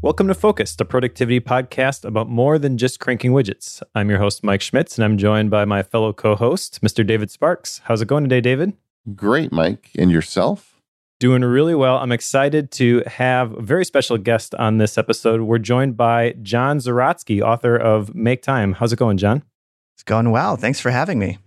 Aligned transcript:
Welcome 0.00 0.28
to 0.28 0.34
Focused, 0.34 0.78
the 0.78 0.84
productivity 0.84 1.40
podcast 1.40 2.04
about 2.04 2.28
more 2.28 2.56
than 2.56 2.78
just 2.78 3.00
cranking 3.00 3.32
widgets. 3.32 3.82
I'm 3.96 4.08
your 4.08 4.20
host, 4.20 4.44
Mike 4.44 4.60
Schmitz, 4.60 4.96
and 4.96 5.04
I'm 5.04 5.18
joined 5.18 5.50
by 5.50 5.64
my 5.64 5.82
fellow 5.82 6.12
co 6.12 6.36
host, 6.36 6.80
Mr. 6.82 7.04
David 7.04 7.32
Sparks. 7.32 7.80
How's 7.82 8.00
it 8.00 8.06
going 8.06 8.22
today, 8.22 8.40
David? 8.40 8.74
Great, 9.16 9.50
Mike. 9.50 9.90
And 9.98 10.12
yourself? 10.12 10.80
Doing 11.18 11.42
really 11.42 11.74
well. 11.74 11.96
I'm 11.98 12.12
excited 12.12 12.70
to 12.72 13.02
have 13.08 13.52
a 13.54 13.60
very 13.60 13.84
special 13.84 14.18
guest 14.18 14.54
on 14.54 14.78
this 14.78 14.98
episode. 14.98 15.40
We're 15.40 15.58
joined 15.58 15.96
by 15.96 16.36
John 16.42 16.78
Zeratsky, 16.78 17.42
author 17.42 17.76
of 17.76 18.14
Make 18.14 18.42
Time. 18.42 18.74
How's 18.74 18.92
it 18.92 19.00
going, 19.00 19.16
John? 19.16 19.42
It's 19.96 20.04
going 20.04 20.30
well. 20.30 20.54
Thanks 20.54 20.78
for 20.78 20.90
having 20.92 21.18
me. 21.18 21.38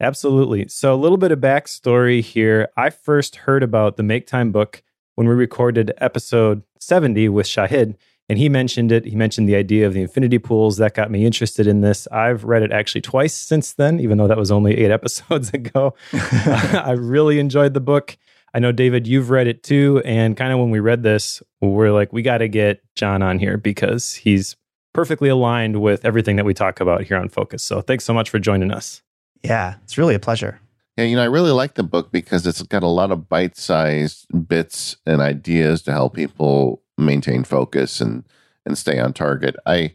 Absolutely. 0.00 0.68
So, 0.68 0.92
a 0.92 1.00
little 1.00 1.16
bit 1.16 1.32
of 1.32 1.38
backstory 1.38 2.20
here. 2.20 2.68
I 2.76 2.90
first 2.90 3.36
heard 3.36 3.62
about 3.62 3.96
the 3.96 4.02
Make 4.02 4.26
Time 4.26 4.52
book 4.52 4.82
when 5.16 5.26
we 5.28 5.34
recorded 5.34 5.92
episode 5.98 6.62
70 6.78 7.28
with 7.30 7.46
Shahid, 7.46 7.96
and 8.28 8.38
he 8.38 8.48
mentioned 8.48 8.92
it. 8.92 9.04
He 9.04 9.14
mentioned 9.14 9.48
the 9.48 9.56
idea 9.56 9.86
of 9.86 9.94
the 9.94 10.02
infinity 10.02 10.38
pools. 10.38 10.78
That 10.78 10.94
got 10.94 11.10
me 11.10 11.24
interested 11.24 11.66
in 11.66 11.80
this. 11.80 12.08
I've 12.08 12.44
read 12.44 12.62
it 12.62 12.72
actually 12.72 13.00
twice 13.00 13.34
since 13.34 13.74
then, 13.74 14.00
even 14.00 14.18
though 14.18 14.26
that 14.26 14.36
was 14.36 14.50
only 14.50 14.76
eight 14.76 14.90
episodes 14.90 15.50
ago. 15.50 15.94
I 16.12 16.94
really 16.96 17.38
enjoyed 17.38 17.74
the 17.74 17.80
book. 17.80 18.16
I 18.52 18.58
know, 18.58 18.72
David, 18.72 19.06
you've 19.06 19.30
read 19.30 19.46
it 19.46 19.62
too. 19.62 20.02
And 20.04 20.36
kind 20.36 20.52
of 20.52 20.58
when 20.58 20.70
we 20.70 20.80
read 20.80 21.02
this, 21.02 21.42
we're 21.60 21.92
like, 21.92 22.12
we 22.12 22.22
got 22.22 22.38
to 22.38 22.48
get 22.48 22.80
John 22.94 23.22
on 23.22 23.38
here 23.38 23.58
because 23.58 24.14
he's 24.14 24.56
perfectly 24.92 25.28
aligned 25.28 25.80
with 25.80 26.04
everything 26.04 26.36
that 26.36 26.46
we 26.46 26.54
talk 26.54 26.80
about 26.80 27.04
here 27.04 27.18
on 27.18 27.28
Focused. 27.28 27.66
So 27.66 27.80
thanks 27.82 28.04
so 28.04 28.14
much 28.14 28.30
for 28.30 28.38
joining 28.38 28.72
us. 28.72 29.02
Yeah, 29.42 29.74
it's 29.84 29.98
really 29.98 30.14
a 30.14 30.18
pleasure. 30.18 30.58
Yeah, 30.96 31.04
you 31.04 31.16
know, 31.16 31.22
I 31.22 31.26
really 31.26 31.50
like 31.50 31.74
the 31.74 31.82
book 31.82 32.10
because 32.10 32.46
it's 32.46 32.62
got 32.62 32.82
a 32.82 32.88
lot 32.88 33.10
of 33.10 33.28
bite 33.28 33.56
sized 33.56 34.26
bits 34.48 34.96
and 35.04 35.20
ideas 35.20 35.82
to 35.82 35.92
help 35.92 36.14
people 36.14 36.82
maintain 36.96 37.44
focus 37.44 38.00
and, 38.00 38.24
and 38.64 38.78
stay 38.78 38.98
on 38.98 39.12
target. 39.12 39.56
I 39.66 39.94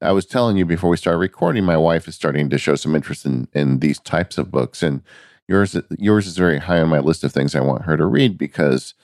I 0.00 0.12
was 0.12 0.26
telling 0.26 0.56
you 0.56 0.64
before 0.64 0.90
we 0.90 0.96
started 0.96 1.18
recording, 1.18 1.64
my 1.64 1.76
wife 1.76 2.06
is 2.06 2.14
starting 2.14 2.48
to 2.50 2.58
show 2.58 2.76
some 2.76 2.94
interest 2.94 3.26
in, 3.26 3.48
in 3.52 3.80
these 3.80 3.98
types 3.98 4.38
of 4.38 4.50
books. 4.50 4.82
And 4.82 5.02
yours 5.48 5.76
yours 5.98 6.26
is 6.26 6.38
very 6.38 6.58
high 6.58 6.80
on 6.80 6.88
my 6.88 7.00
list 7.00 7.24
of 7.24 7.32
things 7.32 7.54
I 7.54 7.60
want 7.60 7.84
her 7.84 7.96
to 7.96 8.06
read 8.06 8.38
because 8.38 8.94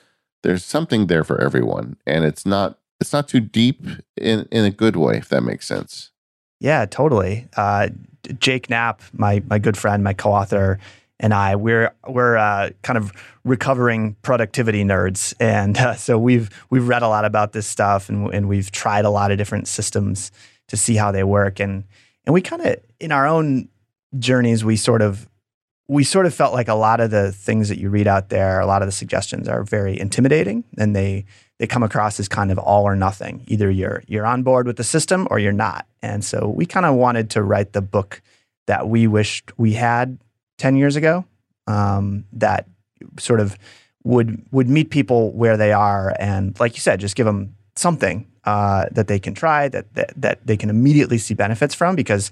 there's 0.44 0.64
something 0.64 1.08
there 1.08 1.24
for 1.24 1.40
everyone. 1.40 1.96
And 2.06 2.24
it's 2.24 2.46
not 2.46 2.78
it's 3.00 3.12
not 3.12 3.26
too 3.26 3.40
deep 3.40 3.84
in, 4.16 4.46
in 4.52 4.64
a 4.64 4.70
good 4.70 4.94
way, 4.94 5.16
if 5.16 5.28
that 5.30 5.42
makes 5.42 5.66
sense. 5.66 6.12
Yeah, 6.60 6.86
totally. 6.86 7.48
Uh, 7.56 7.88
Jake 8.38 8.70
Knapp, 8.70 9.02
my 9.12 9.42
my 9.48 9.58
good 9.58 9.76
friend, 9.76 10.04
my 10.04 10.12
co-author, 10.14 10.78
and 11.24 11.32
I 11.32 11.56
we're 11.56 11.90
we're 12.06 12.36
uh, 12.36 12.70
kind 12.82 12.98
of 12.98 13.10
recovering 13.44 14.14
productivity 14.20 14.84
nerds, 14.84 15.32
and 15.40 15.76
uh, 15.78 15.94
so 15.94 16.18
we've 16.18 16.50
we've 16.68 16.86
read 16.86 17.02
a 17.02 17.08
lot 17.08 17.24
about 17.24 17.52
this 17.52 17.66
stuff, 17.66 18.10
and 18.10 18.32
and 18.34 18.46
we've 18.46 18.70
tried 18.70 19.06
a 19.06 19.10
lot 19.10 19.32
of 19.32 19.38
different 19.38 19.66
systems 19.66 20.30
to 20.68 20.76
see 20.76 20.96
how 20.96 21.10
they 21.10 21.24
work, 21.24 21.60
and 21.60 21.84
and 22.26 22.34
we 22.34 22.42
kind 22.42 22.60
of 22.60 22.76
in 23.00 23.10
our 23.10 23.26
own 23.26 23.70
journeys 24.18 24.66
we 24.66 24.76
sort 24.76 25.00
of 25.00 25.26
we 25.88 26.04
sort 26.04 26.26
of 26.26 26.34
felt 26.34 26.52
like 26.52 26.68
a 26.68 26.74
lot 26.74 27.00
of 27.00 27.10
the 27.10 27.32
things 27.32 27.70
that 27.70 27.78
you 27.78 27.88
read 27.88 28.06
out 28.06 28.28
there, 28.28 28.60
a 28.60 28.66
lot 28.66 28.82
of 28.82 28.88
the 28.88 28.92
suggestions 28.92 29.48
are 29.48 29.64
very 29.64 29.98
intimidating, 29.98 30.62
and 30.76 30.94
they 30.94 31.24
they 31.58 31.66
come 31.66 31.82
across 31.82 32.20
as 32.20 32.28
kind 32.28 32.52
of 32.52 32.58
all 32.58 32.84
or 32.84 32.94
nothing. 32.94 33.44
Either 33.46 33.70
you're 33.70 34.02
you're 34.06 34.26
on 34.26 34.42
board 34.42 34.66
with 34.66 34.76
the 34.76 34.84
system 34.84 35.26
or 35.30 35.38
you're 35.38 35.52
not, 35.52 35.86
and 36.02 36.22
so 36.22 36.48
we 36.48 36.66
kind 36.66 36.84
of 36.84 36.94
wanted 36.96 37.30
to 37.30 37.42
write 37.42 37.72
the 37.72 37.80
book 37.80 38.20
that 38.66 38.88
we 38.88 39.06
wished 39.06 39.50
we 39.58 39.72
had 39.72 40.18
10 40.58 40.76
years 40.76 40.96
ago 40.96 41.24
um, 41.66 42.24
that 42.32 42.66
sort 43.18 43.40
of 43.40 43.58
would 44.04 44.44
would 44.50 44.68
meet 44.68 44.90
people 44.90 45.32
where 45.32 45.56
they 45.56 45.72
are 45.72 46.14
and 46.18 46.58
like 46.60 46.74
you 46.74 46.80
said 46.80 47.00
just 47.00 47.16
give 47.16 47.26
them 47.26 47.54
something 47.74 48.26
uh, 48.44 48.84
that 48.92 49.08
they 49.08 49.18
can 49.18 49.34
try 49.34 49.68
that, 49.68 49.92
that 49.94 50.12
that 50.16 50.46
they 50.46 50.56
can 50.56 50.68
immediately 50.68 51.18
see 51.18 51.34
benefits 51.34 51.74
from 51.74 51.96
because 51.96 52.30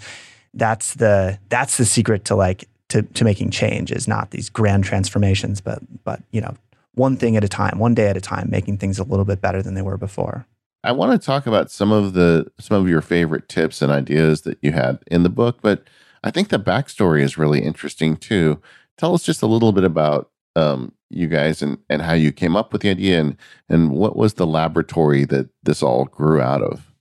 that's 0.55 0.95
the 0.95 1.39
that's 1.49 1.79
the 1.79 1.85
secret 1.85 2.25
to 2.27 2.35
like 2.35 2.69
to, 2.89 3.03
to 3.03 3.25
making 3.25 3.51
change 3.51 3.91
is 3.91 4.07
not 4.07 4.31
these 4.31 4.51
grand 4.51 4.85
transformations 4.85 5.61
but 5.61 5.81
but 6.05 6.23
you 6.31 6.41
know 6.41 6.55
one 6.95 7.17
thing 7.17 7.37
at 7.37 7.45
a 7.45 7.49
time 7.49 7.79
one 7.79 7.95
day 7.95 8.09
at 8.09 8.17
a 8.17 8.21
time 8.21 8.51
making 8.51 8.77
things 8.77 8.99
a 8.99 9.05
little 9.05 9.25
bit 9.25 9.41
better 9.41 9.63
than 9.63 9.75
they 9.75 9.83
were 9.83 9.97
before. 9.97 10.47
I 10.85 10.93
want 10.93 11.13
to 11.13 11.25
talk 11.25 11.47
about 11.47 11.71
some 11.71 11.93
of 11.93 12.13
the 12.13 12.47
some 12.59 12.81
of 12.81 12.89
your 12.89 13.01
favorite 13.01 13.49
tips 13.49 13.81
and 13.81 13.91
ideas 13.91 14.43
that 14.43 14.59
you 14.61 14.73
had 14.73 14.99
in 15.07 15.23
the 15.23 15.31
book 15.31 15.59
but 15.63 15.85
I 16.23 16.31
think 16.31 16.49
the 16.49 16.59
backstory 16.59 17.23
is 17.23 17.39
really 17.39 17.61
interesting 17.61 18.17
too. 18.17 18.61
Tell 18.99 19.15
us 19.15 19.23
just 19.23 19.43
a 19.43 19.47
little 19.47 19.73
bit 19.73 19.85
about 19.85 20.31
um, 20.55 20.93
you 21.11 21.27
guys 21.27 21.63
and, 21.63 21.79
and 21.89 22.03
how 22.03 22.13
you 22.13 22.33
came 22.33 22.57
up 22.57 22.73
with 22.73 22.83
the 22.83 22.91
idea 22.91 23.21
and, 23.21 23.37
and 23.69 23.91
what 23.91 24.17
was 24.17 24.35
the 24.35 24.47
laboratory 24.47 25.25
that 25.27 25.49
this 25.63 25.83
all 25.83 26.05
grew 26.07 26.41
out 26.41 26.63
of? 26.63 26.93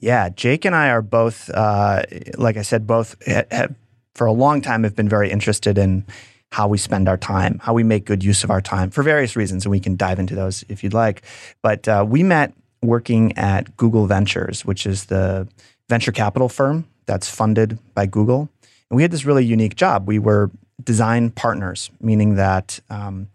Yeah, 0.00 0.28
Jake 0.28 0.64
and 0.64 0.74
I 0.74 0.90
are 0.90 1.02
both, 1.02 1.50
uh, 1.50 2.02
like 2.36 2.56
I 2.56 2.62
said, 2.62 2.86
both 2.86 3.16
have, 3.26 3.74
for 4.14 4.26
a 4.26 4.32
long 4.32 4.60
time 4.60 4.84
have 4.84 4.96
been 4.96 5.08
very 5.08 5.30
interested 5.30 5.78
in 5.78 6.04
how 6.52 6.68
we 6.68 6.78
spend 6.78 7.08
our 7.08 7.16
time, 7.16 7.58
how 7.62 7.74
we 7.74 7.82
make 7.82 8.04
good 8.04 8.22
use 8.22 8.44
of 8.44 8.50
our 8.50 8.60
time 8.60 8.90
for 8.90 9.02
various 9.02 9.34
reasons. 9.34 9.64
And 9.64 9.70
we 9.70 9.80
can 9.80 9.96
dive 9.96 10.18
into 10.18 10.34
those 10.34 10.64
if 10.68 10.84
you'd 10.84 10.94
like. 10.94 11.22
But 11.62 11.88
uh, 11.88 12.04
we 12.08 12.22
met 12.22 12.54
working 12.82 13.36
at 13.36 13.76
Google 13.76 14.06
Ventures, 14.06 14.64
which 14.64 14.86
is 14.86 15.06
the 15.06 15.48
venture 15.88 16.12
capital 16.12 16.48
firm 16.48 16.86
that's 17.06 17.28
funded 17.28 17.78
by 17.94 18.06
Google. 18.06 18.48
And 18.90 18.96
we 18.96 19.02
had 19.02 19.10
this 19.10 19.24
really 19.24 19.44
unique 19.44 19.76
job. 19.76 20.06
We 20.06 20.18
were 20.18 20.50
design 20.82 21.30
partners, 21.30 21.90
meaning 22.00 22.34
that 22.36 22.80
um, 22.90 23.28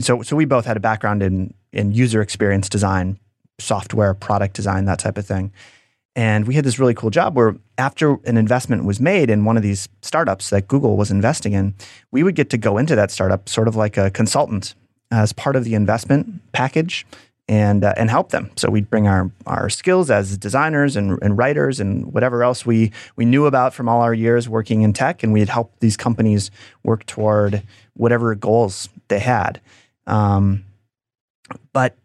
so 0.00 0.22
so 0.22 0.36
we 0.36 0.44
both 0.44 0.64
had 0.64 0.76
a 0.76 0.80
background 0.80 1.22
in 1.22 1.54
in 1.72 1.92
user 1.92 2.20
experience 2.20 2.68
design, 2.68 3.18
software, 3.58 4.14
product 4.14 4.54
design, 4.54 4.84
that 4.86 4.98
type 4.98 5.18
of 5.18 5.26
thing. 5.26 5.52
And 6.14 6.46
we 6.46 6.54
had 6.54 6.64
this 6.64 6.78
really 6.78 6.92
cool 6.92 7.08
job 7.08 7.34
where 7.34 7.56
after 7.78 8.18
an 8.26 8.36
investment 8.36 8.84
was 8.84 9.00
made 9.00 9.30
in 9.30 9.46
one 9.46 9.56
of 9.56 9.62
these 9.62 9.88
startups 10.02 10.50
that 10.50 10.68
Google 10.68 10.96
was 10.98 11.10
investing 11.10 11.54
in, 11.54 11.74
we 12.10 12.22
would 12.22 12.34
get 12.34 12.50
to 12.50 12.58
go 12.58 12.76
into 12.76 12.94
that 12.94 13.10
startup 13.10 13.48
sort 13.48 13.66
of 13.66 13.76
like 13.76 13.96
a 13.96 14.10
consultant 14.10 14.74
as 15.10 15.32
part 15.32 15.56
of 15.56 15.64
the 15.64 15.74
investment 15.74 16.52
package 16.52 17.06
and 17.48 17.84
uh, 17.84 17.94
and 17.96 18.10
help 18.10 18.30
them. 18.30 18.50
So 18.56 18.70
we'd 18.70 18.88
bring 18.88 19.06
our 19.08 19.30
our 19.46 19.68
skills 19.68 20.10
as 20.10 20.36
designers 20.38 20.96
and, 20.96 21.18
and 21.22 21.36
writers 21.36 21.80
and 21.80 22.12
whatever 22.12 22.42
else 22.42 22.64
we 22.64 22.92
we 23.16 23.24
knew 23.24 23.46
about 23.46 23.74
from 23.74 23.88
all 23.88 24.00
our 24.00 24.14
years 24.14 24.48
working 24.48 24.82
in 24.82 24.92
tech, 24.92 25.22
and 25.22 25.32
we'd 25.32 25.48
help 25.48 25.72
these 25.80 25.96
companies 25.96 26.50
work 26.82 27.04
toward 27.06 27.62
whatever 27.94 28.34
goals 28.34 28.88
they 29.08 29.18
had. 29.18 29.60
Um, 30.06 30.64
but 31.72 31.96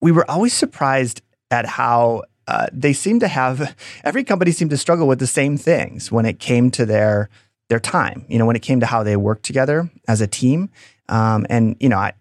we 0.00 0.12
were 0.12 0.28
always 0.30 0.52
surprised 0.52 1.22
at 1.50 1.66
how 1.66 2.22
uh, 2.46 2.66
they 2.72 2.92
seemed 2.92 3.20
to 3.20 3.28
have 3.28 3.76
every 4.04 4.24
company 4.24 4.50
seemed 4.52 4.70
to 4.70 4.76
struggle 4.76 5.06
with 5.06 5.18
the 5.18 5.26
same 5.26 5.56
things 5.56 6.10
when 6.10 6.24
it 6.24 6.38
came 6.38 6.70
to 6.70 6.86
their 6.86 7.28
their 7.68 7.80
time. 7.80 8.24
You 8.28 8.38
know, 8.38 8.46
when 8.46 8.56
it 8.56 8.62
came 8.62 8.80
to 8.80 8.86
how 8.86 9.02
they 9.02 9.16
work 9.16 9.42
together 9.42 9.90
as 10.08 10.20
a 10.20 10.26
team. 10.26 10.70
Um, 11.10 11.46
and 11.48 11.76
you 11.80 11.88
know, 11.88 11.98
I, 11.98 12.12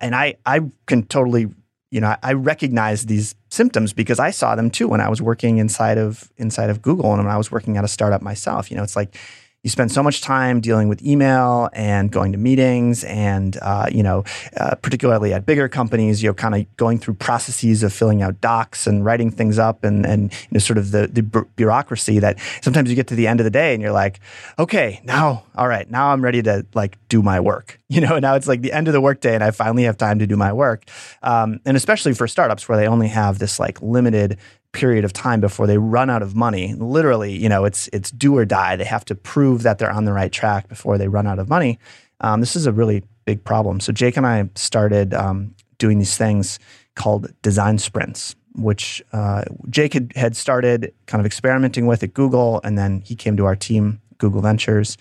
and 0.00 0.14
I 0.14 0.36
I 0.44 0.60
can 0.86 1.04
totally 1.04 1.48
you 1.90 2.00
know 2.00 2.16
I 2.22 2.32
recognize 2.32 3.06
these 3.06 3.34
symptoms 3.50 3.92
because 3.92 4.18
I 4.18 4.30
saw 4.30 4.54
them 4.54 4.70
too 4.70 4.88
when 4.88 5.00
I 5.00 5.08
was 5.08 5.22
working 5.22 5.58
inside 5.58 5.98
of 5.98 6.30
inside 6.36 6.70
of 6.70 6.82
Google 6.82 7.12
and 7.12 7.24
when 7.24 7.32
I 7.32 7.36
was 7.36 7.50
working 7.50 7.76
at 7.76 7.84
a 7.84 7.88
startup 7.88 8.22
myself. 8.22 8.70
You 8.70 8.76
know, 8.76 8.82
it's 8.82 8.96
like 8.96 9.16
you 9.66 9.70
spend 9.70 9.90
so 9.90 10.00
much 10.00 10.20
time 10.20 10.60
dealing 10.60 10.88
with 10.88 11.04
email 11.04 11.68
and 11.72 12.12
going 12.12 12.30
to 12.30 12.38
meetings 12.38 13.02
and 13.02 13.58
uh, 13.62 13.88
you 13.90 14.00
know 14.00 14.22
uh, 14.58 14.76
particularly 14.76 15.34
at 15.34 15.44
bigger 15.44 15.68
companies 15.68 16.22
you 16.22 16.28
know 16.28 16.34
kind 16.34 16.54
of 16.54 16.76
going 16.76 16.98
through 16.98 17.14
processes 17.14 17.82
of 17.82 17.92
filling 17.92 18.22
out 18.22 18.40
docs 18.40 18.86
and 18.86 19.04
writing 19.04 19.28
things 19.28 19.58
up 19.58 19.82
and 19.82 20.06
and 20.06 20.32
you 20.32 20.48
know 20.52 20.60
sort 20.60 20.78
of 20.78 20.92
the, 20.92 21.08
the 21.08 21.22
bureaucracy 21.56 22.20
that 22.20 22.38
sometimes 22.62 22.88
you 22.88 22.94
get 22.94 23.08
to 23.08 23.16
the 23.16 23.26
end 23.26 23.40
of 23.40 23.44
the 23.44 23.50
day 23.50 23.74
and 23.74 23.82
you're 23.82 23.90
like 23.90 24.20
okay 24.56 25.00
now 25.02 25.42
all 25.56 25.66
right 25.66 25.90
now 25.90 26.12
i'm 26.12 26.22
ready 26.22 26.40
to 26.40 26.64
like 26.74 26.96
do 27.08 27.20
my 27.22 27.40
work. 27.40 27.80
You 27.88 28.00
know 28.00 28.18
now 28.18 28.34
it's 28.34 28.48
like 28.48 28.62
the 28.62 28.72
end 28.72 28.88
of 28.88 28.94
the 28.94 29.00
workday 29.00 29.36
and 29.36 29.44
i 29.44 29.52
finally 29.52 29.84
have 29.84 29.96
time 29.96 30.18
to 30.18 30.26
do 30.26 30.36
my 30.36 30.52
work. 30.52 30.90
Um, 31.22 31.60
and 31.64 31.76
especially 31.76 32.14
for 32.14 32.26
startups 32.26 32.68
where 32.68 32.76
they 32.76 32.88
only 32.88 33.06
have 33.06 33.38
this 33.38 33.60
like 33.60 33.80
limited 33.80 34.38
period 34.76 35.06
of 35.06 35.12
time 35.12 35.40
before 35.40 35.66
they 35.66 35.78
run 35.78 36.10
out 36.10 36.22
of 36.22 36.36
money. 36.36 36.74
Literally, 36.74 37.34
you 37.34 37.48
know, 37.48 37.64
it's 37.64 37.88
it's 37.94 38.10
do 38.10 38.36
or 38.36 38.44
die. 38.44 38.76
They 38.76 38.84
have 38.84 39.06
to 39.06 39.14
prove 39.14 39.62
that 39.62 39.78
they're 39.78 39.90
on 39.90 40.04
the 40.04 40.12
right 40.12 40.30
track 40.30 40.68
before 40.68 40.98
they 40.98 41.08
run 41.08 41.26
out 41.26 41.38
of 41.38 41.48
money. 41.48 41.78
Um, 42.20 42.40
this 42.40 42.54
is 42.54 42.66
a 42.66 42.72
really 42.72 43.02
big 43.24 43.42
problem. 43.42 43.80
So 43.80 43.92
Jake 43.92 44.16
and 44.16 44.26
I 44.26 44.48
started 44.54 45.14
um, 45.14 45.54
doing 45.78 45.98
these 45.98 46.16
things 46.16 46.58
called 46.94 47.32
design 47.42 47.78
sprints, 47.78 48.36
which 48.54 49.02
uh, 49.12 49.44
Jake 49.70 49.94
had, 49.94 50.12
had 50.14 50.36
started 50.36 50.92
kind 51.06 51.20
of 51.20 51.26
experimenting 51.26 51.86
with 51.86 52.02
at 52.02 52.14
Google, 52.14 52.60
and 52.62 52.76
then 52.76 53.00
he 53.00 53.14
came 53.14 53.36
to 53.36 53.46
our 53.46 53.56
team, 53.56 54.00
Google 54.18 54.42
Ventures. 54.42 54.96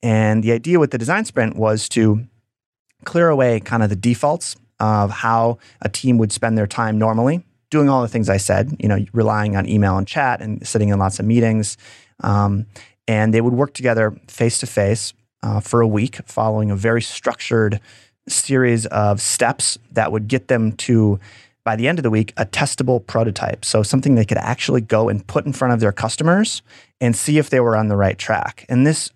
And 0.00 0.44
the 0.44 0.52
idea 0.52 0.78
with 0.78 0.92
the 0.92 0.98
design 0.98 1.24
sprint 1.24 1.56
was 1.56 1.88
to 1.90 2.24
clear 3.04 3.28
away 3.28 3.60
kind 3.60 3.82
of 3.82 3.90
the 3.90 3.96
defaults 3.96 4.56
of 4.80 5.10
how 5.10 5.58
a 5.82 5.88
team 5.88 6.18
would 6.18 6.32
spend 6.32 6.56
their 6.56 6.66
time 6.66 6.98
normally 6.98 7.44
doing 7.70 7.88
all 7.88 8.02
the 8.02 8.08
things 8.08 8.28
I 8.28 8.38
said, 8.38 8.76
you 8.78 8.88
know, 8.88 9.04
relying 9.12 9.56
on 9.56 9.68
email 9.68 9.96
and 9.98 10.06
chat 10.06 10.40
and 10.40 10.66
sitting 10.66 10.88
in 10.88 10.98
lots 10.98 11.18
of 11.18 11.26
meetings. 11.26 11.76
Um, 12.20 12.66
and 13.06 13.32
they 13.32 13.40
would 13.40 13.54
work 13.54 13.74
together 13.74 14.16
face 14.28 14.58
to 14.58 14.66
face 14.66 15.14
for 15.62 15.80
a 15.80 15.86
week, 15.86 16.16
following 16.26 16.70
a 16.70 16.76
very 16.76 17.02
structured 17.02 17.80
series 18.28 18.86
of 18.86 19.20
steps 19.20 19.78
that 19.92 20.12
would 20.12 20.28
get 20.28 20.48
them 20.48 20.72
to 20.72 21.18
by 21.64 21.76
the 21.76 21.86
end 21.86 21.98
of 21.98 22.02
the 22.02 22.10
week, 22.10 22.32
a 22.38 22.46
testable 22.46 23.06
prototype. 23.06 23.62
So 23.64 23.82
something 23.82 24.14
they 24.14 24.24
could 24.24 24.38
actually 24.38 24.80
go 24.80 25.10
and 25.10 25.26
put 25.26 25.44
in 25.44 25.52
front 25.52 25.74
of 25.74 25.80
their 25.80 25.92
customers 25.92 26.62
and 26.98 27.14
see 27.14 27.36
if 27.36 27.50
they 27.50 27.60
were 27.60 27.76
on 27.76 27.88
the 27.88 27.96
right 27.96 28.16
track. 28.16 28.64
And 28.70 28.86
this 28.86 29.10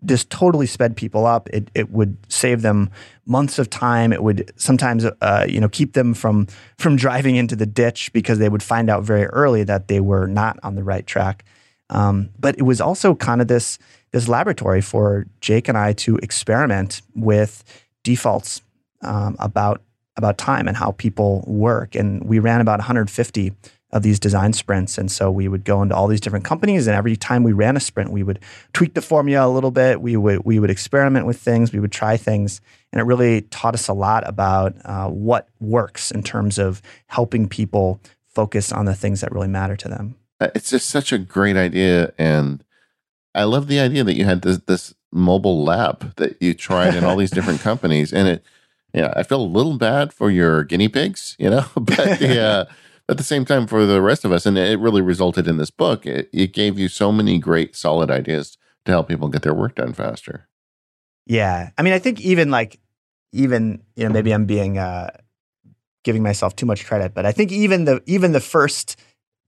this 0.00 0.24
totally 0.24 0.66
sped 0.66 0.96
people 0.96 1.26
up. 1.26 1.48
It, 1.50 1.70
it 1.74 1.90
would 1.90 2.16
save 2.28 2.62
them 2.62 2.90
months 3.26 3.58
of 3.58 3.68
time. 3.68 4.12
It 4.12 4.22
would 4.22 4.52
sometimes, 4.56 5.04
uh, 5.04 5.46
you 5.48 5.60
know, 5.60 5.68
keep 5.68 5.94
them 5.94 6.14
from 6.14 6.46
from 6.78 6.96
driving 6.96 7.36
into 7.36 7.56
the 7.56 7.66
ditch 7.66 8.12
because 8.12 8.38
they 8.38 8.48
would 8.48 8.62
find 8.62 8.88
out 8.88 9.02
very 9.02 9.26
early 9.26 9.64
that 9.64 9.88
they 9.88 10.00
were 10.00 10.26
not 10.26 10.58
on 10.62 10.74
the 10.74 10.84
right 10.84 11.06
track. 11.06 11.44
Um, 11.90 12.30
but 12.38 12.56
it 12.58 12.62
was 12.62 12.80
also 12.80 13.14
kind 13.14 13.40
of 13.40 13.48
this 13.48 13.78
this 14.12 14.28
laboratory 14.28 14.80
for 14.80 15.26
Jake 15.40 15.68
and 15.68 15.76
I 15.76 15.92
to 15.94 16.16
experiment 16.18 17.02
with 17.14 17.64
defaults 18.04 18.62
um, 19.02 19.36
about 19.38 19.82
about 20.16 20.38
time 20.38 20.66
and 20.66 20.76
how 20.76 20.92
people 20.92 21.44
work. 21.46 21.94
And 21.94 22.24
we 22.24 22.38
ran 22.40 22.60
about 22.60 22.78
150 22.78 23.52
of 23.90 24.02
these 24.02 24.20
design 24.20 24.52
sprints. 24.52 24.98
And 24.98 25.10
so 25.10 25.30
we 25.30 25.48
would 25.48 25.64
go 25.64 25.80
into 25.80 25.94
all 25.94 26.08
these 26.08 26.20
different 26.20 26.44
companies, 26.44 26.86
and 26.86 26.96
every 26.96 27.16
time 27.16 27.42
we 27.42 27.52
ran 27.52 27.76
a 27.76 27.80
sprint, 27.80 28.10
we 28.10 28.22
would 28.22 28.38
tweak 28.72 28.94
the 28.94 29.02
formula 29.02 29.46
a 29.46 29.52
little 29.52 29.70
bit. 29.70 30.00
We 30.00 30.16
would 30.16 30.44
we 30.44 30.58
would 30.58 30.70
experiment 30.70 31.26
with 31.26 31.38
things. 31.38 31.72
We 31.72 31.80
would 31.80 31.92
try 31.92 32.16
things, 32.16 32.60
and 32.92 33.00
it 33.00 33.04
really 33.04 33.42
taught 33.42 33.74
us 33.74 33.88
a 33.88 33.94
lot 33.94 34.28
about 34.28 34.74
uh, 34.84 35.08
what 35.08 35.48
works 35.58 36.10
in 36.10 36.22
terms 36.22 36.58
of 36.58 36.82
helping 37.06 37.48
people 37.48 38.00
focus 38.26 38.72
on 38.72 38.84
the 38.84 38.94
things 38.94 39.22
that 39.22 39.32
really 39.32 39.48
matter 39.48 39.76
to 39.76 39.88
them. 39.88 40.16
Uh, 40.40 40.48
it's 40.54 40.70
just 40.70 40.88
such 40.88 41.12
a 41.12 41.18
great 41.18 41.56
idea, 41.56 42.12
and 42.18 42.62
I 43.34 43.44
love 43.44 43.68
the 43.68 43.80
idea 43.80 44.04
that 44.04 44.16
you 44.16 44.26
had 44.26 44.42
this 44.42 44.58
this 44.66 44.94
mobile 45.10 45.64
lab 45.64 46.14
that 46.16 46.36
you 46.42 46.52
tried 46.52 46.94
in 46.94 47.04
all 47.04 47.16
these 47.16 47.30
different 47.30 47.60
companies, 47.62 48.12
and 48.12 48.28
it. 48.28 48.44
Yeah, 48.94 49.12
I 49.14 49.22
feel 49.22 49.42
a 49.42 49.44
little 49.44 49.76
bad 49.76 50.14
for 50.14 50.30
your 50.30 50.64
guinea 50.64 50.88
pigs, 50.88 51.36
you 51.38 51.50
know, 51.50 51.66
but 51.76 52.22
yeah 52.22 52.64
at 53.08 53.16
the 53.16 53.24
same 53.24 53.44
time 53.44 53.66
for 53.66 53.86
the 53.86 54.02
rest 54.02 54.24
of 54.24 54.32
us 54.32 54.46
and 54.46 54.58
it 54.58 54.78
really 54.78 55.00
resulted 55.00 55.46
in 55.46 55.56
this 55.56 55.70
book 55.70 56.06
it, 56.06 56.28
it 56.32 56.52
gave 56.52 56.78
you 56.78 56.88
so 56.88 57.10
many 57.10 57.38
great 57.38 57.74
solid 57.74 58.10
ideas 58.10 58.56
to 58.84 58.92
help 58.92 59.08
people 59.08 59.28
get 59.28 59.42
their 59.42 59.54
work 59.54 59.74
done 59.74 59.92
faster 59.92 60.48
yeah 61.26 61.70
i 61.78 61.82
mean 61.82 61.92
i 61.92 61.98
think 61.98 62.20
even 62.20 62.50
like 62.50 62.78
even 63.32 63.82
you 63.96 64.04
know 64.04 64.10
maybe 64.10 64.32
i'm 64.32 64.46
being 64.46 64.78
uh 64.78 65.10
giving 66.04 66.22
myself 66.22 66.56
too 66.56 66.66
much 66.66 66.86
credit 66.86 67.14
but 67.14 67.26
i 67.26 67.32
think 67.32 67.52
even 67.52 67.84
the 67.84 68.02
even 68.06 68.32
the 68.32 68.40
first 68.40 68.96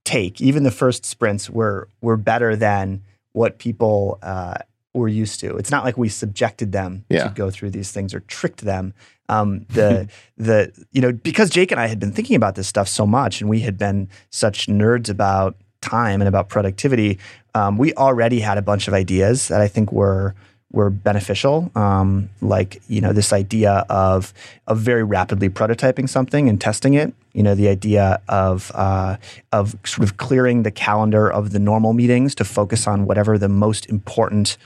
take 0.05 0.41
even 0.41 0.63
the 0.63 0.71
first 0.71 1.05
sprints 1.05 1.49
were 1.49 1.89
were 2.01 2.17
better 2.17 2.57
than 2.57 3.03
what 3.33 3.59
people 3.59 4.19
uh 4.23 4.57
were 4.95 5.09
used 5.09 5.41
to. 5.41 5.57
It's 5.57 5.71
not 5.71 5.85
like 5.85 5.97
we 5.97 6.09
subjected 6.09 6.73
them 6.73 7.05
yeah. 7.09 7.25
to 7.25 7.31
go 7.31 7.51
through 7.51 7.71
these 7.71 7.93
things 7.93 8.13
or 8.13 8.21
tricked 8.21 8.63
them. 8.63 8.95
Um, 9.31 9.65
the 9.71 10.09
the 10.37 10.73
you 10.93 11.01
know 11.01 11.13
because 11.13 11.51
Jake 11.51 11.71
and 11.71 11.81
I 11.81 11.87
had 11.87 12.01
been 12.01 12.13
thinking 12.13 12.37
about 12.37 12.55
this 12.55 12.69
stuff 12.69 12.89
so 12.89 13.07
much, 13.07 13.41
and 13.41 13.49
we 13.49 13.61
had 13.61 13.79
been 13.79 14.09
such 14.31 14.67
nerds 14.67 15.09
about 15.09 15.57
time 15.81 16.21
and 16.21 16.29
about 16.29 16.49
productivity. 16.49 17.19
Um, 17.55 17.79
we 17.79 17.95
already 17.95 18.41
had 18.41 18.59
a 18.59 18.63
bunch 18.63 18.89
of 18.89 18.95
ideas 18.95 19.49
that 19.49 19.61
I 19.61 19.69
think 19.69 19.93
were 19.93 20.35
were 20.73 20.91
beneficial. 20.91 21.71
Um, 21.75 22.31
like 22.41 22.81
you 22.89 23.01
know 23.01 23.13
this 23.13 23.33
idea 23.33 23.85
of 23.89 24.33
of 24.67 24.79
very 24.79 25.03
rapidly 25.03 25.49
prototyping 25.49 26.09
something 26.09 26.49
and 26.49 26.61
testing 26.61 26.95
it. 26.95 27.13
You 27.33 27.43
know 27.43 27.55
the 27.55 27.69
idea 27.69 28.21
of 28.29 28.71
uh, 28.75 29.17
of 29.53 29.77
sort 29.85 30.09
of 30.09 30.17
clearing 30.17 30.63
the 30.63 30.71
calendar 30.71 31.31
of 31.31 31.51
the 31.51 31.59
normal 31.59 31.93
meetings 31.93 32.35
to 32.37 32.45
focus 32.45 32.87
on 32.87 33.05
whatever 33.07 33.39
the 33.39 33.49
most 33.49 33.87
important 33.87 34.57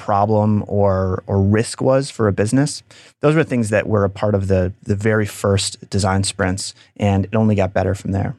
problem 0.00 0.64
or 0.66 1.22
or 1.26 1.40
risk 1.42 1.82
was 1.82 2.10
for 2.10 2.26
a 2.26 2.32
business. 2.32 2.82
Those 3.20 3.34
were 3.34 3.44
things 3.44 3.68
that 3.68 3.86
were 3.86 4.04
a 4.04 4.10
part 4.10 4.34
of 4.34 4.48
the 4.48 4.72
the 4.82 4.96
very 4.96 5.26
first 5.26 5.88
design 5.90 6.24
sprints, 6.24 6.74
and 6.96 7.26
it 7.26 7.36
only 7.36 7.54
got 7.54 7.74
better 7.74 7.94
from 7.94 8.12
there. 8.12 8.34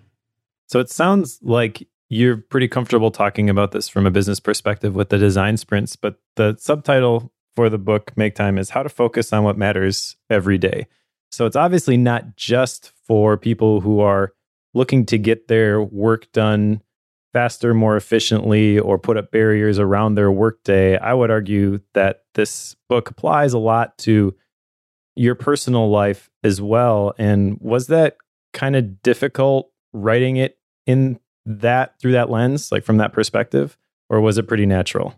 So 0.68 0.80
it 0.80 0.90
sounds 0.90 1.40
like 1.44 1.88
you're 2.10 2.38
pretty 2.38 2.68
comfortable 2.68 3.12
talking 3.12 3.50
about 3.50 3.72
this 3.72 3.88
from 3.88 4.06
a 4.06 4.12
business 4.12 4.40
perspective 4.40 4.96
with 4.96 5.10
the 5.10 5.18
design 5.18 5.58
sprints, 5.58 5.96
but 5.96 6.16
the 6.36 6.58
subtitle 6.60 7.32
for 7.56 7.70
the 7.70 7.78
book 7.78 8.12
Make 8.16 8.36
Time 8.36 8.58
is 8.58 8.72
how 8.72 8.84
to 8.84 8.90
focus 8.90 9.32
on 9.32 9.44
what 9.44 9.58
matters 9.58 10.16
every 10.30 10.58
day. 10.58 10.88
So 11.32 11.46
it's 11.46 11.56
obviously 11.56 11.96
not 11.96 12.36
just 12.36 12.92
for 13.06 13.38
people 13.38 13.82
who 13.82 14.00
are 14.00 14.34
looking 14.74 15.06
to 15.06 15.18
get 15.18 15.48
their 15.48 15.82
work 15.82 16.32
done 16.32 16.82
faster, 17.34 17.74
more 17.74 17.96
efficiently, 17.96 18.80
or 18.80 18.98
put 18.98 19.18
up 19.18 19.32
barriers 19.32 19.80
around 19.80 20.16
their 20.16 20.32
workday, 20.32 20.98
I 20.98 21.14
would 21.14 21.32
argue 21.32 21.80
that 21.94 22.24
this 22.34 22.76
book 22.90 23.10
applies 23.10 23.54
a 23.54 23.60
lot 23.60 23.98
to 24.00 24.36
your 25.16 25.36
personal 25.36 25.90
life 25.90 26.30
as 26.44 26.62
well. 26.62 27.14
And 27.18 27.58
was 27.62 27.88
that 27.88 28.18
kind 28.54 28.76
of 28.76 29.02
difficult 29.02 29.72
writing 29.94 30.38
it 30.38 30.58
in 30.86 31.20
that 31.46 32.00
through 32.00 32.14
that 32.14 32.30
lens, 32.30 32.72
like 32.72 32.84
from 32.84 32.98
that 32.98 33.14
perspective, 33.14 33.78
or 34.10 34.22
was 34.22 34.38
it 34.38 34.48
pretty 34.48 34.66
natural? 34.66 35.16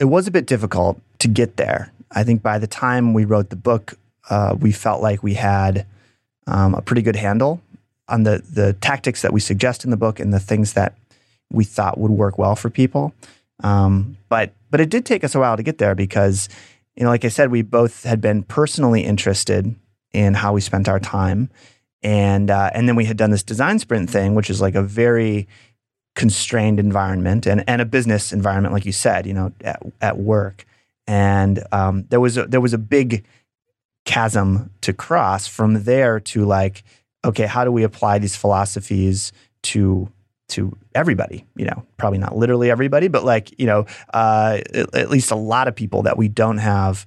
It 0.00 0.06
was 0.06 0.26
a 0.26 0.30
bit 0.30 0.46
difficult 0.46 1.00
to 1.20 1.28
get 1.28 1.56
there. 1.56 1.92
I 2.10 2.24
think 2.24 2.42
by 2.42 2.58
the 2.58 2.66
time 2.66 3.14
we 3.14 3.24
wrote 3.24 3.50
the 3.50 3.56
book, 3.56 3.98
uh, 4.30 4.56
we 4.58 4.72
felt 4.72 5.02
like 5.02 5.22
we 5.22 5.34
had 5.34 5.86
um, 6.46 6.74
a 6.74 6.82
pretty 6.82 7.02
good 7.02 7.16
handle 7.16 7.60
on 8.08 8.24
the 8.24 8.42
the 8.50 8.74
tactics 8.74 9.22
that 9.22 9.32
we 9.32 9.40
suggest 9.40 9.84
in 9.84 9.90
the 9.90 9.96
book 9.96 10.20
and 10.20 10.32
the 10.32 10.40
things 10.40 10.74
that 10.74 10.94
we 11.52 11.64
thought 11.64 11.98
would 11.98 12.10
work 12.10 12.38
well 12.38 12.56
for 12.56 12.70
people. 12.70 13.12
Um, 13.62 14.16
but 14.28 14.52
but 14.70 14.80
it 14.80 14.90
did 14.90 15.06
take 15.06 15.24
us 15.24 15.34
a 15.34 15.40
while 15.40 15.56
to 15.56 15.62
get 15.62 15.78
there 15.78 15.94
because, 15.94 16.48
you 16.96 17.04
know, 17.04 17.10
like 17.10 17.24
I 17.24 17.28
said, 17.28 17.50
we 17.50 17.62
both 17.62 18.04
had 18.04 18.20
been 18.20 18.42
personally 18.42 19.04
interested 19.04 19.74
in 20.12 20.34
how 20.34 20.52
we 20.52 20.60
spent 20.60 20.88
our 20.88 21.00
time, 21.00 21.50
and 22.02 22.50
uh, 22.50 22.70
and 22.74 22.88
then 22.88 22.96
we 22.96 23.04
had 23.04 23.16
done 23.16 23.30
this 23.30 23.42
design 23.42 23.78
sprint 23.78 24.10
thing, 24.10 24.34
which 24.34 24.50
is 24.50 24.60
like 24.60 24.74
a 24.74 24.82
very 24.82 25.46
constrained 26.14 26.78
environment 26.78 27.46
and, 27.46 27.64
and 27.68 27.82
a 27.82 27.84
business 27.84 28.32
environment, 28.32 28.72
like 28.72 28.86
you 28.86 28.92
said, 28.92 29.26
you 29.26 29.34
know, 29.34 29.52
at, 29.62 29.82
at 30.00 30.18
work. 30.18 30.64
And 31.06 31.62
um, 31.72 32.04
there 32.08 32.20
was 32.20 32.36
a, 32.36 32.46
there 32.46 32.60
was 32.60 32.72
a 32.72 32.78
big 32.78 33.24
chasm 34.04 34.70
to 34.80 34.92
cross 34.92 35.46
from 35.46 35.84
there 35.84 36.20
to 36.20 36.44
like, 36.44 36.84
okay, 37.24 37.46
how 37.46 37.64
do 37.64 37.72
we 37.72 37.82
apply 37.82 38.18
these 38.18 38.36
philosophies 38.36 39.32
to 39.62 40.10
to 40.48 40.76
everybody, 40.94 41.44
you 41.56 41.64
know, 41.64 41.84
probably 41.96 42.18
not 42.18 42.36
literally 42.36 42.70
everybody, 42.70 43.08
but 43.08 43.24
like, 43.24 43.58
you 43.58 43.66
know, 43.66 43.86
uh, 44.12 44.60
at, 44.74 44.94
at, 44.94 45.10
least 45.10 45.30
a 45.30 45.36
lot 45.36 45.68
of 45.68 45.74
people 45.74 46.02
that 46.02 46.18
we 46.18 46.28
don't 46.28 46.58
have 46.58 47.06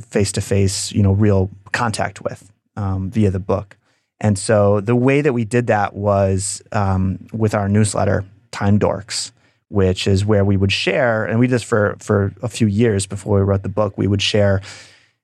face 0.00 0.32
to 0.32 0.40
face, 0.40 0.92
you 0.92 1.02
know, 1.02 1.12
real 1.12 1.50
contact 1.72 2.22
with 2.22 2.52
um, 2.76 3.10
via 3.10 3.30
the 3.30 3.40
book. 3.40 3.76
And 4.20 4.38
so 4.38 4.80
the 4.80 4.96
way 4.96 5.20
that 5.20 5.32
we 5.32 5.44
did 5.44 5.66
that 5.66 5.94
was 5.94 6.62
um, 6.72 7.26
with 7.32 7.54
our 7.54 7.68
newsletter, 7.68 8.24
Time 8.52 8.78
Dorks, 8.78 9.32
which 9.68 10.06
is 10.06 10.24
where 10.24 10.44
we 10.44 10.56
would 10.56 10.72
share, 10.72 11.24
and 11.24 11.40
we 11.40 11.46
did 11.46 11.54
this 11.54 11.62
for, 11.62 11.96
for 11.98 12.32
a 12.42 12.48
few 12.48 12.66
years 12.66 13.06
before 13.06 13.38
we 13.38 13.44
wrote 13.44 13.62
the 13.62 13.68
book, 13.68 13.98
we 13.98 14.06
would 14.06 14.22
share 14.22 14.62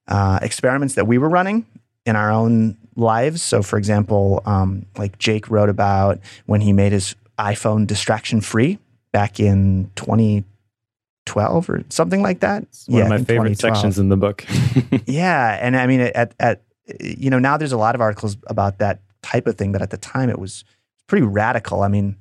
uh, 0.08 0.40
experiments 0.42 0.94
that 0.96 1.06
we 1.06 1.18
were 1.18 1.28
running 1.28 1.64
in 2.04 2.16
our 2.16 2.32
own 2.32 2.76
lives. 2.96 3.42
So, 3.42 3.62
for 3.62 3.78
example, 3.78 4.42
um, 4.46 4.86
like 4.96 5.18
Jake 5.18 5.50
wrote 5.50 5.68
about 5.68 6.18
when 6.46 6.60
he 6.60 6.72
made 6.72 6.92
his 6.92 7.14
iPhone 7.38 7.86
distraction 7.86 8.40
free 8.40 8.78
back 9.12 9.40
in 9.40 9.90
2012 9.96 11.70
or 11.70 11.82
something 11.88 12.22
like 12.22 12.40
that. 12.40 12.62
It's 12.64 12.88
one 12.88 12.98
yeah, 12.98 13.04
of 13.04 13.10
my 13.10 13.24
favorite 13.24 13.58
sections 13.58 13.98
in 13.98 14.08
the 14.08 14.16
book. 14.16 14.44
yeah, 15.06 15.58
and 15.60 15.76
I 15.76 15.86
mean, 15.86 16.00
at 16.00 16.34
at 16.38 16.62
you 17.00 17.30
know 17.30 17.38
now 17.38 17.56
there's 17.56 17.72
a 17.72 17.78
lot 17.78 17.94
of 17.94 18.00
articles 18.00 18.36
about 18.46 18.78
that 18.78 19.00
type 19.22 19.46
of 19.46 19.56
thing, 19.56 19.72
but 19.72 19.82
at 19.82 19.90
the 19.90 19.98
time 19.98 20.28
it 20.28 20.38
was 20.38 20.64
pretty 21.06 21.26
radical. 21.26 21.82
I 21.82 21.88
mean, 21.88 22.16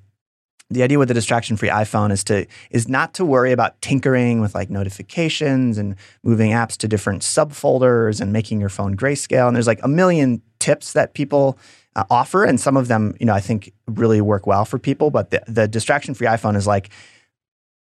the 0.70 0.84
idea 0.84 1.00
with 1.00 1.08
the 1.08 1.14
distraction 1.14 1.58
free 1.58 1.70
iphone 1.70 2.12
is 2.12 2.24
to 2.24 2.46
is 2.70 2.88
not 2.88 3.14
to 3.14 3.26
worry 3.26 3.52
about 3.52 3.80
tinkering 3.82 4.40
with 4.40 4.56
like 4.56 4.70
notifications 4.70 5.78
and 5.78 5.96
moving 6.24 6.52
apps 6.52 6.78
to 6.78 6.88
different 6.88 7.22
subfolders 7.22 8.22
and 8.22 8.32
making 8.32 8.60
your 8.60 8.70
phone 8.70 8.96
grayscale 8.96 9.48
and 9.48 9.56
there's 9.56 9.68
like 9.68 9.84
a 9.84 9.88
million 9.88 10.42
tips 10.60 10.94
that 10.94 11.14
people 11.14 11.58
uh, 11.96 12.04
offer 12.10 12.44
and 12.44 12.60
some 12.60 12.78
of 12.78 12.88
them 12.88 13.16
you 13.20 13.26
know 13.26 13.34
i 13.34 13.40
think 13.40 13.74
really 13.88 14.22
work 14.22 14.46
well 14.46 14.66
for 14.66 14.78
people 14.78 15.10
but 15.10 15.32
the, 15.32 15.42
the 15.48 15.68
distraction 15.68 16.14
free 16.14 16.28
iphone 16.28 16.56
is 16.56 16.68
like 16.68 16.90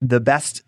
the 0.01 0.21
best 0.21 0.63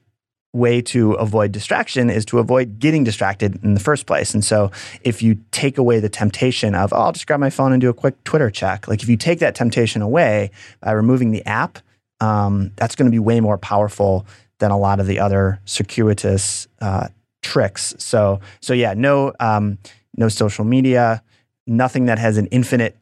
way 0.52 0.82
to 0.82 1.12
avoid 1.12 1.52
distraction 1.52 2.10
is 2.10 2.24
to 2.24 2.38
avoid 2.38 2.78
getting 2.78 3.04
distracted 3.04 3.62
in 3.62 3.74
the 3.74 3.80
first 3.80 4.06
place. 4.06 4.34
And 4.34 4.44
so 4.44 4.70
if 5.02 5.22
you 5.22 5.38
take 5.52 5.78
away 5.78 6.00
the 6.00 6.08
temptation 6.08 6.74
of, 6.74 6.92
oh, 6.92 6.96
I'll 6.96 7.12
just 7.12 7.26
grab 7.26 7.38
my 7.38 7.50
phone 7.50 7.72
and 7.72 7.80
do 7.80 7.88
a 7.88 7.94
quick 7.94 8.22
Twitter 8.24 8.50
check, 8.50 8.88
like 8.88 9.02
if 9.02 9.08
you 9.08 9.16
take 9.16 9.38
that 9.38 9.54
temptation 9.54 10.02
away 10.02 10.50
by 10.80 10.90
removing 10.90 11.30
the 11.30 11.46
app, 11.46 11.78
um, 12.20 12.72
that's 12.76 12.94
going 12.94 13.06
to 13.06 13.10
be 13.10 13.18
way 13.18 13.40
more 13.40 13.58
powerful 13.58 14.26
than 14.58 14.70
a 14.70 14.78
lot 14.78 15.00
of 15.00 15.06
the 15.06 15.18
other 15.18 15.58
circuitous 15.64 16.68
uh, 16.80 17.08
tricks. 17.42 17.94
So, 17.98 18.40
so 18.60 18.74
yeah, 18.74 18.94
no, 18.94 19.32
um, 19.40 19.78
no 20.16 20.28
social 20.28 20.64
media, 20.64 21.22
nothing 21.66 22.06
that 22.06 22.18
has 22.18 22.36
an 22.36 22.46
infinite 22.46 22.96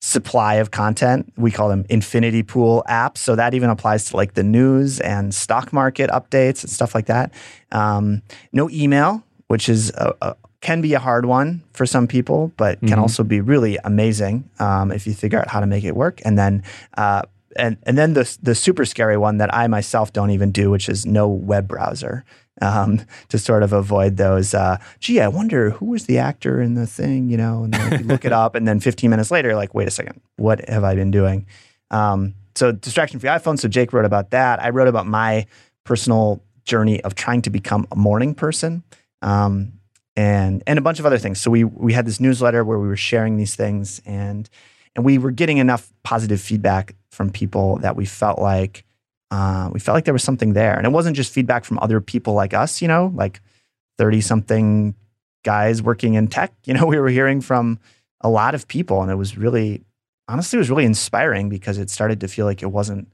supply 0.00 0.54
of 0.54 0.70
content. 0.70 1.32
We 1.36 1.50
call 1.50 1.68
them 1.68 1.84
infinity 1.88 2.42
pool 2.42 2.84
apps. 2.88 3.18
So 3.18 3.36
that 3.36 3.54
even 3.54 3.70
applies 3.70 4.06
to 4.10 4.16
like 4.16 4.34
the 4.34 4.42
news 4.42 5.00
and 5.00 5.34
stock 5.34 5.72
market 5.72 6.10
updates 6.10 6.62
and 6.62 6.70
stuff 6.70 6.94
like 6.94 7.06
that. 7.06 7.32
Um, 7.72 8.22
no 8.52 8.68
email, 8.70 9.22
which 9.48 9.68
is 9.68 9.90
a, 9.90 10.14
a 10.22 10.36
can 10.60 10.80
be 10.80 10.94
a 10.94 10.98
hard 10.98 11.26
one 11.26 11.62
for 11.74 11.84
some 11.84 12.06
people, 12.06 12.50
but 12.56 12.80
can 12.80 12.96
Mhm. 12.96 13.02
also 13.02 13.22
be 13.22 13.40
really 13.42 13.76
amazing 13.84 14.48
um, 14.58 14.90
if 14.90 15.06
you 15.06 15.12
figure 15.12 15.38
out 15.38 15.48
how 15.48 15.60
to 15.60 15.66
make 15.66 15.84
it 15.84 15.94
work. 15.94 16.22
And 16.24 16.38
then, 16.38 16.62
uh, 16.96 17.22
and 17.56 17.76
and 17.84 17.96
then 17.96 18.14
the 18.14 18.36
the 18.42 18.54
super 18.54 18.84
scary 18.84 19.16
one 19.16 19.38
that 19.38 19.54
I 19.54 19.66
myself 19.66 20.12
don't 20.12 20.30
even 20.30 20.52
do, 20.52 20.70
which 20.70 20.88
is 20.88 21.06
no 21.06 21.28
web 21.28 21.68
browser, 21.68 22.24
um, 22.62 23.00
to 23.28 23.38
sort 23.38 23.62
of 23.62 23.72
avoid 23.72 24.16
those. 24.16 24.54
Uh, 24.54 24.78
Gee, 25.00 25.20
I 25.20 25.28
wonder 25.28 25.70
who 25.70 25.86
was 25.86 26.06
the 26.06 26.18
actor 26.18 26.60
in 26.60 26.74
the 26.74 26.86
thing, 26.86 27.28
you 27.28 27.36
know? 27.36 27.64
And 27.64 27.74
then 27.74 28.00
you 28.00 28.06
look 28.06 28.24
it 28.24 28.32
up, 28.44 28.54
and 28.54 28.66
then 28.66 28.80
15 28.80 29.10
minutes 29.10 29.30
later, 29.30 29.48
you're 29.48 29.56
like, 29.56 29.74
wait 29.74 29.88
a 29.88 29.90
second, 29.90 30.20
what 30.36 30.68
have 30.68 30.84
I 30.84 30.94
been 30.94 31.10
doing? 31.10 31.46
Um, 31.90 32.34
so 32.54 32.72
distraction 32.72 33.20
free 33.20 33.30
iPhone. 33.30 33.58
So 33.58 33.68
Jake 33.68 33.92
wrote 33.92 34.04
about 34.04 34.30
that. 34.30 34.62
I 34.62 34.70
wrote 34.70 34.88
about 34.88 35.06
my 35.06 35.46
personal 35.84 36.42
journey 36.64 37.02
of 37.02 37.14
trying 37.14 37.42
to 37.42 37.50
become 37.50 37.86
a 37.90 37.96
morning 37.96 38.34
person. 38.34 38.82
Um, 39.22 39.72
and 40.16 40.62
and 40.66 40.78
a 40.78 40.82
bunch 40.82 41.00
of 41.00 41.06
other 41.06 41.18
things. 41.18 41.40
So 41.40 41.50
we 41.50 41.64
we 41.64 41.92
had 41.92 42.06
this 42.06 42.20
newsletter 42.20 42.64
where 42.64 42.78
we 42.78 42.86
were 42.86 42.96
sharing 42.96 43.36
these 43.36 43.56
things 43.56 44.00
and 44.06 44.48
and 44.94 45.04
we 45.04 45.18
were 45.18 45.30
getting 45.30 45.58
enough 45.58 45.92
positive 46.04 46.40
feedback 46.40 46.94
from 47.14 47.30
people 47.30 47.76
that 47.78 47.96
we 47.96 48.04
felt 48.04 48.38
like 48.38 48.84
uh, 49.30 49.68
we 49.72 49.80
felt 49.80 49.94
like 49.94 50.04
there 50.04 50.14
was 50.14 50.22
something 50.22 50.52
there. 50.52 50.76
And 50.76 50.86
it 50.86 50.90
wasn't 50.90 51.16
just 51.16 51.32
feedback 51.32 51.64
from 51.64 51.78
other 51.80 52.00
people 52.00 52.34
like 52.34 52.54
us, 52.54 52.80
you 52.80 52.88
know, 52.88 53.12
like 53.14 53.40
30 53.98 54.20
something 54.20 54.94
guys 55.44 55.82
working 55.82 56.14
in 56.14 56.28
tech. 56.28 56.52
You 56.64 56.74
know, 56.74 56.86
we 56.86 56.98
were 56.98 57.08
hearing 57.08 57.40
from 57.40 57.78
a 58.20 58.28
lot 58.28 58.54
of 58.54 58.68
people 58.68 59.02
and 59.02 59.10
it 59.10 59.16
was 59.16 59.36
really 59.36 59.82
honestly 60.28 60.56
it 60.56 60.60
was 60.60 60.70
really 60.70 60.86
inspiring 60.86 61.48
because 61.48 61.78
it 61.78 61.90
started 61.90 62.20
to 62.20 62.28
feel 62.28 62.46
like 62.46 62.62
it 62.62 62.70
wasn't 62.70 63.08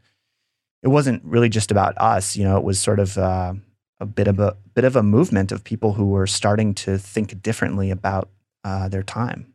it 0.83 0.89
wasn't 0.89 1.23
really 1.25 1.49
just 1.49 1.71
about 1.71 1.95
us, 1.99 2.37
you 2.37 2.45
know, 2.45 2.57
it 2.57 2.65
was 2.65 2.81
sort 2.81 3.01
of 3.01 3.19
uh, 3.19 3.53
a 3.99 4.07
bit 4.07 4.29
of 4.29 4.39
a 4.41 4.57
bit 4.75 4.85
of 4.85 4.97
a 4.97 5.03
movement 5.03 5.53
of 5.53 5.65
people 5.65 5.93
who 5.93 6.07
were 6.07 6.27
starting 6.27 6.75
to 6.75 6.97
think 6.97 7.43
differently 7.43 7.91
about 7.91 8.31
uh, 8.65 8.89
their 8.89 9.03
time. 9.03 9.53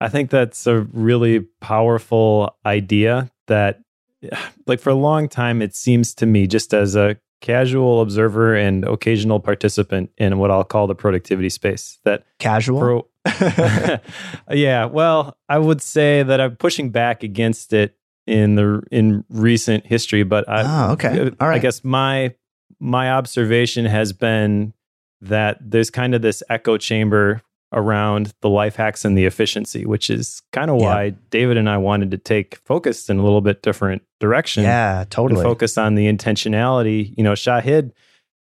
I 0.00 0.08
think 0.08 0.30
that's 0.30 0.66
a 0.66 0.80
really 0.92 1.40
powerful 1.60 2.56
idea 2.66 3.30
that, 3.46 3.80
like, 4.66 4.80
for 4.80 4.90
a 4.90 4.94
long 4.94 5.28
time, 5.28 5.62
it 5.62 5.74
seems 5.74 6.14
to 6.14 6.26
me, 6.26 6.46
just 6.46 6.72
as 6.74 6.96
a 6.96 7.16
casual 7.40 8.00
observer 8.00 8.54
and 8.54 8.84
occasional 8.84 9.40
participant 9.40 10.10
in 10.16 10.38
what 10.38 10.50
I'll 10.50 10.64
call 10.64 10.86
the 10.86 10.94
productivity 10.94 11.48
space, 11.48 11.98
that 12.04 12.24
Casual. 12.38 12.80
pro- 12.80 13.08
yeah, 14.50 14.86
well, 14.86 15.36
I 15.48 15.58
would 15.58 15.82
say 15.82 16.22
that 16.22 16.40
I'm 16.40 16.56
pushing 16.56 16.90
back 16.90 17.22
against 17.22 17.72
it 17.72 17.96
in 18.26 18.54
the 18.54 18.82
in 18.90 19.24
recent 19.28 19.86
history, 19.86 20.22
but 20.22 20.48
I, 20.48 20.62
oh, 20.88 20.92
okay. 20.92 21.30
All 21.40 21.48
right. 21.48 21.56
I 21.56 21.58
guess 21.58 21.84
my 21.84 22.34
my 22.78 23.12
observation 23.12 23.84
has 23.84 24.12
been 24.12 24.74
that 25.20 25.58
there's 25.60 25.90
kind 25.90 26.14
of 26.14 26.22
this 26.22 26.42
echo 26.48 26.76
chamber 26.76 27.42
around 27.72 28.32
the 28.40 28.48
life 28.48 28.76
hacks 28.76 29.04
and 29.04 29.16
the 29.16 29.24
efficiency, 29.24 29.84
which 29.86 30.10
is 30.10 30.42
kind 30.52 30.70
of 30.70 30.80
Yeah. 30.80 30.86
why 30.86 31.10
David 31.30 31.56
and 31.56 31.68
I 31.68 31.78
wanted 31.78 32.10
to 32.10 32.18
take 32.18 32.56
focus 32.64 33.08
in 33.08 33.18
a 33.18 33.22
little 33.22 33.40
bit 33.40 33.62
different 33.62 34.02
direction 34.20 34.62
yeah, 34.64 35.04
totally. 35.10 35.42
focus 35.42 35.78
on 35.78 35.94
the 35.94 36.06
intentionality. 36.12 37.14
You 37.16 37.24
know, 37.24 37.32
Shahid 37.32 37.92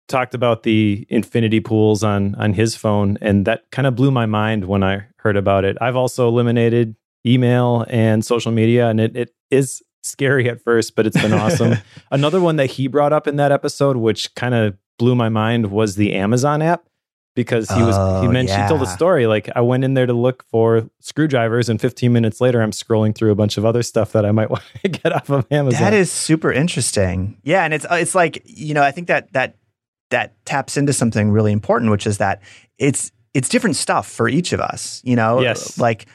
talked 0.08 0.34
about 0.34 0.62
the 0.62 1.06
infinity 1.10 1.60
pools 1.60 2.02
on 2.02 2.34
on 2.36 2.52
his 2.54 2.74
phone, 2.74 3.18
and 3.20 3.44
that 3.46 3.70
kind 3.70 3.86
of 3.86 3.94
blew 3.94 4.10
my 4.10 4.26
mind 4.26 4.64
when 4.64 4.82
I 4.82 5.04
heard 5.18 5.36
about 5.36 5.64
it. 5.64 5.76
I've 5.80 5.96
also 5.96 6.28
eliminated 6.28 6.96
email 7.26 7.84
and 7.88 8.24
social 8.24 8.52
media, 8.52 8.88
and 8.88 9.00
it, 9.00 9.16
it 9.16 9.34
is 9.50 9.82
scary 10.02 10.48
at 10.48 10.62
first, 10.62 10.94
but 10.96 11.06
it's 11.06 11.20
been 11.20 11.32
awesome. 11.34 11.74
Another 12.10 12.40
one 12.40 12.56
that 12.56 12.66
he 12.70 12.86
brought 12.86 13.12
up 13.12 13.26
in 13.26 13.36
that 13.36 13.52
episode, 13.52 13.96
which 13.98 14.34
kind 14.34 14.54
of 14.54 14.76
blew 14.98 15.14
my 15.14 15.28
mind, 15.28 15.70
was 15.70 15.96
the 15.96 16.14
Amazon 16.14 16.62
app. 16.62 16.84
Because 17.38 17.68
he 17.70 17.80
was, 17.84 17.94
he 17.94 18.26
Oh, 18.26 18.32
mentioned, 18.32 18.62
he 18.62 18.68
told 18.68 18.82
a 18.82 18.86
story. 18.86 19.28
Like 19.28 19.48
I 19.54 19.60
went 19.60 19.84
in 19.84 19.94
there 19.94 20.06
to 20.06 20.12
look 20.12 20.42
for 20.50 20.90
screwdrivers, 20.98 21.68
and 21.68 21.80
15 21.80 22.12
minutes 22.12 22.40
later, 22.40 22.60
I'm 22.60 22.72
scrolling 22.72 23.14
through 23.14 23.30
a 23.30 23.36
bunch 23.36 23.56
of 23.58 23.64
other 23.64 23.84
stuff 23.84 24.10
that 24.10 24.26
I 24.26 24.32
might 24.32 24.50
want 24.54 24.64
to 24.82 24.88
get 24.88 25.12
off 25.12 25.30
of 25.30 25.46
Amazon. 25.52 25.80
That 25.80 25.94
is 25.94 26.10
super 26.10 26.50
interesting. 26.52 27.38
Yeah, 27.44 27.62
and 27.64 27.72
it's 27.72 27.84
uh, 27.84 27.94
it's 27.94 28.16
like 28.16 28.42
you 28.44 28.74
know 28.74 28.82
I 28.82 28.90
think 28.90 29.06
that 29.06 29.32
that 29.34 29.54
that 30.10 30.34
taps 30.44 30.76
into 30.76 30.92
something 30.92 31.30
really 31.30 31.52
important, 31.52 31.92
which 31.92 32.06
is 32.08 32.18
that 32.18 32.42
it's 32.76 33.12
it's 33.34 33.48
different 33.48 33.76
stuff 33.76 34.10
for 34.10 34.28
each 34.28 34.52
of 34.52 34.60
us. 34.60 35.00
You 35.04 35.14
know, 35.14 35.40
Yes. 35.40 35.78
like 35.78 36.06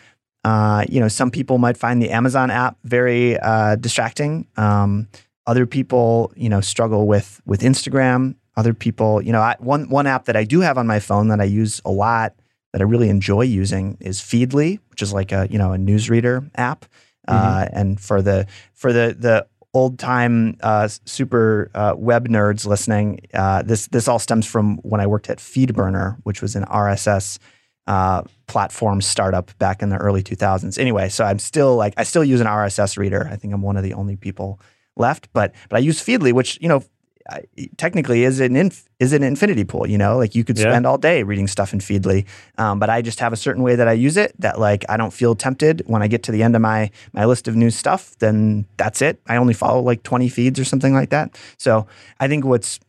uh, 0.44 0.84
you 0.90 1.00
know 1.00 1.08
some 1.08 1.32
people 1.32 1.58
might 1.58 1.78
find 1.78 2.02
the 2.02 2.10
Amazon 2.12 2.52
app 2.52 2.76
very 2.84 3.40
uh, 3.40 3.78
distracting. 3.78 4.46
Um, 4.58 5.08
other 5.48 5.66
people, 5.66 6.34
you 6.36 6.50
know, 6.50 6.60
struggle 6.60 7.08
with 7.08 7.40
with 7.46 7.62
Instagram. 7.62 8.36
Other 8.56 8.74
people, 8.74 9.22
you 9.22 9.32
know, 9.32 9.42
I, 9.42 9.56
one 9.60 9.90
one 9.90 10.08
app 10.08 10.26
that 10.26 10.36
I 10.36 10.44
do 10.44 10.62
have 10.62 10.78
on 10.78 10.86
my 10.88 11.00
phone 11.00 11.30
that 11.30 11.42
I 11.42 11.46
use 11.46 11.82
a 11.86 11.92
lot 11.92 12.36
that 12.72 12.82
I 12.82 12.86
really 12.86 13.10
enjoy 13.10 13.42
using 13.42 13.98
is 14.00 14.20
Feedly, 14.20 14.80
which 14.90 15.02
is 15.02 15.14
like 15.14 15.32
a 15.32 15.48
you 15.50 15.58
know 15.58 15.74
a 15.74 15.78
newsreader 15.78 16.50
app. 16.56 16.86
Uh, 17.26 17.68
and 17.72 18.02
for 18.02 18.22
the 18.22 18.46
for 18.74 18.92
the 18.92 19.16
the 19.18 19.48
old 19.74 19.98
time 19.98 20.58
uh, 20.62 20.88
super 21.06 21.72
uh, 21.74 21.96
web 21.98 22.28
nerds 22.28 22.66
listening, 22.66 23.22
uh, 23.34 23.62
this 23.64 23.88
this 23.88 24.08
all 24.08 24.20
stems 24.20 24.46
from 24.46 24.78
when 24.78 25.02
I 25.02 25.08
worked 25.08 25.30
at 25.30 25.38
FeedBurner, 25.38 26.18
which 26.24 26.42
was 26.42 26.56
an 26.56 26.66
RSS 26.66 27.40
uh, 27.88 28.24
platform 28.48 29.02
startup 29.02 29.58
back 29.58 29.82
in 29.82 29.90
the 29.90 29.98
early 29.98 30.24
2000s. 30.24 30.78
Anyway, 30.78 31.10
so 31.10 31.24
I'm 31.24 31.40
still 31.40 31.76
like 31.76 31.94
I 31.98 32.04
still 32.04 32.24
use 32.24 32.42
an 32.42 32.48
RSS 32.48 32.98
reader. 32.98 33.28
I 33.32 33.36
think 33.36 33.54
I'm 33.54 33.62
one 33.62 33.78
of 33.78 33.84
the 33.84 33.94
only 33.94 34.16
people 34.16 34.60
left, 34.96 35.32
but 35.34 35.54
but 35.70 35.78
I 35.78 35.80
use 35.80 36.04
Feedly, 36.04 36.34
which 36.34 36.60
you 36.62 36.70
know 36.70 36.84
I- 37.30 37.44
technically 37.78 38.24
is 38.24 38.40
an 38.40 38.56
inf- 38.56 38.86
is 39.00 39.14
an 39.14 39.24
infinity 39.24 39.64
pool. 39.64 39.88
You 39.88 39.98
know, 39.98 40.18
like 40.18 40.36
you 40.36 40.44
could 40.44 40.58
Yeah. 40.58 40.66
spend 40.72 40.86
all 40.86 40.98
day 40.98 41.24
reading 41.24 41.48
stuff 41.48 41.72
in 41.74 41.80
Feedly, 41.80 42.26
um, 42.58 42.80
but 42.80 42.90
I 42.90 43.02
just 43.02 43.20
have 43.20 43.32
a 43.34 43.38
certain 43.38 43.64
way 43.64 43.76
that 43.76 43.88
I 43.88 43.94
use 43.94 44.18
it 44.18 44.34
that 44.40 44.60
like 44.60 44.84
I 44.90 44.98
don't 44.98 45.14
feel 45.14 45.36
tempted 45.36 45.84
when 45.88 46.02
I 46.02 46.08
get 46.08 46.24
to 46.24 46.32
the 46.32 46.44
end 46.44 46.56
of 46.56 46.62
my 46.62 46.92
my 47.14 47.26
list 47.26 47.48
of 47.48 47.56
new 47.56 47.70
stuff. 47.70 48.16
Then 48.20 48.66
that's 48.78 49.02
it. 49.02 49.22
I 49.28 49.38
only 49.38 49.54
follow 49.54 49.82
like 49.82 50.04
20 50.04 50.28
feeds 50.30 50.60
or 50.60 50.66
something 50.66 50.94
like 50.94 51.10
that. 51.12 51.38
So 51.58 51.88
I 52.20 52.28
think 52.28 52.44
what's 52.46 52.80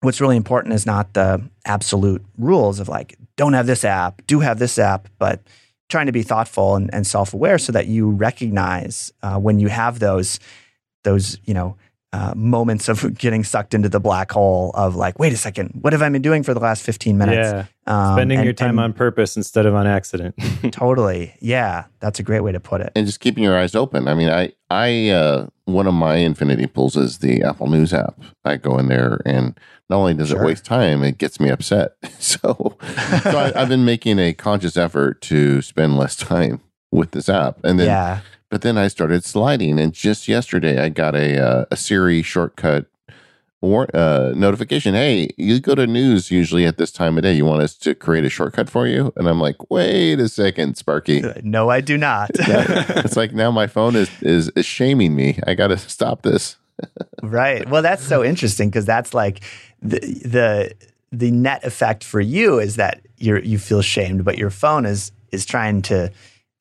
what's 0.00 0.20
really 0.20 0.36
important 0.36 0.74
is 0.74 0.84
not 0.84 1.14
the 1.14 1.42
absolute 1.64 2.22
rules 2.38 2.80
of 2.80 2.88
like 2.88 3.16
don't 3.36 3.54
have 3.54 3.66
this 3.66 3.84
app, 3.84 4.20
do 4.26 4.40
have 4.40 4.58
this 4.58 4.78
app, 4.78 5.08
but 5.18 5.40
trying 5.88 6.06
to 6.06 6.12
be 6.12 6.22
thoughtful 6.22 6.76
and, 6.76 6.92
and 6.94 7.06
self 7.06 7.32
aware 7.34 7.58
so 7.58 7.72
that 7.72 7.86
you 7.86 8.10
recognize 8.10 9.12
uh, 9.22 9.38
when 9.38 9.58
you 9.58 9.68
have 9.68 9.98
those 10.00 10.38
those 11.04 11.38
you 11.44 11.54
know 11.54 11.76
uh, 12.14 12.32
moments 12.36 12.88
of 12.88 13.18
getting 13.18 13.42
sucked 13.42 13.74
into 13.74 13.88
the 13.88 13.98
black 13.98 14.30
hole 14.30 14.70
of 14.74 14.94
like, 14.94 15.18
wait 15.18 15.32
a 15.32 15.36
second, 15.36 15.70
what 15.80 15.92
have 15.92 16.00
I 16.00 16.08
been 16.10 16.22
doing 16.22 16.44
for 16.44 16.54
the 16.54 16.60
last 16.60 16.82
15 16.84 17.18
minutes? 17.18 17.36
Yeah, 17.52 17.64
Um, 17.92 18.14
spending 18.14 18.38
and- 18.38 18.44
your 18.44 18.54
time 18.54 18.78
on 18.78 18.92
purpose 18.92 19.36
instead 19.36 19.66
of 19.66 19.74
on 19.74 19.86
accident. 19.88 20.36
totally. 20.72 21.34
Yeah, 21.40 21.86
that's 21.98 22.20
a 22.20 22.22
great 22.22 22.40
way 22.42 22.52
to 22.52 22.60
put 22.60 22.80
it. 22.80 22.92
and 22.94 23.04
just 23.04 23.18
keeping 23.18 23.42
your 23.42 23.58
eyes 23.58 23.74
open. 23.74 24.06
I 24.06 24.14
mean, 24.14 24.28
I, 24.28 24.52
I, 24.70 25.08
uh, 25.10 25.46
one 25.64 25.86
of 25.88 25.94
my 25.94 26.16
infinity 26.16 26.66
pools 26.68 26.96
is 26.96 27.18
the 27.18 27.42
Apple 27.42 27.68
News 27.68 27.92
app. 27.92 28.20
I 28.44 28.58
go 28.58 28.78
in 28.78 28.86
there, 28.88 29.20
and 29.26 29.58
not 29.90 29.96
only 29.96 30.14
does 30.14 30.28
Sure. 30.28 30.42
it 30.42 30.46
waste 30.46 30.64
time, 30.64 31.02
it 31.02 31.18
gets 31.18 31.40
me 31.40 31.48
upset. 31.50 31.96
so, 32.20 32.76
so 33.22 33.38
I, 33.38 33.52
I've 33.60 33.68
been 33.68 33.84
making 33.84 34.18
a 34.20 34.32
conscious 34.34 34.76
effort 34.76 35.20
to 35.22 35.62
spend 35.62 35.96
less 35.96 36.14
time 36.16 36.60
with 36.92 37.10
this 37.10 37.28
app, 37.28 37.58
and 37.64 37.80
then, 37.80 37.86
yeah. 37.88 38.20
But 38.54 38.62
then 38.62 38.78
I 38.78 38.86
started 38.86 39.24
sliding, 39.24 39.80
and 39.80 39.92
just 39.92 40.28
yesterday 40.28 40.80
I 40.80 40.88
got 40.88 41.16
a 41.16 41.44
uh, 41.44 41.64
a 41.72 41.76
Siri 41.76 42.22
shortcut. 42.22 42.86
War, 43.60 43.88
uh, 43.92 44.32
notification. 44.36 44.94
Hey, 44.94 45.30
you 45.36 45.58
go 45.58 45.74
to 45.74 45.88
news 45.88 46.30
usually 46.30 46.64
at 46.64 46.76
this 46.76 46.92
time 46.92 47.16
of 47.16 47.24
day. 47.24 47.32
You 47.32 47.46
want 47.46 47.62
us 47.62 47.74
to 47.78 47.96
create 47.96 48.24
a 48.24 48.28
shortcut 48.28 48.70
for 48.70 48.86
you? 48.86 49.12
And 49.16 49.26
I'm 49.26 49.40
like, 49.40 49.56
wait 49.70 50.20
a 50.20 50.28
second, 50.28 50.76
Sparky. 50.76 51.24
No, 51.42 51.68
I 51.68 51.80
do 51.80 51.98
not. 51.98 52.30
it's 52.34 53.16
like 53.16 53.32
now 53.32 53.50
my 53.50 53.66
phone 53.66 53.96
is 53.96 54.08
is, 54.22 54.50
is 54.50 54.66
shaming 54.66 55.16
me. 55.16 55.40
I 55.48 55.54
got 55.54 55.68
to 55.68 55.76
stop 55.76 56.22
this. 56.22 56.56
right. 57.24 57.68
Well, 57.68 57.82
that's 57.82 58.04
so 58.04 58.22
interesting 58.22 58.70
because 58.70 58.86
that's 58.86 59.12
like 59.12 59.42
the 59.82 59.98
the 59.98 60.74
the 61.10 61.32
net 61.32 61.64
effect 61.64 62.04
for 62.04 62.20
you 62.20 62.60
is 62.60 62.76
that 62.76 63.00
you 63.16 63.38
you 63.38 63.58
feel 63.58 63.82
shamed, 63.82 64.24
but 64.24 64.38
your 64.38 64.50
phone 64.50 64.86
is 64.86 65.10
is 65.32 65.44
trying 65.44 65.82
to 65.82 66.12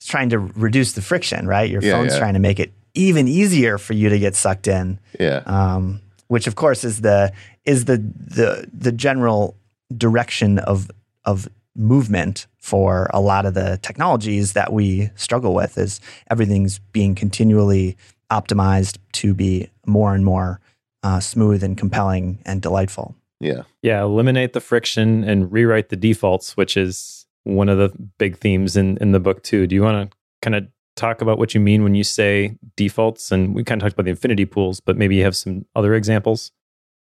is 0.03 0.09
trying 0.09 0.29
to 0.29 0.39
reduce 0.39 0.93
the 0.93 1.01
friction, 1.01 1.47
right? 1.47 1.69
Your 1.69 1.81
Yeah, 1.81 1.93
phone's 1.93 2.13
yeah. 2.13 2.19
trying 2.19 2.33
to 2.33 2.39
make 2.39 2.59
it 2.59 2.73
even 2.93 3.27
easier 3.27 3.77
for 3.77 3.93
you 3.93 4.09
to 4.09 4.19
get 4.19 4.35
sucked 4.35 4.67
in. 4.67 4.99
Yeah, 5.19 5.41
um, 5.45 6.01
which 6.27 6.47
of 6.47 6.55
course 6.55 6.83
is 6.83 7.01
the 7.01 7.31
is 7.65 7.85
the 7.85 7.97
the 7.97 8.69
the 8.73 8.91
general 8.91 9.55
direction 9.95 10.59
of 10.59 10.89
of 11.25 11.47
movement 11.75 12.45
for 12.57 13.09
a 13.13 13.19
lot 13.19 13.45
of 13.45 13.53
the 13.55 13.79
technologies 13.81 14.53
that 14.53 14.71
we 14.71 15.09
struggle 15.15 15.53
with 15.55 15.77
is 15.77 15.99
everything's 16.29 16.79
being 16.91 17.15
continually 17.15 17.97
optimized 18.31 18.97
to 19.11 19.33
be 19.33 19.69
more 19.85 20.13
and 20.13 20.23
more 20.23 20.59
uh, 21.03 21.19
smooth 21.19 21.63
and 21.63 21.77
compelling 21.77 22.39
and 22.45 22.61
delightful. 22.61 23.15
yeah, 23.39 23.63
yeah, 23.81 24.01
eliminate 24.03 24.53
the 24.53 24.61
friction 24.61 25.23
and 25.23 25.51
rewrite 25.51 25.89
the 25.89 25.95
defaults, 25.97 26.55
which 26.55 26.77
is 26.77 27.22
one 27.43 27.69
of 27.69 27.77
the 27.77 27.91
big 28.17 28.37
themes 28.37 28.77
in, 28.77 28.97
in 28.97 29.11
the 29.11 29.19
book 29.19 29.43
too. 29.43 29.67
Do 29.67 29.75
you 29.75 29.81
want 29.81 30.11
to 30.11 30.17
kind 30.41 30.55
of 30.55 30.67
talk 30.95 31.21
about 31.21 31.37
what 31.37 31.53
you 31.53 31.59
mean 31.59 31.83
when 31.83 31.95
you 31.95 32.03
say 32.03 32.57
defaults? 32.75 33.31
And 33.31 33.53
we 33.55 33.63
kind 33.63 33.81
of 33.81 33.85
talked 33.85 33.93
about 33.93 34.05
the 34.05 34.11
infinity 34.11 34.45
pools, 34.45 34.79
but 34.79 34.97
maybe 34.97 35.15
you 35.15 35.23
have 35.23 35.35
some 35.35 35.65
other 35.75 35.93
examples. 35.93 36.51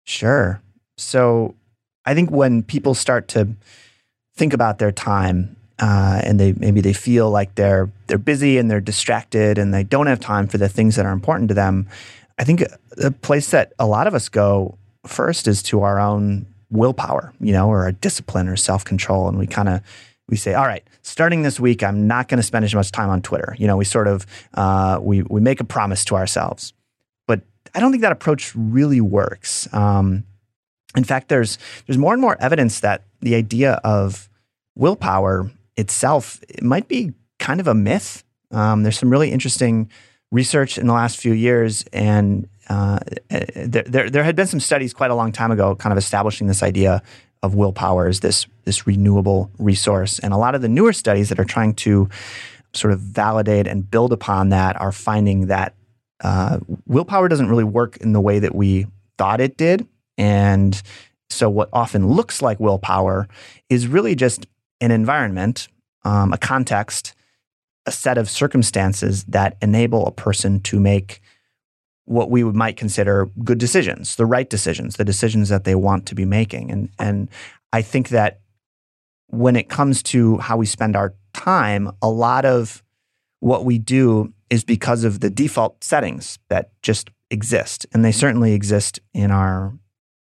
Sure. 0.05 0.61
So 0.97 1.55
I 2.05 2.15
think 2.15 2.31
when 2.31 2.63
people 2.63 2.95
start 2.95 3.29
to 3.29 3.49
think 4.35 4.53
about 4.53 4.79
their 4.79 4.93
time 4.93 5.57
uh, 5.79 6.21
and 6.25 6.39
they 6.39 6.53
maybe 6.53 6.81
they 6.81 6.93
feel 6.93 7.31
like 7.31 7.55
they're 7.55 7.91
they're 8.07 8.19
busy 8.19 8.59
and 8.59 8.71
they're 8.71 8.81
distracted 8.81 9.59
and 9.59 9.73
they 9.75 9.83
don't 9.83 10.07
have 10.07 10.21
time 10.21 10.47
for 10.47 10.59
the 10.59 10.69
things 10.69 10.97
that 10.97 11.07
are 11.07 11.13
important 11.13 11.49
to 11.49 11.55
them. 11.55 11.89
I 12.39 12.45
think 12.45 12.63
the 12.93 13.11
place 13.11 13.51
that 13.51 13.73
a 13.79 13.87
lot 13.87 14.07
of 14.07 14.15
us 14.15 14.29
go 14.29 14.79
first 15.07 15.47
is 15.49 15.63
to 15.65 15.83
our 15.83 15.99
own 15.99 16.47
willpower, 16.71 17.33
you 17.41 17.53
know, 17.53 17.69
or 17.69 17.87
a 17.87 17.93
discipline 17.93 18.49
or 18.49 18.57
self 18.57 18.85
control, 18.85 19.29
and 19.29 19.39
we 19.39 19.47
kind 19.47 19.69
of 19.69 19.81
we 20.33 20.37
say, 20.39 20.55
all 20.55 20.67
right, 20.67 20.83
starting 21.03 21.43
this 21.43 21.61
week, 21.61 21.83
I'm 21.83 22.07
not 22.07 22.29
going 22.29 22.39
to 22.39 22.43
spend 22.43 22.65
as 22.65 22.75
much 22.75 22.91
time 22.91 23.11
on 23.11 23.21
Twitter. 23.21 23.55
You 23.59 23.67
know, 23.67 23.77
we 23.77 23.85
sort 23.85 24.09
of 24.09 24.25
uh, 24.55 24.99
we 24.99 25.21
we 25.25 25.43
make 25.43 25.61
a 25.61 25.65
promise 25.65 26.07
to 26.07 26.15
ourselves, 26.15 26.73
but 27.27 27.43
I 27.75 27.81
don't 27.81 27.91
think 27.91 28.01
that 28.01 28.13
approach 28.13 28.55
really 28.57 29.03
works. 29.03 29.73
Um, 29.75 30.25
in 30.97 31.05
fact, 31.05 31.29
there's 31.29 31.59
there's 31.87 31.99
more 31.99 32.15
and 32.15 32.23
more 32.23 32.39
evidence 32.41 32.81
that 32.81 33.05
the 33.21 33.35
idea 33.35 33.73
of 33.85 34.31
willpower 34.75 35.51
itself 35.77 36.41
it 36.49 36.63
might 36.63 36.89
be 36.89 37.13
kind 37.39 37.61
of 37.61 37.67
a 37.69 37.75
myth. 37.75 38.25
Um, 38.53 38.85
there's 38.85 38.99
some 38.99 39.11
really 39.11 39.31
interesting 39.31 39.91
research 40.31 40.79
in 40.79 40.87
the 40.87 40.95
last 40.95 41.19
few 41.19 41.35
years, 41.35 41.85
and 41.93 42.49
uh, 42.71 43.01
there, 43.29 43.85
there, 43.85 44.09
there 44.09 44.25
had 44.25 44.35
been 44.35 44.47
some 44.47 44.61
studies 44.61 44.95
quite 44.95 45.11
a 45.11 45.15
long 45.15 45.31
time 45.31 45.51
ago, 45.51 45.75
kind 45.77 45.93
of 45.93 45.99
establishing 45.99 46.47
this 46.47 46.63
idea 46.63 47.03
of 47.43 47.55
willpower 47.55 48.09
is 48.09 48.21
this 48.21 48.47
this 48.65 48.87
renewable 48.87 49.51
resource. 49.59 50.19
And 50.19 50.33
a 50.33 50.37
lot 50.37 50.55
of 50.55 50.63
the 50.63 50.69
newer 50.69 50.93
studies 50.93 51.29
that 51.29 51.41
are 51.41 51.45
trying 51.45 51.75
to 51.75 52.09
sort 52.73 52.93
of 52.93 53.01
validate 53.01 53.67
and 53.67 53.91
build 53.91 54.13
upon 54.13 54.51
that 54.51 54.81
are 54.81 54.93
finding 54.93 55.47
that 55.47 55.75
uh, 56.23 56.61
willpower 56.87 57.29
doesn't 57.29 57.49
really 57.49 57.65
work 57.65 57.97
in 57.99 58.13
the 58.13 58.21
way 58.21 58.39
that 58.39 58.55
we 58.55 58.87
thought 59.19 59.41
it 59.41 59.57
did. 59.57 59.87
And 60.17 60.81
so, 61.31 61.51
what 61.51 61.69
often 61.73 62.07
looks 62.09 62.43
like 62.43 62.61
willpower 62.61 63.29
is 63.69 63.89
really 63.89 64.15
just 64.15 64.47
an 64.81 64.91
environment, 64.91 65.69
um, 66.05 66.33
a 66.33 66.39
context, 66.39 67.15
a 67.87 67.93
set 67.93 68.19
of 68.19 68.31
circumstances 68.31 69.25
that 69.25 69.57
enable 69.61 70.07
a 70.07 70.13
person 70.13 70.61
to 70.61 70.79
make 70.79 71.21
what 72.05 72.31
we 72.31 72.45
might 72.45 72.77
consider 72.77 73.27
good 73.45 73.59
decisions, 73.59 74.17
the 74.17 74.27
right 74.27 74.49
decisions, 74.49 74.97
the 74.97 75.05
decisions 75.05 75.49
that 75.49 75.65
they 75.65 75.75
want 75.75 76.07
to 76.07 76.15
be 76.15 76.25
making. 76.25 76.71
And 76.71 76.89
and 76.99 77.29
I 77.73 77.83
think 77.83 78.11
that 78.11 78.41
when 79.29 79.57
it 79.57 79.69
comes 79.69 80.03
to 80.03 80.39
how 80.39 80.57
we 80.57 80.67
spend 80.67 80.95
our 80.95 81.15
time, 81.33 81.91
a 82.03 82.09
lot 82.09 82.45
of 82.45 82.83
what 83.41 83.65
we 83.65 83.79
do 83.79 84.33
is 84.51 84.63
because 84.63 85.05
of 85.05 85.21
the 85.21 85.31
default 85.31 85.83
settings 85.83 86.39
that 86.49 86.71
just 86.83 87.11
exist. 87.31 87.87
And 87.93 88.05
they 88.05 88.13
certainly 88.13 88.53
exist 88.53 89.01
in 89.15 89.31
our 89.31 89.73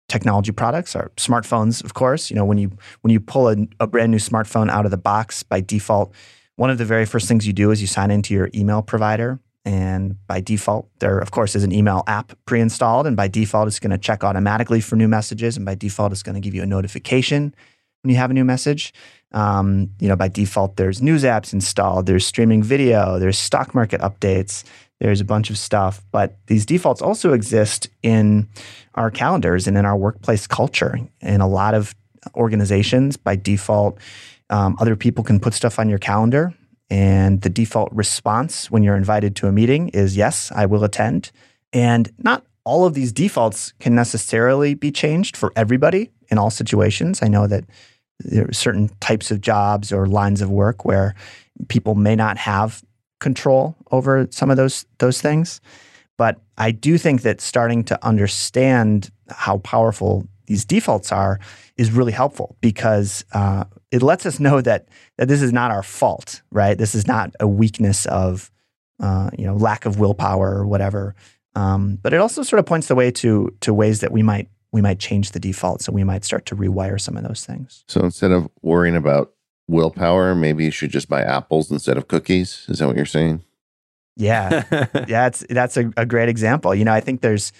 technology 0.09 0.53
products, 0.53 0.95
our 0.95 1.11
smartphones, 1.17 1.83
of 1.83 1.95
course. 1.95 2.31
You 2.31 2.37
know, 2.37 2.45
when 2.45 2.59
you 2.59 2.71
when 3.01 3.13
you 3.13 3.21
pull 3.21 3.49
a, 3.49 3.57
a, 3.79 3.87
brand 3.87 4.11
new 4.11 4.19
smartphone 4.19 4.69
out 4.69 4.85
of 4.85 4.91
the 4.91 4.99
box 4.99 5.43
by 5.43 5.61
default, 5.61 6.13
one 6.57 6.69
of 6.69 6.79
the 6.79 6.85
very 6.85 7.07
first 7.07 7.27
things 7.29 7.47
you 7.47 7.53
do 7.53 7.71
is 7.71 7.81
you 7.81 7.87
sign 7.87 8.11
into 8.11 8.35
your 8.35 8.51
email 8.55 8.83
provider. 8.83 9.41
And 9.65 10.17
by 10.27 10.41
default, 10.41 10.89
there 11.01 11.19
of 11.19 11.31
course 11.31 11.55
is 11.55 11.65
an 11.65 11.73
email 11.73 12.03
app 12.07 12.33
pre-installed, 12.47 13.07
and 13.07 13.17
by 13.17 13.29
default, 13.29 13.69
it's 13.69 13.79
going 13.79 13.91
to 13.91 13.99
check 13.99 14.25
automatically 14.25 14.81
for 14.81 14.97
new 14.97 15.09
messages, 15.09 15.57
and 15.57 15.67
by 15.67 15.75
default, 15.75 16.13
it's 16.13 16.23
going 16.23 16.35
to 16.35 16.41
give 16.41 16.55
you 16.55 16.63
a 16.63 16.67
notification 16.67 17.55
when 18.03 18.11
you 18.11 18.17
have 18.17 18.31
a 18.31 18.35
new 18.35 18.45
message. 18.45 18.95
Um, 19.33 19.91
you 20.01 20.09
know, 20.09 20.17
by 20.17 20.29
default, 20.29 20.77
there's 20.77 21.03
news 21.03 21.25
apps 21.25 21.53
installed, 21.53 22.07
there's 22.07 22.27
streaming 22.27 22.63
video, 22.63 23.19
there's 23.19 23.39
stock 23.39 23.75
market 23.75 24.01
updates, 24.01 24.65
there's 24.99 25.21
a 25.21 25.25
bunch 25.25 25.51
of 25.51 25.59
stuff. 25.59 26.03
But 26.11 26.37
these 26.47 26.67
defaults 26.67 27.03
also 27.03 27.33
exist 27.33 27.89
in 28.03 28.49
our 28.95 29.11
calendars 29.11 29.67
and 29.69 29.77
in 29.77 29.85
our 29.85 29.97
workplace 29.97 30.47
culture. 30.47 30.99
In 31.21 31.41
a 31.41 31.49
lot 31.49 31.75
of 31.75 31.95
organizations, 32.35 33.17
by 33.17 33.37
default, 33.37 33.99
um, 34.51 34.77
other 34.81 34.97
people 34.97 35.23
can 35.23 35.39
put 35.39 35.55
stuff 35.55 35.79
on 35.79 35.89
your 35.89 35.99
calendar. 35.99 36.53
And 36.91 37.43
the 37.43 37.51
default 37.51 37.93
response 37.93 38.71
when 38.71 38.83
you're 38.83 38.97
invited 38.97 39.37
to 39.37 39.47
a 39.47 39.53
meeting 39.53 39.91
is 39.91 40.17
yes, 40.17 40.51
I 40.55 40.67
will 40.67 40.83
attend. 40.83 41.31
And 41.73 42.11
not 42.19 42.45
all 42.65 42.85
of 42.85 42.95
these 42.95 43.13
defaults 43.13 43.73
can 43.79 43.95
necessarily 43.95 44.75
be 44.75 44.91
changed 44.91 45.37
for 45.37 45.53
everybody 45.57 46.11
in 46.31 46.39
all 46.39 46.51
situations. 46.51 47.23
I 47.23 47.29
know 47.29 47.47
that 47.47 47.65
there 48.21 48.49
are 48.49 48.53
certain 48.53 48.91
types 49.01 49.31
of 49.31 49.41
jobs 49.41 49.93
or 49.93 50.07
lines 50.07 50.41
of 50.43 50.51
work 50.51 50.85
where 50.85 51.15
people 51.69 51.95
may 51.95 52.17
not 52.17 52.37
have 52.37 52.83
control 53.19 53.77
over 53.91 54.27
some 54.31 54.51
of 54.51 54.57
those 54.57 54.85
those 54.99 55.21
things. 55.21 55.61
But 56.19 56.39
I 56.59 56.71
do 56.71 56.99
think 56.99 57.23
that 57.23 57.41
starting 57.41 57.85
to 57.85 58.07
understand 58.07 59.11
how 59.31 59.59
powerful 59.59 60.27
these 60.51 60.65
defaults 60.65 61.13
are 61.13 61.39
is 61.77 61.93
really 61.93 62.11
helpful 62.11 62.57
because 62.61 63.25
uh, 63.33 63.63
it 63.93 64.03
lets 64.03 64.27
us 64.27 64.41
know 64.41 64.61
that 64.61 64.89
that 65.17 65.29
this 65.29 65.43
is 65.43 65.53
not 65.53 65.71
our 65.71 65.85
fault, 65.85 66.43
right? 66.51 66.77
This 66.77 66.93
is 66.93 67.07
not 67.07 67.31
a 67.39 67.47
weakness 67.47 68.05
of 68.07 68.51
uh, 68.99 69.31
you 69.39 69.47
know 69.47 69.55
lack 69.55 69.87
of 69.87 70.01
willpower 70.01 70.51
or 70.51 70.67
whatever. 70.67 71.15
Um, 71.55 71.99
but 72.03 72.13
it 72.13 72.21
also 72.21 72.43
sort 72.43 72.59
of 72.59 72.67
points 72.67 72.89
the 72.89 72.97
way 72.97 73.13
to 73.13 73.55
to 73.61 73.73
ways 73.73 74.01
that 74.01 74.11
we 74.11 74.25
might 74.25 74.49
we 74.73 74.83
might 74.83 74.99
change 74.99 75.31
the 75.31 75.39
default, 75.39 75.83
so 75.83 75.93
we 75.93 76.03
might 76.03 76.25
start 76.25 76.47
to 76.47 76.57
rewire 76.57 77.01
some 77.01 77.17
of 77.17 77.23
those 77.23 77.47
things. 77.47 77.85
So 77.87 78.01
instead 78.01 78.33
of 78.33 78.49
worrying 78.61 78.97
about 78.97 79.33
willpower, 79.69 80.35
maybe 80.35 80.65
you 80.65 80.73
should 80.73 80.91
just 80.91 81.09
buy 81.09 81.23
apples 81.23 81.71
instead 81.71 81.97
of 81.97 82.09
cookies. 82.09 82.67
Is 82.69 82.81
that 82.81 82.89
what 82.89 82.97
you're 82.97 83.07
saying? 83.07 83.45
Yeah, 84.17 84.65
yeah, 85.07 85.29
it's, 85.29 85.47
that's 85.49 85.77
a, 85.77 85.93
a 85.97 86.05
great 86.05 86.29
example. 86.29 86.75
You 86.75 86.85
know, 86.85 86.93
I 86.93 87.01
think 87.01 87.21
there's 87.21 87.53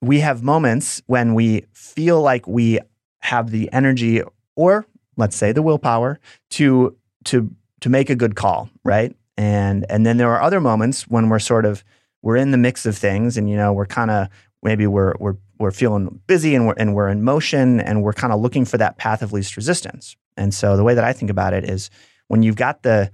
we 0.00 0.20
have 0.20 0.42
moments 0.42 1.02
when 1.06 1.34
we 1.34 1.64
feel 1.72 2.20
like 2.20 2.46
we 2.46 2.78
have 3.20 3.50
the 3.50 3.72
energy 3.72 4.22
or 4.54 4.86
let's 5.16 5.36
say 5.36 5.52
the 5.52 5.62
willpower 5.62 6.20
to 6.50 6.96
to 7.24 7.50
to 7.80 7.88
make 7.88 8.10
a 8.10 8.14
good 8.14 8.36
call, 8.36 8.68
right? 8.84 9.14
And 9.36 9.84
and 9.88 10.06
then 10.06 10.16
there 10.16 10.30
are 10.30 10.42
other 10.42 10.60
moments 10.60 11.08
when 11.08 11.28
we're 11.28 11.38
sort 11.38 11.64
of 11.66 11.84
we're 12.22 12.36
in 12.36 12.50
the 12.50 12.58
mix 12.58 12.86
of 12.86 12.96
things 12.96 13.36
and 13.36 13.48
you 13.48 13.56
know, 13.56 13.72
we're 13.72 13.86
kind 13.86 14.10
of 14.10 14.28
maybe 14.62 14.86
we're 14.86 15.14
we're 15.18 15.36
we're 15.58 15.70
feeling 15.70 16.20
busy 16.26 16.54
and 16.54 16.66
we're 16.66 16.74
and 16.76 16.94
we're 16.94 17.08
in 17.08 17.22
motion 17.22 17.80
and 17.80 18.02
we're 18.02 18.12
kind 18.12 18.32
of 18.32 18.40
looking 18.40 18.64
for 18.64 18.78
that 18.78 18.98
path 18.98 19.22
of 19.22 19.32
least 19.32 19.56
resistance. 19.56 20.16
And 20.36 20.52
so 20.52 20.76
the 20.76 20.84
way 20.84 20.94
that 20.94 21.04
I 21.04 21.12
think 21.12 21.30
about 21.30 21.54
it 21.54 21.64
is 21.64 21.90
when 22.28 22.42
you've 22.42 22.56
got 22.56 22.82
the 22.82 23.10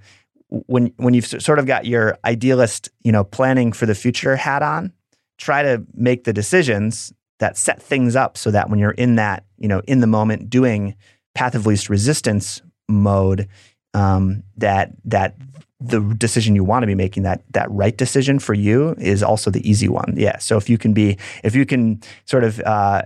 when 0.49 0.93
when 0.97 1.13
you've 1.13 1.25
sort 1.25 1.59
of 1.59 1.65
got 1.65 1.85
your 1.85 2.17
idealist, 2.25 2.89
you 3.01 3.11
know, 3.11 3.23
planning 3.23 3.71
for 3.71 3.85
the 3.85 3.95
future 3.95 4.35
hat 4.35 4.61
on, 4.61 4.93
try 5.37 5.63
to 5.63 5.83
make 5.93 6.23
the 6.23 6.33
decisions 6.33 7.13
that 7.39 7.57
set 7.57 7.81
things 7.81 8.15
up 8.15 8.37
so 8.37 8.51
that 8.51 8.69
when 8.69 8.79
you're 8.79 8.91
in 8.91 9.15
that, 9.15 9.43
you 9.57 9.67
know, 9.67 9.81
in 9.87 9.99
the 9.99 10.07
moment 10.07 10.49
doing 10.49 10.95
path 11.35 11.55
of 11.55 11.65
least 11.65 11.89
resistance 11.89 12.61
mode, 12.87 13.47
um, 13.93 14.43
that 14.57 14.91
that 15.05 15.35
the 15.79 15.99
decision 16.17 16.55
you 16.55 16.63
want 16.63 16.83
to 16.83 16.87
be 16.87 16.95
making 16.95 17.23
that 17.23 17.43
that 17.51 17.69
right 17.69 17.97
decision 17.97 18.39
for 18.39 18.53
you 18.53 18.95
is 18.97 19.21
also 19.21 19.51
the 19.51 19.67
easy 19.69 19.89
one. 19.89 20.13
Yeah. 20.15 20.37
So 20.37 20.57
if 20.57 20.69
you 20.69 20.77
can 20.77 20.93
be 20.93 21.17
if 21.43 21.55
you 21.55 21.65
can 21.65 22.01
sort 22.25 22.43
of 22.43 22.59
uh, 22.61 23.03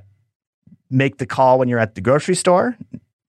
make 0.89 1.17
the 1.17 1.25
call 1.25 1.57
when 1.57 1.67
you're 1.67 1.79
at 1.79 1.95
the 1.95 2.01
grocery 2.01 2.35
store, 2.35 2.77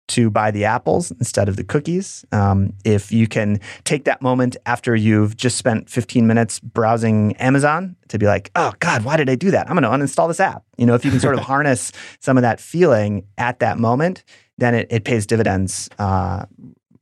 to 0.09 0.31
buy 0.31 0.51
the 0.51 0.65
apples 0.65 1.11
instead 1.13 1.49
of 1.49 1.57
the 1.57 1.65
cookies. 1.65 2.25
Um, 2.33 2.73
if 2.85 3.13
you 3.13 3.27
can 3.27 3.61
take 3.85 4.05
that 4.05 4.21
moment 4.21 4.57
after 4.67 4.97
you've 4.97 5.37
just 5.37 5.57
spent 5.57 5.89
15 5.89 6.27
minutes 6.27 6.59
browsing 6.61 7.37
Amazon 7.37 7.97
to 8.09 8.19
be 8.19 8.27
like, 8.27 8.51
oh 8.57 8.73
God, 8.81 9.05
why 9.05 9.17
did 9.17 9.31
I 9.31 9.35
do 9.35 9.51
that? 9.51 9.71
I'm 9.71 9.79
going 9.79 9.83
to 9.83 10.07
uninstall 10.07 10.29
this 10.29 10.41
app. 10.41 10.65
You 10.77 10.87
know, 10.87 10.95
if 10.95 11.05
you 11.05 11.11
can 11.11 11.21
sort 11.21 11.35
of 11.35 11.41
harness 11.45 11.93
some 12.21 12.37
of 12.37 12.43
that 12.43 12.61
feeling 12.61 13.27
at 13.37 13.61
that 13.61 13.79
moment, 13.79 14.25
then 14.57 14.75
it, 14.75 14.89
it 14.91 15.05
pays 15.05 15.27
dividends 15.27 15.89
uh, 15.99 16.45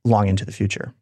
long 0.05 0.27
into 0.27 0.45
the 0.45 0.51
future. 0.51 0.93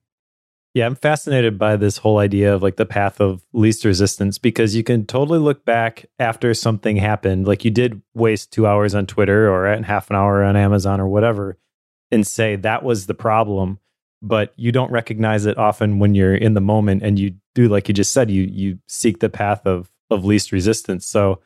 Yeah, 0.75 0.85
I'm 0.87 0.95
fascinated 0.95 1.57
by 1.57 1.77
this 1.77 1.99
whole 1.99 2.17
idea 2.17 2.53
of 2.53 2.61
like 2.61 2.75
the 2.75 2.85
path 2.85 3.21
of 3.21 3.45
least 3.53 3.85
resistance 3.85 4.37
because 4.37 4.75
you 4.75 4.83
can 4.83 5.05
totally 5.05 5.39
look 5.39 5.63
back 5.63 6.05
after 6.19 6.53
something 6.53 6.97
happened. 6.97 7.47
Like 7.47 7.63
you 7.63 7.71
did 7.71 8.01
waste 8.13 8.51
two 8.51 8.67
hours 8.67 8.93
on 8.93 9.05
Twitter 9.05 9.49
or 9.49 9.73
half 9.83 10.09
an 10.09 10.17
hour 10.17 10.43
on 10.43 10.57
Amazon 10.57 10.99
or 10.99 11.07
whatever 11.07 11.57
and 12.11 12.25
say 12.25 12.55
that 12.55 12.83
was 12.83 13.07
the 13.07 13.13
problem 13.13 13.79
but 14.21 14.53
you 14.55 14.71
don't 14.71 14.91
recognize 14.91 15.45
it 15.45 15.57
often 15.57 15.99
when 15.99 16.15
you're 16.15 16.35
in 16.35 16.55
the 16.55 16.61
moment 16.61 17.03
and 17.03 17.19
you 17.19 17.35
do 17.53 17.67
like 17.67 17.87
you 17.87 17.93
just 17.93 18.11
said 18.11 18.31
you 18.31 18.43
you 18.43 18.79
seek 18.87 19.19
the 19.19 19.29
path 19.29 19.65
of 19.65 19.91
of 20.09 20.25
least 20.25 20.51
resistance. 20.51 21.05
So 21.05 21.41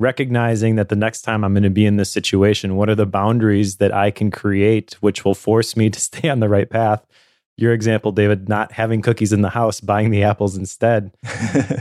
recognizing 0.00 0.76
that 0.76 0.88
the 0.88 0.96
next 0.96 1.22
time 1.22 1.44
I'm 1.44 1.54
going 1.54 1.62
to 1.64 1.70
be 1.70 1.86
in 1.86 1.96
this 1.96 2.12
situation 2.12 2.76
what 2.76 2.88
are 2.88 2.94
the 2.94 3.06
boundaries 3.06 3.76
that 3.76 3.92
I 3.92 4.10
can 4.10 4.30
create 4.30 4.94
which 5.00 5.24
will 5.24 5.34
force 5.34 5.76
me 5.76 5.90
to 5.90 6.00
stay 6.08 6.28
on 6.28 6.40
the 6.40 6.48
right 6.48 6.68
path 6.68 7.04
your 7.58 7.72
example, 7.72 8.12
David, 8.12 8.48
not 8.48 8.70
having 8.70 9.02
cookies 9.02 9.32
in 9.32 9.42
the 9.42 9.50
house, 9.50 9.80
buying 9.80 10.10
the 10.10 10.22
apples 10.22 10.56
instead. 10.56 11.12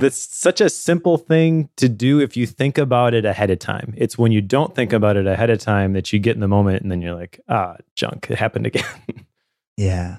That's 0.01 0.17
such 0.17 0.59
a 0.59 0.71
simple 0.71 1.19
thing 1.19 1.69
to 1.75 1.87
do 1.87 2.19
if 2.19 2.35
you 2.35 2.47
think 2.47 2.79
about 2.79 3.13
it 3.13 3.25
ahead 3.25 3.51
of 3.51 3.59
time. 3.59 3.93
It's 3.95 4.17
when 4.17 4.31
you 4.31 4.41
don't 4.41 4.73
think 4.73 4.91
about 4.91 5.17
it 5.17 5.27
ahead 5.27 5.51
of 5.51 5.59
time 5.59 5.93
that 5.93 6.11
you 6.11 6.17
get 6.17 6.33
in 6.35 6.41
the 6.41 6.47
moment 6.47 6.81
and 6.81 6.91
then 6.91 7.03
you're 7.03 7.13
like, 7.13 7.39
ah, 7.47 7.75
junk, 7.93 8.25
it 8.31 8.39
happened 8.39 8.65
again. 8.65 8.83
yeah. 9.77 10.17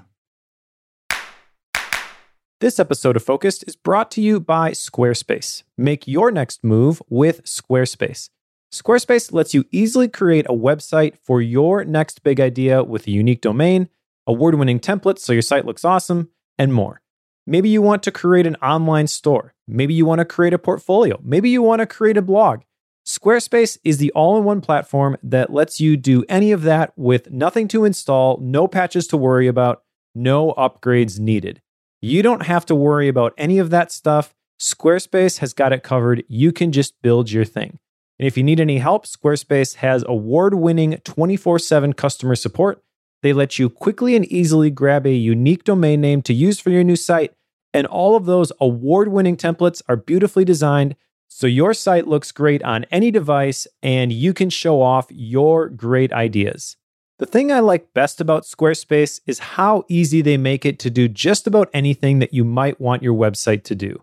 This 2.60 2.78
episode 2.78 3.16
of 3.16 3.24
Focused 3.24 3.64
is 3.66 3.74
brought 3.74 4.12
to 4.12 4.20
you 4.20 4.38
by 4.38 4.70
Squarespace. 4.70 5.64
Make 5.76 6.06
your 6.06 6.30
next 6.30 6.62
move 6.62 7.02
with 7.08 7.42
Squarespace. 7.42 8.30
Squarespace 8.72 9.32
lets 9.32 9.54
you 9.54 9.64
easily 9.72 10.06
create 10.06 10.46
a 10.46 10.54
website 10.54 11.16
for 11.16 11.42
your 11.42 11.84
next 11.84 12.22
big 12.22 12.38
idea 12.38 12.84
with 12.84 13.08
a 13.08 13.10
unique 13.10 13.40
domain 13.40 13.88
award 14.28 14.54
winning 14.54 14.78
templates 14.78 15.20
so 15.20 15.32
your 15.32 15.42
site 15.42 15.64
looks 15.64 15.84
awesome, 15.84 16.28
and 16.58 16.72
more. 16.72 17.00
Maybe 17.46 17.70
you 17.70 17.80
want 17.80 18.02
to 18.02 18.12
create 18.12 18.46
an 18.46 18.56
online 18.56 19.06
store. 19.06 19.54
Maybe 19.66 19.94
you 19.94 20.04
want 20.04 20.18
to 20.18 20.24
create 20.24 20.52
a 20.52 20.58
portfolio. 20.58 21.18
Maybe 21.24 21.48
you 21.48 21.62
want 21.62 21.80
to 21.80 21.86
create 21.86 22.16
a 22.16 22.22
blog. 22.22 22.60
Squarespace 23.06 23.78
is 23.84 23.96
the 23.96 24.12
all 24.12 24.36
in 24.36 24.44
one 24.44 24.60
platform 24.60 25.16
that 25.22 25.50
lets 25.50 25.80
you 25.80 25.96
do 25.96 26.24
any 26.28 26.52
of 26.52 26.60
that 26.62 26.92
with 26.94 27.30
nothing 27.30 27.66
to 27.68 27.86
install, 27.86 28.36
no 28.38 28.68
patches 28.68 29.06
to 29.06 29.16
worry 29.16 29.46
about, 29.46 29.82
no 30.14 30.52
upgrades 30.58 31.18
needed. 31.18 31.62
You 32.02 32.22
don't 32.22 32.42
have 32.42 32.66
to 32.66 32.74
worry 32.74 33.08
about 33.08 33.32
any 33.38 33.58
of 33.58 33.70
that 33.70 33.90
stuff. 33.90 34.34
Squarespace 34.60 35.38
has 35.38 35.54
got 35.54 35.72
it 35.72 35.82
covered. 35.82 36.22
You 36.28 36.52
can 36.52 36.70
just 36.70 37.00
build 37.00 37.30
your 37.30 37.46
thing. 37.46 37.78
And 38.18 38.26
if 38.26 38.36
you 38.36 38.42
need 38.42 38.60
any 38.60 38.78
help, 38.78 39.06
Squarespace 39.06 39.76
has 39.76 40.04
award 40.06 40.54
winning 40.54 40.98
24 41.04 41.60
7 41.60 41.94
customer 41.94 42.34
support. 42.34 42.82
They 43.22 43.32
let 43.32 43.58
you 43.58 43.68
quickly 43.68 44.14
and 44.14 44.24
easily 44.26 44.70
grab 44.70 45.06
a 45.06 45.12
unique 45.12 45.64
domain 45.64 46.00
name 46.00 46.22
to 46.22 46.34
use 46.34 46.60
for 46.60 46.70
your 46.70 46.84
new 46.84 46.96
site. 46.96 47.34
And 47.74 47.86
all 47.86 48.16
of 48.16 48.26
those 48.26 48.52
award 48.60 49.08
winning 49.08 49.36
templates 49.36 49.82
are 49.88 49.96
beautifully 49.96 50.44
designed 50.44 50.96
so 51.28 51.46
your 51.46 51.74
site 51.74 52.08
looks 52.08 52.32
great 52.32 52.62
on 52.62 52.84
any 52.90 53.10
device 53.10 53.66
and 53.82 54.10
you 54.10 54.32
can 54.32 54.50
show 54.50 54.80
off 54.80 55.06
your 55.10 55.68
great 55.68 56.12
ideas. 56.12 56.76
The 57.18 57.26
thing 57.26 57.52
I 57.52 57.60
like 57.60 57.92
best 57.92 58.20
about 58.20 58.44
Squarespace 58.44 59.20
is 59.26 59.38
how 59.38 59.84
easy 59.88 60.22
they 60.22 60.36
make 60.36 60.64
it 60.64 60.78
to 60.80 60.90
do 60.90 61.06
just 61.06 61.46
about 61.46 61.68
anything 61.74 62.20
that 62.20 62.32
you 62.32 62.44
might 62.44 62.80
want 62.80 63.02
your 63.02 63.14
website 63.14 63.64
to 63.64 63.74
do. 63.74 64.02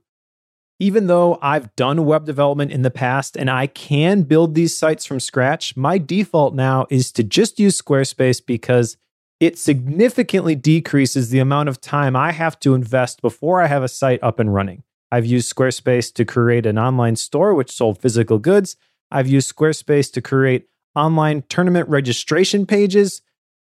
Even 0.80 1.08
though 1.08 1.40
I've 1.42 1.74
done 1.78 2.06
web 2.06 2.26
development 2.26 2.72
in 2.72 2.82
the 2.82 2.92
past 2.92 3.38
and 3.38 3.50
I 3.50 3.68
can 3.68 4.24
build 4.24 4.54
these 4.54 4.78
sites 4.78 5.06
from 5.06 5.22
scratch, 5.22 5.78
my 5.78 5.98
default 5.98 6.54
now 6.54 6.86
is 6.90 7.12
to 7.14 7.24
just 7.24 7.60
use 7.60 7.82
Squarespace 7.82 8.46
because 8.46 8.98
it 9.46 9.60
significantly 9.60 10.56
decreases 10.56 11.30
the 11.30 11.38
amount 11.38 11.70
of 11.70 11.80
time 11.80 12.16
I 12.16 12.32
have 12.32 12.60
to 12.62 12.74
invest 12.74 13.22
before 13.22 13.62
I 13.62 13.68
have 13.68 13.84
a 13.84 13.88
site 13.88 14.24
up 14.24 14.40
and 14.40 14.52
running. 14.52 14.82
I've 15.12 15.28
used 15.28 15.54
Squarespace 15.54 16.12
to 16.16 16.26
create 16.26 16.66
an 16.66 16.80
online 16.80 17.16
store 17.16 17.54
which 17.54 17.72
sold 17.72 18.02
physical 18.02 18.40
goods. 18.40 18.76
I've 19.12 19.28
used 19.28 19.56
Squarespace 19.56 20.12
to 20.14 20.22
create 20.22 20.68
online 20.96 21.44
tournament 21.48 21.88
registration 21.90 22.66
pages. 22.66 23.22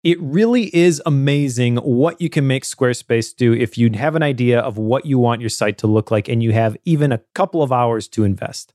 It 0.03 0.19
really 0.19 0.75
is 0.75 1.01
amazing 1.05 1.77
what 1.77 2.19
you 2.19 2.29
can 2.29 2.45
make 2.45 2.63
Squarespace 2.63 3.33
do 3.33 3.53
if 3.53 3.77
you 3.77 3.89
have 3.91 4.15
an 4.15 4.23
idea 4.23 4.59
of 4.59 4.77
what 4.77 5.05
you 5.05 5.19
want 5.19 5.39
your 5.39 5.49
site 5.49 5.77
to 5.77 5.87
look 5.87 6.11
like 6.11 6.27
and 6.27 6.43
you 6.43 6.51
have 6.51 6.75
even 6.83 7.13
a 7.13 7.21
couple 7.33 7.63
of 7.63 7.71
hours 7.71 8.09
to 8.09 8.25
invest. 8.25 8.73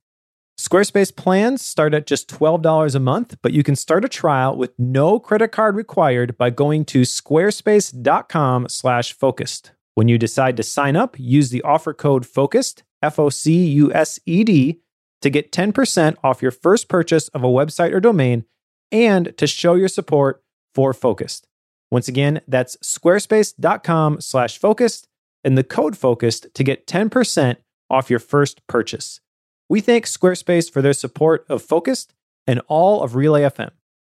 Squarespace 0.58 1.14
plans 1.14 1.60
start 1.60 1.92
at 1.92 2.06
just 2.06 2.30
$12 2.30 2.94
a 2.94 3.00
month, 3.00 3.36
but 3.42 3.52
you 3.52 3.62
can 3.62 3.76
start 3.76 4.06
a 4.06 4.08
trial 4.08 4.56
with 4.56 4.72
no 4.78 5.20
credit 5.20 5.52
card 5.52 5.76
required 5.76 6.38
by 6.38 6.48
going 6.48 6.86
to 6.86 7.02
squarespace.com/focused. 7.02 9.72
When 9.94 10.08
you 10.08 10.16
decide 10.18 10.56
to 10.56 10.62
sign 10.62 10.96
up, 10.96 11.18
use 11.18 11.50
the 11.50 11.60
offer 11.62 11.92
code 11.92 12.26
FOCUSED, 12.26 12.84
F 13.02 13.18
O 13.18 13.28
C 13.28 13.66
U 13.66 13.92
S 13.92 14.18
E 14.24 14.44
D, 14.44 14.80
to 15.20 15.28
get 15.28 15.52
10% 15.52 16.16
off 16.24 16.40
your 16.40 16.50
first 16.50 16.88
purchase 16.88 17.28
of 17.28 17.44
a 17.44 17.48
website 17.48 17.92
or 17.92 18.00
domain 18.00 18.46
and 18.90 19.36
to 19.36 19.46
show 19.46 19.74
your 19.74 19.88
support 19.88 20.42
for 20.74 20.94
Focused. 20.94 21.46
Once 21.90 22.08
again, 22.08 22.40
that's 22.48 22.76
squarespace.com 22.78 24.20
slash 24.20 24.58
focused 24.58 25.08
and 25.44 25.56
the 25.56 25.64
code 25.64 25.96
focused 25.96 26.52
to 26.54 26.64
get 26.64 26.86
10% 26.86 27.56
off 27.88 28.10
your 28.10 28.18
first 28.18 28.66
purchase. 28.66 29.20
We 29.68 29.80
thank 29.80 30.04
Squarespace 30.06 30.70
for 30.70 30.80
their 30.80 30.92
support 30.92 31.44
of 31.48 31.60
Focused 31.60 32.14
and 32.46 32.60
all 32.68 33.02
of 33.02 33.16
Relay 33.16 33.42
FM. 33.42 33.70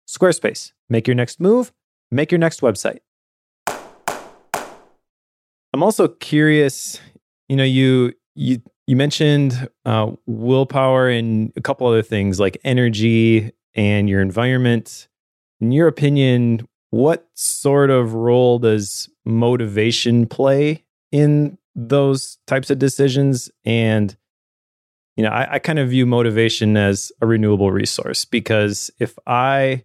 Squarespace, 0.09 0.73
make 0.89 1.09
your 1.09 1.17
next 1.17 1.41
move, 1.41 1.73
make 2.11 2.31
your 2.31 2.39
next 2.39 2.61
website. 2.61 3.01
I'm 5.73 5.83
also 5.83 6.07
curious. 6.07 7.01
You 7.49 7.57
know, 7.57 7.65
you 7.65 8.13
you 8.37 8.63
you 8.87 8.95
mentioned 8.95 9.69
uh, 9.85 10.13
willpower 10.27 11.09
and 11.09 11.53
a 11.57 11.61
couple 11.61 11.87
other 11.87 12.03
things 12.03 12.39
like 12.39 12.57
energy 12.63 13.51
and 13.75 14.09
your 14.09 14.21
environment. 14.21 15.09
In 15.61 15.73
your 15.73 15.89
opinion, 15.89 16.69
what 16.91 17.29
sort 17.35 17.91
of 17.91 18.15
role 18.15 18.61
does 18.61 19.09
motivation 19.25 20.27
play 20.27 20.85
in 21.11 21.59
those 21.75 22.39
types 22.47 22.71
of 22.71 22.79
decisions? 22.79 23.51
And 23.65 24.17
you 25.21 25.27
know, 25.27 25.33
I, 25.33 25.57
I 25.57 25.59
kind 25.59 25.79
of 25.79 25.91
view 25.91 26.07
motivation 26.07 26.79
as 26.79 27.13
a 27.21 27.27
renewable 27.27 27.71
resource 27.71 28.25
because 28.25 28.91
if 28.99 29.19
I 29.27 29.85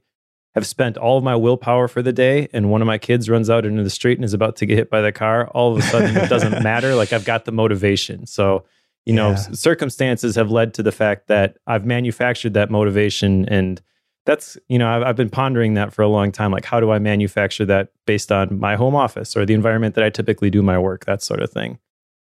have 0.54 0.65
spent 0.65 0.95
all 0.95 1.17
of 1.17 1.26
my 1.26 1.36
willpower 1.36 1.89
for 1.89 2.02
the 2.02 2.13
day 2.13 2.48
and 2.54 2.71
one 2.71 2.82
of 2.82 2.86
my 2.86 2.98
kids 2.98 3.30
runs 3.30 3.50
out 3.50 3.65
into 3.65 3.84
the 3.84 3.89
street 3.89 4.17
and 4.17 4.24
is 4.24 4.34
about 4.34 4.56
to 4.56 4.65
get 4.65 4.78
hit 4.78 4.89
by 4.89 5.02
the 5.02 5.12
car, 5.12 5.50
all 5.50 5.74
of 5.74 5.80
a 5.80 5.82
sudden 5.82 6.15
it 6.15 6.30
doesn't 6.30 6.63
matter. 6.63 6.95
Like 6.95 7.12
I've 7.12 7.26
got 7.26 7.43
the 7.43 7.52
motivation. 7.52 8.26
So, 8.26 8.63
you 9.06 9.12
know, 9.12 9.32
yeah. 9.32 9.36
circumstances 9.36 10.38
have 10.38 10.52
led 10.52 10.74
to 10.76 10.84
the 10.84 10.93
fact 10.93 11.28
that 11.28 11.58
I've 11.67 11.86
manufactured 11.86 12.54
that 12.54 12.71
motivation. 12.71 13.45
And 13.50 13.82
that's, 14.26 14.58
you 14.69 14.80
know, 14.80 14.88
I've, 14.88 15.04
I've 15.04 15.15
been 15.17 15.30
pondering 15.30 15.74
that 15.74 15.93
for 15.93 16.02
a 16.02 16.08
long 16.08 16.32
time. 16.32 16.52
Like, 16.52 16.63
how 16.63 16.80
do 16.80 16.91
I 16.91 17.00
manufacture 17.00 17.65
that 17.65 17.89
based 18.06 18.32
on 18.32 18.58
my 18.58 18.78
home 18.78 18.95
office 18.95 19.36
or 19.36 19.45
the 19.45 19.54
environment 19.54 19.95
that 19.95 20.04
I 20.06 20.10
typically 20.12 20.50
do 20.50 20.62
my 20.62 20.80
work, 20.80 21.04
that 21.04 21.21
sort 21.21 21.41
of 21.41 21.52
thing? 21.52 21.78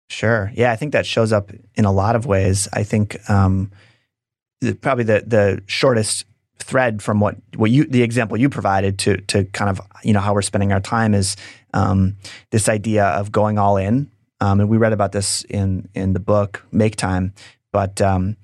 Sure. 0.09 0.51
Yeah. 0.55 0.71
I 0.71 0.75
think 0.75 0.93
that 0.93 1.05
shows 1.05 1.31
up 1.31 1.51
in 1.75 1.85
a 1.85 1.91
lot 1.91 2.15
of 2.15 2.25
ways. 2.25 2.67
I 2.73 2.83
think, 2.83 3.17
um, 3.29 3.71
probably 4.81 5.03
the 5.05 5.23
the 5.25 5.63
shortest 5.67 6.25
thread 6.57 7.01
from 7.01 7.19
what 7.19 7.35
what 7.55 7.71
you 7.71 7.85
the 7.85 8.03
example 8.03 8.37
you 8.37 8.49
provided 8.49 8.99
to 8.99 9.17
to 9.21 9.45
kind 9.45 9.69
of 9.69 9.81
you 10.03 10.13
know 10.13 10.19
how 10.19 10.33
we're 10.33 10.41
spending 10.41 10.71
our 10.71 10.81
time 10.81 11.13
is 11.13 11.35
um, 11.73 12.17
this 12.51 12.67
idea 12.67 13.05
of 13.05 13.31
going 13.31 13.57
all 13.57 13.77
in. 13.77 14.11
Um, 14.41 14.61
and 14.61 14.69
we 14.69 14.77
read 14.77 14.93
about 14.93 15.11
this 15.11 15.43
in 15.43 15.87
in 15.93 16.13
the 16.13 16.19
book 16.19 16.65
Make 16.71 16.95
Time. 16.95 17.33
But 17.71 18.01
um, 18.01 18.37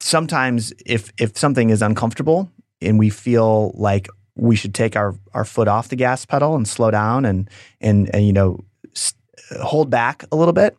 sometimes 0.00 0.72
if 0.86 1.12
if 1.18 1.36
something 1.36 1.70
is 1.70 1.82
uncomfortable 1.82 2.50
and 2.80 2.98
we 2.98 3.10
feel 3.10 3.72
like 3.74 4.08
we 4.36 4.56
should 4.56 4.74
take 4.74 4.96
our 4.96 5.14
our 5.34 5.44
foot 5.44 5.68
off 5.68 5.88
the 5.88 5.96
gas 5.96 6.24
pedal 6.24 6.56
and 6.56 6.66
slow 6.66 6.90
down 6.90 7.24
and 7.24 7.48
and, 7.80 8.14
and 8.14 8.26
you 8.26 8.32
know 8.32 8.64
hold 9.62 9.90
back 9.90 10.24
a 10.32 10.36
little 10.36 10.52
bit. 10.52 10.76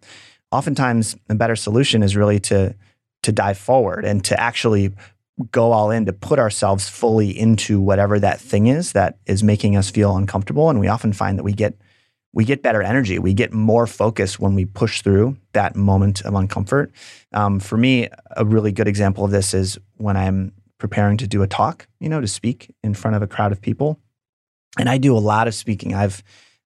Oftentimes, 0.51 1.15
a 1.29 1.35
better 1.35 1.55
solution 1.55 2.03
is 2.03 2.15
really 2.15 2.39
to 2.41 2.75
to 3.23 3.31
dive 3.31 3.57
forward 3.57 4.03
and 4.03 4.25
to 4.25 4.39
actually 4.39 4.91
go 5.51 5.71
all 5.71 5.91
in 5.91 6.05
to 6.05 6.13
put 6.13 6.39
ourselves 6.39 6.89
fully 6.89 7.37
into 7.37 7.79
whatever 7.79 8.19
that 8.19 8.39
thing 8.39 8.67
is 8.67 8.91
that 8.93 9.17
is 9.25 9.43
making 9.43 9.75
us 9.75 9.89
feel 9.89 10.15
uncomfortable. 10.17 10.69
And 10.69 10.79
we 10.79 10.87
often 10.87 11.13
find 11.13 11.37
that 11.37 11.43
we 11.43 11.53
get 11.53 11.75
we 12.33 12.45
get 12.45 12.63
better 12.63 12.81
energy. 12.81 13.19
We 13.19 13.33
get 13.33 13.51
more 13.51 13.85
focus 13.85 14.39
when 14.39 14.55
we 14.55 14.63
push 14.63 15.01
through 15.01 15.35
that 15.51 15.75
moment 15.75 16.21
of 16.21 16.33
uncomfort. 16.33 16.91
Um, 17.33 17.59
for 17.59 17.77
me 17.77 18.07
a 18.35 18.45
really 18.45 18.71
good 18.71 18.87
example 18.87 19.25
of 19.25 19.31
this 19.31 19.53
is 19.53 19.77
when 19.97 20.17
i'm 20.17 20.53
preparing 20.77 21.17
to 21.17 21.27
do 21.27 21.43
a 21.43 21.47
talk 21.47 21.87
you 21.99 22.09
know 22.09 22.21
to 22.21 22.27
speak 22.27 22.73
in 22.83 22.93
front 22.93 23.15
of 23.15 23.21
a 23.21 23.27
crowd 23.27 23.51
of 23.51 23.61
people. 23.61 23.99
And 24.77 24.89
i 24.89 24.97
do 24.97 25.15
a 25.15 25.19
lot 25.19 25.47
of 25.47 25.55
speaking. 25.55 25.93
I've 25.93 26.23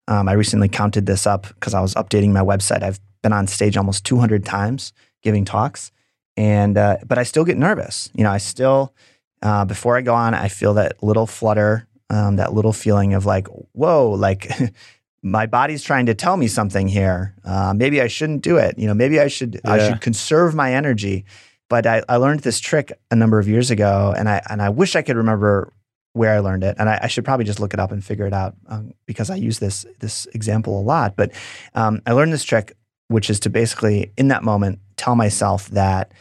um, 0.07 0.27
i 0.27 0.33
recently 0.33 0.69
counted 0.69 1.05
this 1.05 1.25
up 1.25 1.47
because 1.47 1.73
i 1.73 1.81
was 1.81 1.93
updating 1.95 2.31
my 2.31 2.41
website 2.41 2.83
i've 2.83 2.99
been 3.21 3.33
on 3.33 3.47
stage 3.47 3.77
almost 3.77 4.05
200 4.05 4.45
times 4.45 4.93
giving 5.21 5.45
talks 5.45 5.91
and 6.37 6.77
uh, 6.77 6.97
but 7.05 7.17
I 7.17 7.23
still 7.23 7.45
get 7.45 7.57
nervous. 7.57 8.09
You 8.13 8.23
know, 8.23 8.31
I 8.31 8.37
still 8.37 8.93
uh, 9.41 9.65
before 9.65 9.97
I 9.97 10.01
go 10.01 10.13
on, 10.13 10.33
I 10.33 10.47
feel 10.47 10.73
that 10.75 11.01
little 11.03 11.27
flutter, 11.27 11.87
um, 12.09 12.37
that 12.37 12.53
little 12.53 12.73
feeling 12.73 13.13
of 13.13 13.25
like, 13.25 13.47
whoa, 13.73 14.11
like 14.11 14.49
my 15.21 15.45
body's 15.45 15.83
trying 15.83 16.07
to 16.07 16.13
tell 16.13 16.37
me 16.37 16.47
something 16.47 16.87
here. 16.87 17.35
Uh, 17.43 17.73
maybe 17.75 18.01
I 18.01 18.07
shouldn't 18.07 18.41
do 18.41 18.57
it. 18.57 18.77
You 18.77 18.87
know, 18.87 18.93
maybe 18.93 19.19
I 19.19 19.27
should 19.27 19.55
yeah. 19.63 19.71
I 19.71 19.87
should 19.87 20.01
conserve 20.01 20.55
my 20.55 20.73
energy. 20.73 21.25
But 21.67 21.87
I, 21.87 22.03
I 22.07 22.17
learned 22.17 22.41
this 22.41 22.59
trick 22.59 22.91
a 23.09 23.15
number 23.15 23.39
of 23.39 23.47
years 23.47 23.71
ago, 23.71 24.13
and 24.15 24.29
I 24.29 24.41
and 24.49 24.61
I 24.61 24.69
wish 24.69 24.95
I 24.95 25.01
could 25.01 25.15
remember 25.15 25.73
where 26.15 26.33
I 26.33 26.39
learned 26.39 26.63
it, 26.63 26.75
and 26.79 26.89
I, 26.89 26.99
I, 27.03 27.07
should 27.07 27.25
probably 27.25 27.45
just 27.45 27.59
look 27.59 27.73
it 27.73 27.79
up 27.79 27.91
and 27.91 28.03
figure 28.03 28.25
it 28.25 28.33
out 28.33 28.55
um, 28.67 28.93
because 29.05 29.29
I 29.29 29.35
use 29.35 29.59
this 29.59 29.85
this 29.99 30.27
example 30.33 30.79
a 30.79 30.83
lot. 30.83 31.15
But 31.15 31.31
um, 31.73 32.01
I 32.05 32.13
learned 32.13 32.31
this 32.31 32.43
trick 32.43 32.75
which 33.07 33.29
is 33.29 33.39
to 33.41 33.49
basically, 33.49 34.11
in 34.17 34.29
that 34.29 34.43
moment, 34.43 34.79
tell 34.97 35.15
myself 35.15 35.67
that 35.69 36.11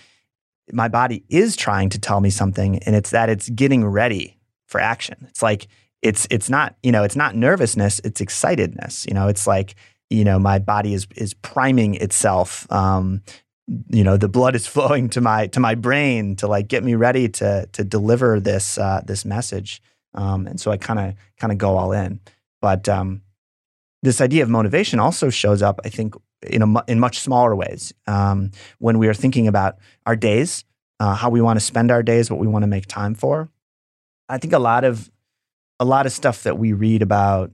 my 0.73 0.89
body 0.89 1.25
is 1.29 1.57
trying 1.57 1.89
to 1.91 1.99
tell 1.99 2.21
me 2.21 2.31
something, 2.31 2.79
and 2.81 2.97
it's 2.97 3.11
that 3.11 3.29
it's 3.29 3.49
getting 3.51 3.85
ready 3.85 4.39
for 4.67 4.81
action. 4.81 5.27
It's 5.29 5.43
like 5.43 5.69
it's 6.03 6.27
it's 6.31 6.51
not 6.51 6.77
you 6.83 6.93
know 6.93 7.05
it's 7.05 7.17
not 7.17 7.35
nervousness, 7.35 8.01
it's 8.05 8.21
excitedness. 8.21 9.07
You 9.07 9.15
know, 9.15 9.29
it's 9.29 9.47
like 9.47 9.75
you 10.11 10.25
know 10.25 10.39
my 10.39 10.59
body 10.59 10.95
is 10.95 11.07
is 11.17 11.35
priming 11.35 11.95
itself. 11.97 12.71
Um, 12.71 13.23
you 13.67 14.05
know, 14.05 14.17
the 14.17 14.29
blood 14.29 14.55
is 14.55 14.67
flowing 14.75 15.09
to 15.11 15.21
my 15.21 15.47
to 15.49 15.61
my 15.61 15.75
brain 15.75 16.37
to 16.37 16.47
like 16.47 16.69
get 16.69 16.85
me 16.85 16.95
ready 16.95 17.29
to 17.29 17.69
to 17.73 17.85
deliver 17.85 18.41
this 18.41 18.79
uh, 18.79 19.03
this 19.07 19.25
message. 19.25 19.83
Um, 20.15 20.47
and 20.47 20.61
so 20.61 20.71
I 20.71 20.77
kind 20.77 21.01
of 21.01 21.15
kind 21.39 21.53
of 21.53 21.59
go 21.59 21.77
all 21.77 21.93
in. 21.93 22.21
But 22.61 22.89
um, 22.89 23.23
this 24.03 24.21
idea 24.21 24.43
of 24.43 24.49
motivation 24.49 25.01
also 25.01 25.31
shows 25.31 25.63
up, 25.63 25.81
I 25.85 25.89
think, 25.89 26.15
in, 26.43 26.63
a, 26.63 26.85
in 26.87 27.01
much 27.01 27.21
smaller 27.21 27.57
ways. 27.57 27.93
Um, 28.07 28.53
when 28.79 28.99
we 28.99 29.09
are 29.09 29.15
thinking 29.15 29.49
about 29.49 29.79
our 30.07 30.15
days, 30.15 30.65
uh, 31.01 31.15
how 31.15 31.31
we 31.31 31.41
want 31.41 31.59
to 31.59 31.65
spend 31.65 31.91
our 31.91 32.03
days, 32.03 32.31
what 32.31 32.39
we 32.39 32.47
want 32.47 32.63
to 32.63 32.69
make 32.69 32.87
time 32.87 33.15
for. 33.15 33.49
I 34.29 34.39
think 34.39 34.53
a 34.53 34.59
lot 34.59 34.85
of 34.85 35.11
a 35.81 35.85
lot 35.85 36.07
of 36.07 36.13
stuff 36.13 36.45
that 36.45 36.57
we 36.57 36.73
read 36.73 37.03
about 37.03 37.51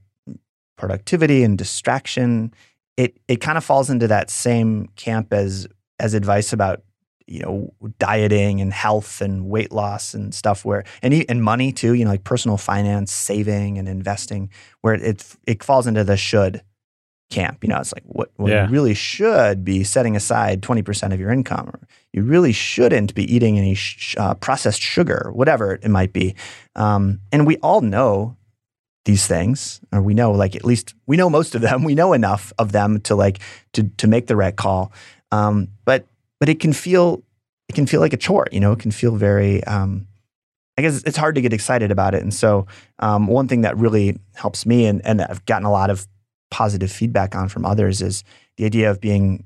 productivity 0.76 1.42
and 1.42 1.56
distraction, 1.56 2.52
it 2.96 3.18
it 3.28 3.40
kind 3.40 3.56
of 3.56 3.64
falls 3.64 3.90
into 3.90 4.08
that 4.08 4.30
same 4.30 4.88
camp 4.96 5.32
as 5.32 5.66
as 6.00 6.14
advice 6.14 6.52
about 6.52 6.82
you 7.26 7.40
know 7.40 7.72
dieting 7.98 8.60
and 8.60 8.72
health 8.72 9.20
and 9.20 9.48
weight 9.48 9.70
loss 9.70 10.14
and 10.14 10.34
stuff 10.34 10.64
where 10.64 10.82
and 11.02 11.14
and 11.28 11.44
money 11.44 11.70
too 11.72 11.92
you 11.94 12.04
know 12.04 12.10
like 12.10 12.24
personal 12.24 12.56
finance 12.56 13.12
saving 13.12 13.78
and 13.78 13.88
investing 13.88 14.50
where 14.80 14.94
it 14.94 15.36
it 15.46 15.62
falls 15.62 15.86
into 15.86 16.02
the 16.02 16.16
should 16.16 16.62
camp 17.30 17.62
you 17.62 17.68
know 17.68 17.78
it's 17.78 17.92
like 17.94 18.02
what, 18.06 18.30
what 18.36 18.50
Yeah. 18.50 18.66
you 18.66 18.72
really 18.72 18.94
should 18.94 19.64
be 19.64 19.84
setting 19.84 20.16
aside 20.16 20.62
20% 20.62 21.12
of 21.12 21.20
your 21.20 21.30
income 21.30 21.68
or 21.68 21.78
you 22.12 22.24
really 22.24 22.50
shouldn't 22.50 23.14
be 23.14 23.22
eating 23.32 23.56
any 23.56 23.74
sh- 23.74 24.16
uh, 24.18 24.34
processed 24.34 24.80
sugar 24.82 25.30
whatever 25.32 25.74
it 25.80 25.88
might 25.88 26.12
be 26.12 26.34
um, 26.74 27.20
and 27.30 27.46
we 27.46 27.56
all 27.58 27.80
know 27.82 28.36
these 29.04 29.28
things 29.28 29.80
or 29.92 30.02
we 30.02 30.12
know 30.14 30.32
like 30.32 30.56
at 30.56 30.64
least 30.64 30.94
we 31.06 31.16
know 31.16 31.30
most 31.30 31.54
of 31.54 31.60
them 31.60 31.84
we 31.84 31.94
know 31.94 32.12
enough 32.12 32.52
of 32.58 32.72
them 32.72 33.00
to 33.02 33.14
like 33.14 33.38
to 33.74 33.84
to 33.96 34.08
make 34.08 34.26
the 34.26 34.34
right 34.36 34.56
call 34.56 34.92
um, 35.32 35.68
but 35.84 36.06
but 36.38 36.48
it 36.48 36.60
can 36.60 36.72
feel 36.72 37.22
it 37.68 37.74
can 37.74 37.86
feel 37.86 38.00
like 38.00 38.12
a 38.12 38.16
chore 38.16 38.46
you 38.52 38.60
know? 38.60 38.72
It 38.72 38.78
can 38.80 38.90
feel 38.90 39.16
very 39.16 39.62
um, 39.64 40.06
i 40.78 40.82
guess 40.82 41.02
it's 41.04 41.16
hard 41.16 41.34
to 41.34 41.40
get 41.42 41.52
excited 41.52 41.90
about 41.90 42.14
it. 42.14 42.22
And 42.22 42.32
so 42.32 42.66
um, 43.00 43.26
one 43.26 43.48
thing 43.48 43.60
that 43.62 43.76
really 43.76 44.18
helps 44.34 44.64
me 44.66 44.86
and, 44.86 45.04
and 45.04 45.20
i've 45.22 45.44
gotten 45.46 45.66
a 45.66 45.70
lot 45.72 45.90
of 45.90 46.06
positive 46.50 46.90
feedback 46.90 47.34
on 47.36 47.48
from 47.48 47.64
others 47.64 48.00
is 48.02 48.24
the 48.56 48.64
idea 48.64 48.90
of 48.90 49.00
being 49.00 49.44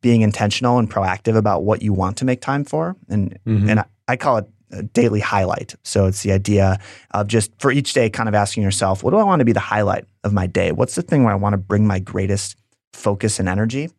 being 0.00 0.22
intentional 0.22 0.78
and 0.78 0.90
proactive 0.90 1.36
about 1.36 1.62
what 1.64 1.82
you 1.82 1.92
want 1.92 2.16
to 2.16 2.24
make 2.24 2.40
time 2.40 2.64
for. 2.64 2.96
And 3.08 3.38
Mhm. 3.46 3.70
and 3.70 3.80
I, 3.80 3.84
I 4.08 4.16
call 4.16 4.38
it 4.38 4.46
a 4.72 4.82
daily 4.82 5.20
highlight. 5.20 5.74
So 5.84 6.06
it's 6.06 6.22
the 6.22 6.32
idea 6.32 6.78
of 7.12 7.28
just 7.28 7.52
for 7.60 7.70
each 7.70 7.92
day 7.92 8.10
kind 8.10 8.28
of 8.28 8.34
asking 8.34 8.62
yourself 8.64 9.02
what 9.04 9.10
do 9.12 9.18
i 9.18 9.22
want 9.22 9.40
to 9.40 9.44
be 9.44 9.52
the 9.52 9.60
highlight 9.60 10.04
of 10.24 10.32
my 10.32 10.46
day? 10.46 10.72
What's 10.72 10.96
the 10.96 11.02
thing 11.02 11.22
where 11.24 11.32
i 11.32 11.36
want 11.36 11.52
to 11.52 11.58
bring 11.58 11.86
my 11.86 11.98
greatest 12.00 12.56
focus 12.92 13.38
and 13.38 13.48
energy 13.48 13.90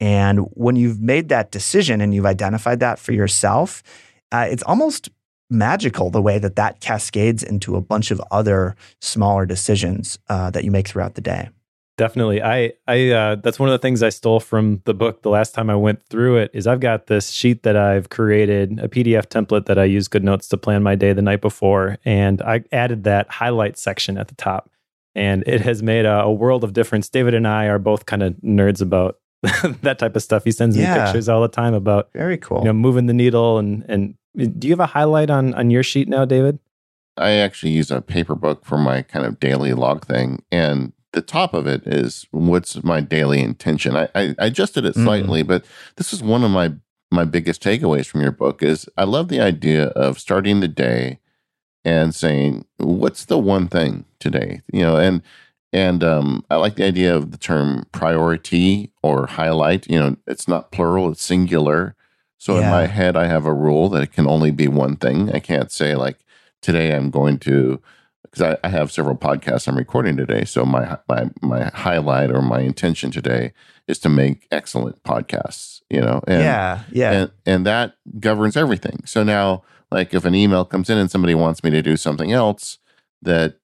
and 0.00 0.40
when 0.52 0.76
you've 0.76 1.00
made 1.00 1.28
that 1.28 1.50
decision 1.50 2.00
and 2.00 2.14
you've 2.14 2.26
identified 2.26 2.80
that 2.80 2.98
for 2.98 3.12
yourself 3.12 3.82
uh, 4.32 4.46
it's 4.48 4.62
almost 4.64 5.08
magical 5.50 6.10
the 6.10 6.22
way 6.22 6.38
that 6.38 6.56
that 6.56 6.80
cascades 6.80 7.42
into 7.42 7.76
a 7.76 7.80
bunch 7.80 8.10
of 8.10 8.20
other 8.30 8.76
smaller 9.00 9.44
decisions 9.44 10.18
uh, 10.28 10.50
that 10.50 10.64
you 10.64 10.70
make 10.70 10.86
throughout 10.86 11.14
the 11.14 11.20
day 11.20 11.48
Definitely. 12.00 12.42
I 12.42 12.72
I 12.88 13.10
uh, 13.10 13.34
that's 13.34 13.58
one 13.58 13.68
of 13.68 13.74
the 13.74 13.78
things 13.78 14.02
I 14.02 14.08
stole 14.08 14.40
from 14.40 14.80
the 14.86 14.94
book 14.94 15.20
the 15.20 15.28
last 15.28 15.54
time 15.54 15.68
I 15.68 15.74
went 15.74 16.02
through 16.02 16.38
it 16.38 16.50
is 16.54 16.66
I've 16.66 16.80
got 16.80 17.08
this 17.08 17.28
sheet 17.28 17.62
that 17.64 17.76
I've 17.76 18.08
created, 18.08 18.80
a 18.80 18.88
PDF 18.88 19.26
template 19.26 19.66
that 19.66 19.78
I 19.78 19.84
use 19.84 20.08
GoodNotes 20.08 20.48
to 20.48 20.56
plan 20.56 20.82
my 20.82 20.94
day 20.94 21.12
the 21.12 21.20
night 21.20 21.42
before, 21.42 21.98
and 22.06 22.40
I 22.40 22.64
added 22.72 23.04
that 23.04 23.28
highlight 23.28 23.76
section 23.76 24.16
at 24.16 24.28
the 24.28 24.34
top. 24.34 24.70
And 25.14 25.44
it 25.46 25.60
has 25.60 25.82
made 25.82 26.06
a, 26.06 26.22
a 26.22 26.32
world 26.32 26.64
of 26.64 26.72
difference. 26.72 27.10
David 27.10 27.34
and 27.34 27.46
I 27.46 27.66
are 27.66 27.78
both 27.78 28.06
kind 28.06 28.22
of 28.22 28.32
nerds 28.36 28.80
about 28.80 29.18
that 29.82 29.98
type 29.98 30.16
of 30.16 30.22
stuff. 30.22 30.44
He 30.44 30.52
sends 30.52 30.76
me 30.76 30.82
Yeah. 30.82 31.04
pictures 31.04 31.28
all 31.28 31.40
the 31.42 31.48
time 31.48 31.74
about 31.74 32.10
very 32.12 32.36
cool 32.36 32.58
you 32.60 32.64
know 32.66 32.72
moving 32.72 33.06
the 33.06 33.14
needle 33.14 33.58
and 33.58 33.84
and 33.88 34.14
do 34.58 34.68
you 34.68 34.72
have 34.72 34.80
a 34.80 34.86
highlight 34.86 35.30
on 35.30 35.54
on 35.54 35.70
your 35.70 35.82
sheet 35.82 36.08
now, 36.08 36.24
David? 36.24 36.58
I 37.16 37.32
actually 37.32 37.72
use 37.72 37.90
a 37.90 38.00
paper 38.00 38.34
book 38.34 38.64
for 38.64 38.78
my 38.78 39.02
kind 39.02 39.26
of 39.26 39.40
daily 39.40 39.72
log 39.74 40.06
thing. 40.06 40.42
And 40.52 40.92
the 41.12 41.20
top 41.20 41.52
of 41.54 41.66
it 41.66 41.82
is 41.86 42.26
what's 42.30 42.82
my 42.84 43.00
daily 43.00 43.40
intention. 43.40 43.96
I, 43.96 44.08
I, 44.14 44.34
I 44.38 44.46
adjusted 44.46 44.84
it 44.84 44.94
Mhm. 44.94 45.04
slightly, 45.04 45.42
but 45.42 45.64
this 45.96 46.12
is 46.12 46.22
one 46.22 46.44
of 46.44 46.50
my 46.50 46.72
my 47.10 47.24
biggest 47.24 47.60
takeaways 47.62 48.06
from 48.06 48.20
your 48.20 48.30
book 48.30 48.62
is 48.62 48.88
I 48.96 49.02
love 49.04 49.28
the 49.28 49.40
idea 49.40 49.86
of 49.88 50.20
starting 50.20 50.60
the 50.60 50.68
day 50.68 51.18
and 51.84 52.14
saying, 52.14 52.66
what's 52.76 53.24
the 53.24 53.38
one 53.38 53.66
thing 53.66 54.04
today? 54.20 54.60
You 54.72 54.82
know, 54.82 54.96
and 54.96 55.22
and 55.72 56.02
um, 56.02 56.44
I 56.50 56.56
like 56.56 56.76
the 56.76 56.86
idea 56.86 57.14
of 57.14 57.30
the 57.30 57.38
term 57.38 57.86
priority 57.92 58.92
or 59.02 59.26
highlight. 59.26 59.88
You 59.88 59.98
know, 60.00 60.16
it's 60.26 60.48
not 60.48 60.72
plural, 60.72 61.12
it's 61.12 61.22
singular. 61.22 61.94
So 62.38 62.56
in 62.56 62.70
my 62.70 62.86
head, 62.86 63.16
I 63.16 63.26
have 63.26 63.44
a 63.44 63.52
rule 63.52 63.90
that 63.90 64.02
it 64.02 64.12
can 64.12 64.26
only 64.26 64.50
be 64.50 64.66
one 64.66 64.96
thing. 64.96 65.30
I 65.30 65.40
can't 65.40 65.70
say 65.70 65.94
like 65.94 66.18
today 66.62 66.94
I'm 66.94 67.10
going 67.10 67.38
to 67.40 67.80
because 68.22 68.42
I, 68.42 68.66
I 68.66 68.70
have 68.70 68.92
several 68.92 69.16
podcasts 69.16 69.68
I'm 69.68 69.76
recording 69.76 70.16
today. 70.16 70.44
So 70.44 70.64
my 70.64 70.98
my 71.08 71.30
my 71.42 71.64
highlight 71.74 72.30
or 72.30 72.42
my 72.42 72.60
intention 72.60 73.10
today 73.10 73.52
is 73.86 73.98
to 74.00 74.08
make 74.08 74.46
excellent 74.50 75.02
podcasts. 75.02 75.82
You 75.90 76.00
know, 76.00 76.22
and 76.26 76.42
yeah 76.42 76.82
yeah 76.90 77.12
and 77.12 77.30
and 77.44 77.66
that 77.66 77.96
governs 78.18 78.56
everything. 78.56 79.02
So 79.04 79.22
now, 79.22 79.62
like 79.90 80.14
if 80.14 80.24
an 80.24 80.34
email 80.34 80.64
comes 80.64 80.88
in 80.88 80.98
and 80.98 81.10
somebody 81.10 81.34
wants 81.34 81.62
me 81.62 81.70
to 81.70 81.82
do 81.82 81.96
something 81.96 82.32
else, 82.32 82.78
that 83.22 83.59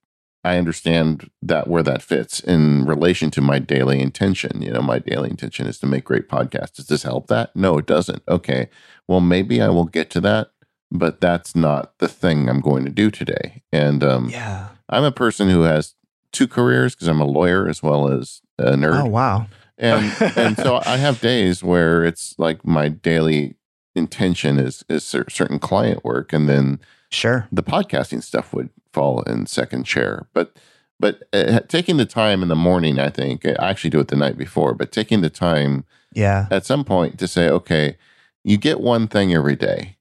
I 0.47 0.59
understand 0.59 1.31
that 1.43 1.67
where 1.67 1.83
that 1.83 2.03
fits 2.03 2.41
in 2.41 2.85
relation 2.85 3.31
to 3.33 3.41
my 3.41 3.59
daily 3.59 4.01
intention. 4.01 4.63
You 4.63 4.73
know, 4.73 4.83
my 4.83 5.01
daily 5.01 5.31
intention 5.31 5.67
is 5.67 5.79
to 5.81 5.87
make 5.87 6.05
great 6.05 6.29
podcasts. 6.29 6.75
Does 6.75 6.87
this 6.87 7.03
help 7.03 7.27
that? 7.27 7.55
No, 7.57 7.79
it 7.79 7.87
doesn't. 7.87 8.23
Okay, 8.29 8.69
well 9.09 9.21
maybe 9.21 9.61
I 9.61 9.69
will 9.69 9.87
get 9.87 10.09
to 10.11 10.21
that, 10.21 10.53
but 10.91 11.21
that's 11.21 11.57
not 11.57 11.99
the 11.99 12.09
thing 12.09 12.49
I'm 12.49 12.61
going 12.61 12.85
to 12.85 12.91
do 12.91 13.11
today. 13.11 13.63
And 13.73 14.05
um, 14.05 14.29
yeah 14.29 14.69
I'm 14.89 15.05
a 15.05 15.13
person 15.13 15.51
who 15.51 15.63
has 15.63 15.95
two 16.31 16.47
careers 16.47 16.95
because 16.95 17.09
I'm 17.09 17.21
a 17.21 17.27
lawyer 17.27 17.69
as 17.69 17.83
well 17.83 18.09
as 18.09 18.41
a 18.59 18.73
nerd 18.73 19.03
oh 19.03 19.07
wow 19.07 19.47
and 19.79 20.13
and 20.37 20.57
so 20.57 20.81
I 20.85 20.97
have 20.97 21.21
days 21.21 21.63
where 21.63 22.05
it's 22.05 22.35
like 22.39 22.65
my 22.65 22.89
daily 22.89 23.57
intention 23.95 24.59
is 24.59 24.85
is 24.89 25.05
certain 25.05 25.59
client 25.59 26.05
work, 26.05 26.33
and 26.33 26.49
then 26.49 26.81
sure 27.11 27.49
the 27.53 27.62
podcasting 27.62 28.23
stuff 28.23 28.53
would 28.53 28.71
fall 28.92 29.23
in 29.23 29.47
second 29.47 29.85
chair. 29.85 30.27
But 30.33 30.57
but 30.99 31.25
uh, 31.33 31.61
taking 31.69 31.99
the 31.99 32.07
time 32.07 32.42
in 32.42 32.49
the 32.49 32.57
morning, 32.57 32.99
I 32.99 33.11
think 33.11 33.45
I 33.45 33.53
actually 33.71 33.90
do 33.90 34.01
it 34.01 34.09
the 34.09 34.16
night 34.16 34.38
before, 34.38 34.75
but 34.75 34.92
taking 34.92 35.21
the 35.21 35.31
time 35.31 35.85
yeah 36.12 36.47
at 36.51 36.64
some 36.64 36.85
point 36.85 37.19
to 37.19 37.29
say, 37.29 37.49
okay, 37.49 37.97
you 38.45 38.57
get 38.57 38.81
one 38.81 39.07
thing 39.09 39.35
every 39.35 39.57
day, 39.57 39.97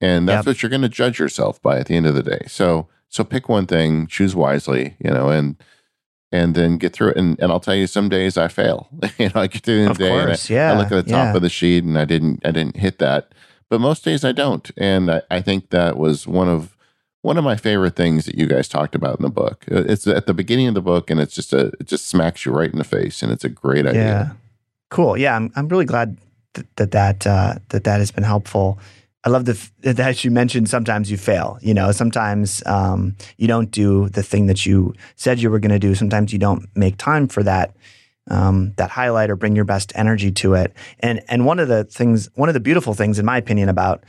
and 0.00 0.28
that's 0.28 0.46
Yep. 0.46 0.46
what 0.46 0.62
you're 0.62 0.70
going 0.70 0.82
to 0.82 0.88
judge 0.88 1.18
yourself 1.18 1.62
by 1.62 1.78
at 1.78 1.86
the 1.86 1.96
end 1.96 2.06
of 2.06 2.14
the 2.14 2.22
day. 2.22 2.44
So 2.48 2.88
so 3.08 3.24
pick 3.24 3.48
one 3.48 3.66
thing, 3.66 4.06
choose 4.06 4.34
wisely, 4.34 4.96
you 4.98 5.10
know, 5.10 5.28
and 5.28 5.56
and 6.32 6.54
then 6.54 6.78
get 6.78 6.92
through 6.92 7.10
it. 7.10 7.16
And, 7.16 7.38
and 7.40 7.50
I'll 7.50 7.58
tell 7.60 7.74
you, 7.74 7.88
some 7.88 8.08
days 8.08 8.36
I 8.36 8.46
fail. 8.48 8.88
you 9.18 9.26
know, 9.26 9.40
I 9.40 9.46
get 9.48 9.64
to 9.64 9.74
the 9.74 9.80
end 9.82 9.90
of 9.90 9.98
the 9.98 10.04
day, 10.04 10.18
and 10.18 10.30
I, 10.32 10.36
yeah 10.48 10.72
I 10.72 10.76
look 10.78 10.92
at 10.92 11.04
the 11.04 11.10
top 11.10 11.32
yeah. 11.32 11.36
of 11.36 11.42
the 11.42 11.48
sheet, 11.48 11.84
and 11.84 11.98
I 11.98 12.04
didn't 12.04 12.40
I 12.44 12.50
didn't 12.50 12.76
hit 12.76 12.98
that. 12.98 13.32
But 13.70 13.80
most 13.80 14.04
days 14.04 14.24
I 14.24 14.32
don't, 14.32 14.70
and 14.76 15.10
I, 15.10 15.22
I 15.30 15.40
think 15.40 15.70
that 15.70 15.96
was 15.96 16.26
one 16.26 16.48
of 16.48 16.76
one 17.22 17.38
of 17.38 17.44
my 17.44 17.56
favorite 17.56 17.96
things 17.96 18.24
that 18.24 18.34
you 18.34 18.46
guys 18.46 18.66
talked 18.68 18.94
about 18.94 19.18
in 19.18 19.22
the 19.22 19.30
book. 19.30 19.64
Uh, 19.70 19.84
It's 19.86 20.06
at 20.06 20.26
the 20.26 20.34
beginning 20.34 20.68
of 20.68 20.74
the 20.74 20.80
book, 20.82 21.10
and 21.10 21.20
it's 21.20 21.34
just 21.34 21.52
a 21.52 21.66
it 21.80 21.86
just 21.86 22.08
smacks 22.08 22.44
you 22.44 22.52
right 22.52 22.70
in 22.70 22.78
the 22.78 22.84
face, 22.84 23.22
and 23.22 23.32
it's 23.32 23.44
a 23.44 23.48
great 23.48 23.86
idea. 23.86 24.02
Yeah, 24.02 24.30
cool. 24.90 25.16
Yeah, 25.16 25.36
I'm 25.36 25.52
I'm 25.56 25.68
really 25.68 25.86
glad 25.86 26.16
that 26.54 26.66
that 26.76 26.90
that, 26.90 27.26
uh, 27.26 27.54
that 27.68 27.84
that 27.84 27.98
has 28.00 28.10
been 28.10 28.24
helpful. 28.24 28.78
I 29.22 29.28
love 29.28 29.44
the 29.44 29.52
f- 29.52 29.70
that 29.82 30.24
you 30.24 30.30
mentioned. 30.30 30.68
Sometimes 30.68 31.10
you 31.10 31.18
fail. 31.18 31.58
You 31.60 31.74
know, 31.74 31.92
sometimes 31.92 32.62
um, 32.66 33.14
you 33.36 33.46
don't 33.46 33.70
do 33.70 34.08
the 34.08 34.22
thing 34.22 34.46
that 34.46 34.64
you 34.64 34.94
said 35.14 35.38
you 35.38 35.50
were 35.50 35.60
going 35.60 35.80
to 35.80 35.88
do. 35.88 35.94
Sometimes 35.94 36.32
you 36.32 36.38
don't 36.38 36.66
make 36.74 36.96
time 36.96 37.28
for 37.28 37.42
that 37.42 37.74
um, 38.30 38.72
that 38.76 38.90
highlight 38.90 39.30
or 39.30 39.36
bring 39.36 39.56
your 39.56 39.64
best 39.64 39.92
energy 39.94 40.30
to 40.32 40.54
it. 40.54 40.72
And 41.00 41.20
and 41.28 41.44
one 41.44 41.58
of 41.58 41.68
the 41.68 41.84
things, 41.84 42.30
one 42.34 42.48
of 42.48 42.54
the 42.54 42.60
beautiful 42.60 42.94
things, 42.94 43.18
in 43.18 43.26
my 43.26 43.36
opinion, 43.36 43.68
about 43.68 44.04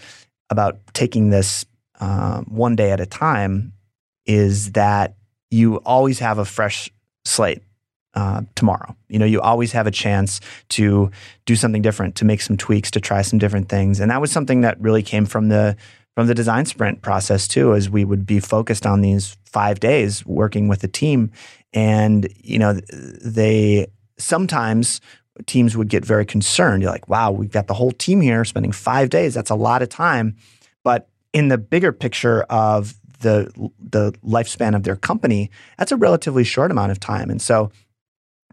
about 0.50 0.80
taking 0.94 1.30
this 1.30 1.66
um, 2.00 2.46
one 2.46 2.76
day 2.76 2.92
at 2.92 3.00
a 3.00 3.06
time 3.06 3.74
is 4.26 4.74
that 4.74 5.16
you 5.50 5.78
always 5.78 6.20
have 6.20 6.38
a 6.38 6.46
fresh 6.46 6.90
slate 7.26 7.62
uh, 8.14 8.42
tomorrow. 8.56 8.96
You 9.10 9.20
know, 9.20 9.26
you 9.26 9.42
always 9.42 9.72
have 9.72 9.88
a 9.88 9.92
chance 9.92 10.42
to 10.70 11.12
do 11.46 11.56
something 11.56 11.82
different, 11.82 12.16
to 12.16 12.26
make 12.26 12.42
some 12.42 12.58
tweaks, 12.58 12.92
to 12.92 13.00
try 13.00 13.22
some 13.22 13.40
different 13.40 13.70
things. 13.70 14.00
And 14.00 14.12
that 14.12 14.22
was 14.22 14.32
something 14.32 14.62
that 14.62 14.80
really 14.80 15.04
came 15.04 15.26
from 15.26 15.50
the 15.50 15.76
from 16.16 16.28
the 16.28 16.36
design 16.36 16.66
sprint 16.66 17.02
process 17.02 17.48
too, 17.48 17.74
as 17.74 17.90
we 17.90 18.04
would 18.04 18.26
be 18.26 18.42
focused 18.42 18.86
on 18.86 19.00
these 19.00 19.38
five 19.46 19.80
days 19.80 20.26
working 20.26 20.68
with 20.68 20.84
a 20.84 20.88
team. 20.88 21.32
And, 21.74 22.28
you 22.36 22.60
know, 22.60 22.74
they 22.74 23.88
sometimes 24.22 25.02
teams 25.46 25.76
would 25.78 25.90
get 25.90 26.06
very 26.06 26.26
concerned. 26.26 26.84
You're 26.84 26.92
like, 26.92 27.08
wow, 27.08 27.32
we've 27.32 27.52
got 27.52 27.68
the 27.68 27.74
whole 27.74 27.92
team 27.92 28.22
here 28.22 28.44
spending 28.46 28.72
five 28.72 29.10
days. 29.10 29.34
That's 29.34 29.50
a 29.50 29.56
lot 29.56 29.82
of 29.82 29.90
time. 29.90 30.36
But 30.84 31.10
in 31.34 31.48
the 31.48 31.58
bigger 31.58 31.92
picture 31.92 32.44
of 32.44 32.96
the 33.22 33.52
the 33.80 34.14
lifespan 34.26 34.76
of 34.76 34.84
their 34.84 34.96
company, 34.96 35.52
that's 35.78 35.92
a 35.92 35.98
relatively 35.98 36.44
short 36.44 36.72
amount 36.72 36.92
of 36.92 37.00
time. 37.00 37.30
And 37.30 37.42
so 37.42 37.72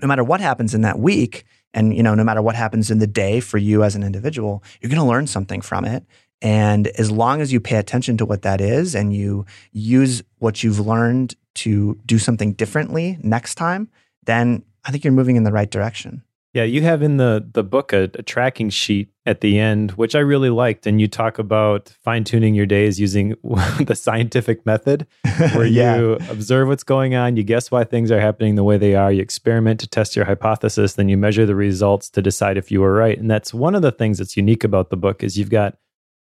no 0.00 0.08
matter 0.08 0.24
what 0.24 0.40
happens 0.40 0.74
in 0.74 0.82
that 0.82 0.98
week 0.98 1.44
and 1.74 1.94
you 1.94 2.02
know 2.02 2.14
no 2.14 2.24
matter 2.24 2.42
what 2.42 2.54
happens 2.54 2.90
in 2.90 2.98
the 2.98 3.06
day 3.06 3.40
for 3.40 3.58
you 3.58 3.82
as 3.82 3.94
an 3.94 4.02
individual 4.02 4.62
you're 4.80 4.90
to 4.90 5.02
learn 5.02 5.26
something 5.26 5.60
from 5.60 5.84
it 5.84 6.04
and 6.40 6.86
as 6.88 7.10
long 7.10 7.40
as 7.40 7.52
you 7.52 7.60
pay 7.60 7.76
attention 7.76 8.16
to 8.16 8.24
what 8.24 8.42
that 8.42 8.60
is 8.60 8.94
and 8.94 9.14
you 9.14 9.44
use 9.72 10.22
what 10.38 10.62
you've 10.62 10.80
learned 10.80 11.34
to 11.54 11.98
do 12.06 12.18
something 12.18 12.52
differently 12.52 13.18
next 13.22 13.56
time 13.56 13.88
then 14.24 14.62
i 14.88 14.90
think 14.90 15.04
you're 15.04 15.12
moving 15.12 15.36
in 15.36 15.44
the 15.44 15.52
right 15.52 15.70
direction 15.70 16.22
Yeah, 16.54 16.64
you 16.64 16.80
have 16.82 17.02
in 17.02 17.18
the 17.18 17.46
the 17.52 17.62
book 17.62 17.92
a, 17.92 18.04
a, 18.14 18.22
tracking 18.22 18.70
sheet 18.70 19.10
at 19.26 19.42
the 19.42 19.58
end, 19.58 19.92
which 19.92 20.14
I 20.14 20.20
really 20.20 20.48
liked, 20.48 20.86
and 20.86 20.98
you 20.98 21.06
talk 21.06 21.38
about 21.38 21.94
fine 22.02 22.24
tuning 22.24 22.54
your 22.54 22.64
days 22.64 22.98
using 22.98 23.36
the 23.80 23.94
scientific 23.94 24.64
method, 24.64 25.06
where 25.52 25.66
yeah. 25.66 25.96
you 25.96 26.12
observe 26.30 26.68
what's 26.68 26.84
going 26.84 27.14
on, 27.14 27.36
you 27.36 27.42
guess 27.42 27.70
why 27.70 27.84
things 27.84 28.10
are 28.10 28.20
happening 28.20 28.54
the 28.54 28.64
way 28.64 28.78
they 28.78 28.94
are, 28.94 29.12
you 29.12 29.20
experiment 29.20 29.78
to 29.80 29.86
test 29.86 30.16
your 30.16 30.24
hypothesis, 30.24 30.94
then 30.94 31.10
you 31.10 31.18
measure 31.18 31.44
the 31.44 31.54
results 31.54 32.08
to 32.10 32.22
decide 32.22 32.56
if 32.56 32.70
you 32.70 32.80
were 32.80 32.94
right. 32.94 33.18
And 33.18 33.30
that's 33.30 33.52
one 33.52 33.74
of 33.74 33.82
the 33.82 33.92
things 33.92 34.16
that's 34.16 34.36
unique 34.36 34.64
about 34.64 34.88
the 34.88 34.96
book 34.96 35.22
is 35.22 35.36
you've 35.36 35.50
got, 35.50 35.76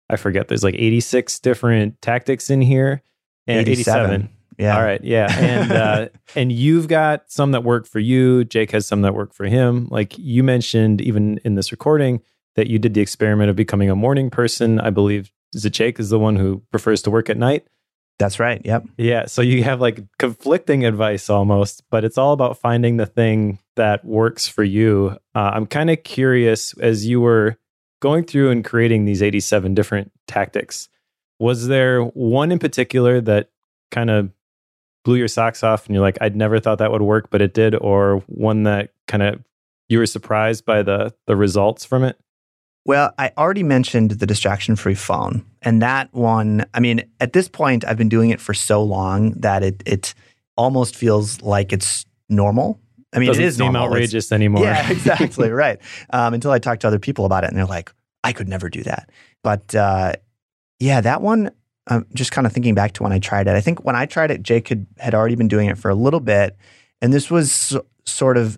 I 0.10 0.16
forget, 0.16 0.48
there's 0.48 0.64
like 0.64 0.76
86 0.76 1.40
different 1.40 2.02
tactics 2.02 2.50
in 2.50 2.62
here, 2.62 3.04
and 3.48 3.68
87. 3.68 4.06
87 4.06 4.35
yeah. 4.58 4.78
All 4.78 4.84
right. 4.84 5.04
Yeah. 5.04 5.28
And 5.38 5.72
uh, 5.72 6.08
and 6.36 6.52
you've 6.52 6.88
got 6.88 7.32
some 7.32 7.52
that 7.52 7.64
work 7.64 7.88
for 7.88 8.00
you. 8.00 8.44
Jake 8.46 8.72
has 8.72 8.86
some 8.86 9.02
that 9.02 9.14
work 9.14 9.34
for 9.34 9.46
him. 9.46 9.88
Like 9.90 10.18
you 10.18 10.44
mentioned, 10.44 11.02
even 11.02 11.40
in 11.44 11.56
this 11.56 11.72
recording, 11.72 12.22
that 12.56 12.68
you 12.68 12.80
did 12.80 12.94
the 12.94 13.02
experiment 13.02 13.50
of 13.50 13.56
becoming 13.56 13.90
a 13.90 13.96
morning 13.96 14.30
person. 14.30 14.80
I 14.80 14.90
believe 14.90 15.32
Jake 15.54 16.00
is 16.00 16.10
the 16.10 16.20
one 16.20 16.36
who 16.36 16.64
prefers 16.72 17.02
to 17.04 17.12
work 17.12 17.30
at 17.30 17.38
night. 17.38 17.68
That's 18.18 18.40
right. 18.40 18.62
Yep. 18.64 18.86
Yeah. 18.98 19.26
So 19.26 19.42
you 19.42 19.64
have 19.64 19.82
like 19.82 20.00
conflicting 20.18 20.86
advice 20.86 21.30
almost, 21.30 21.84
but 21.90 22.06
it's 22.06 22.18
all 22.18 22.32
about 22.32 22.58
finding 22.58 22.98
the 22.98 23.06
thing 23.06 23.60
that 23.76 24.06
works 24.06 24.48
for 24.48 24.64
you. 24.64 25.18
Uh, 25.34 25.52
I'm 25.54 25.66
kind 25.66 25.90
of 25.90 26.04
curious 26.04 26.74
as 26.80 27.06
you 27.06 27.20
were 27.20 27.58
going 28.02 28.24
through 28.24 28.52
and 28.52 28.64
creating 28.64 29.04
these 29.04 29.22
87 29.22 29.74
different 29.74 30.12
tactics. 30.28 30.88
Was 31.40 31.68
there 31.68 32.02
one 32.04 32.54
in 32.54 32.60
particular 32.60 33.20
that 33.22 33.50
kind 33.92 34.10
of 34.10 34.32
blew 35.06 35.16
your 35.16 35.30
socks 35.30 35.64
off 35.64 35.86
and 35.86 35.96
you're 35.96 36.02
like, 36.02 36.18
I'd 36.20 36.36
never 36.36 36.60
thought 36.60 36.80
that 36.80 36.92
would 36.92 37.02
work, 37.02 37.30
but 37.30 37.42
it 37.42 37.54
did, 37.54 37.76
or 37.76 38.18
one 38.28 38.64
that 38.64 38.90
kind 39.08 39.24
of 39.24 39.42
you 39.88 40.00
were 40.00 40.06
surprised 40.06 40.66
by 40.66 40.84
the 40.84 41.14
the 41.28 41.38
results 41.38 41.86
from 41.86 42.04
it? 42.04 42.20
Well, 42.86 43.14
I 43.18 43.32
already 43.38 43.64
mentioned 43.64 44.12
the 44.12 44.28
distraction 44.28 44.76
free 44.76 44.94
phone. 44.94 45.44
And 45.64 45.82
that 45.82 46.14
one, 46.14 46.66
I 46.74 46.80
mean, 46.80 47.04
at 47.20 47.34
this 47.34 47.48
point, 47.48 47.84
I've 47.86 47.98
been 47.98 48.10
doing 48.10 48.30
it 48.30 48.42
for 48.42 48.54
so 48.54 48.84
long 48.84 49.32
that 49.32 49.64
it 49.64 49.82
it 49.86 50.14
almost 50.58 50.96
feels 50.96 51.42
like 51.42 51.72
it's 51.72 52.06
normal. 52.30 52.80
I 53.14 53.20
mean, 53.20 53.28
Doesn't 53.28 53.44
it 53.44 53.48
is 53.48 53.56
seem 53.56 53.72
normal. 53.72 53.84
outrageous 53.84 54.26
it's, 54.26 54.32
anymore. 54.32 54.64
Yeah, 54.64 54.92
exactly. 54.92 55.50
right. 55.50 55.80
Um, 56.10 56.34
until 56.34 56.52
I 56.52 56.60
talk 56.60 56.80
to 56.80 56.88
other 56.88 57.00
people 57.00 57.26
about 57.26 57.44
it 57.44 57.48
and 57.48 57.58
they're 57.58 57.66
like, 57.66 57.94
I 58.24 58.34
could 58.34 58.50
never 58.50 58.70
do 58.70 58.84
that. 58.84 59.10
But 59.44 59.74
uh, 59.74 60.14
yeah, 60.80 61.02
that 61.02 61.22
one, 61.22 61.52
I'm 61.88 62.06
just 62.14 62.32
kind 62.32 62.48
of 62.48 62.54
thinking 62.54 62.74
back 62.74 62.94
to 62.94 63.04
when 63.04 63.12
I 63.12 63.20
tried 63.20 63.48
it. 63.48 63.56
I 63.56 63.62
think 63.62 63.86
when 63.86 63.96
I 63.96 64.06
tried 64.06 64.32
it, 64.32 64.42
Jake 64.42 64.70
had, 64.70 64.88
had 64.98 65.14
already 65.14 65.36
been 65.36 65.48
doing 65.48 65.70
it 65.70 65.78
for 65.78 65.90
a 65.90 65.96
little 65.96 66.20
bit. 66.20 66.58
And 67.02 67.14
this 67.14 67.30
was 67.30 67.52
so, 67.52 67.86
sort 68.06 68.38
of 68.38 68.58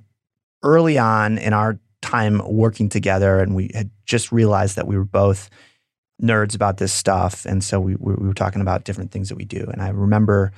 early 0.63 0.97
on 0.97 1.37
in 1.37 1.53
our 1.53 1.79
time 2.01 2.41
working 2.45 2.89
together. 2.89 3.39
And 3.39 3.55
we 3.55 3.71
had 3.73 3.89
just 4.05 4.31
realized 4.31 4.75
that 4.75 4.87
we 4.87 4.97
were 4.97 5.03
both 5.03 5.49
nerds 6.21 6.55
about 6.55 6.77
this 6.77 6.93
stuff. 6.93 7.45
And 7.45 7.63
so 7.63 7.79
we, 7.79 7.95
we 7.95 8.15
were 8.15 8.33
talking 8.33 8.61
about 8.61 8.85
different 8.85 9.11
things 9.11 9.29
that 9.29 9.35
we 9.35 9.45
do. 9.45 9.67
And 9.71 9.81
I 9.81 9.89
remember, 9.89 10.51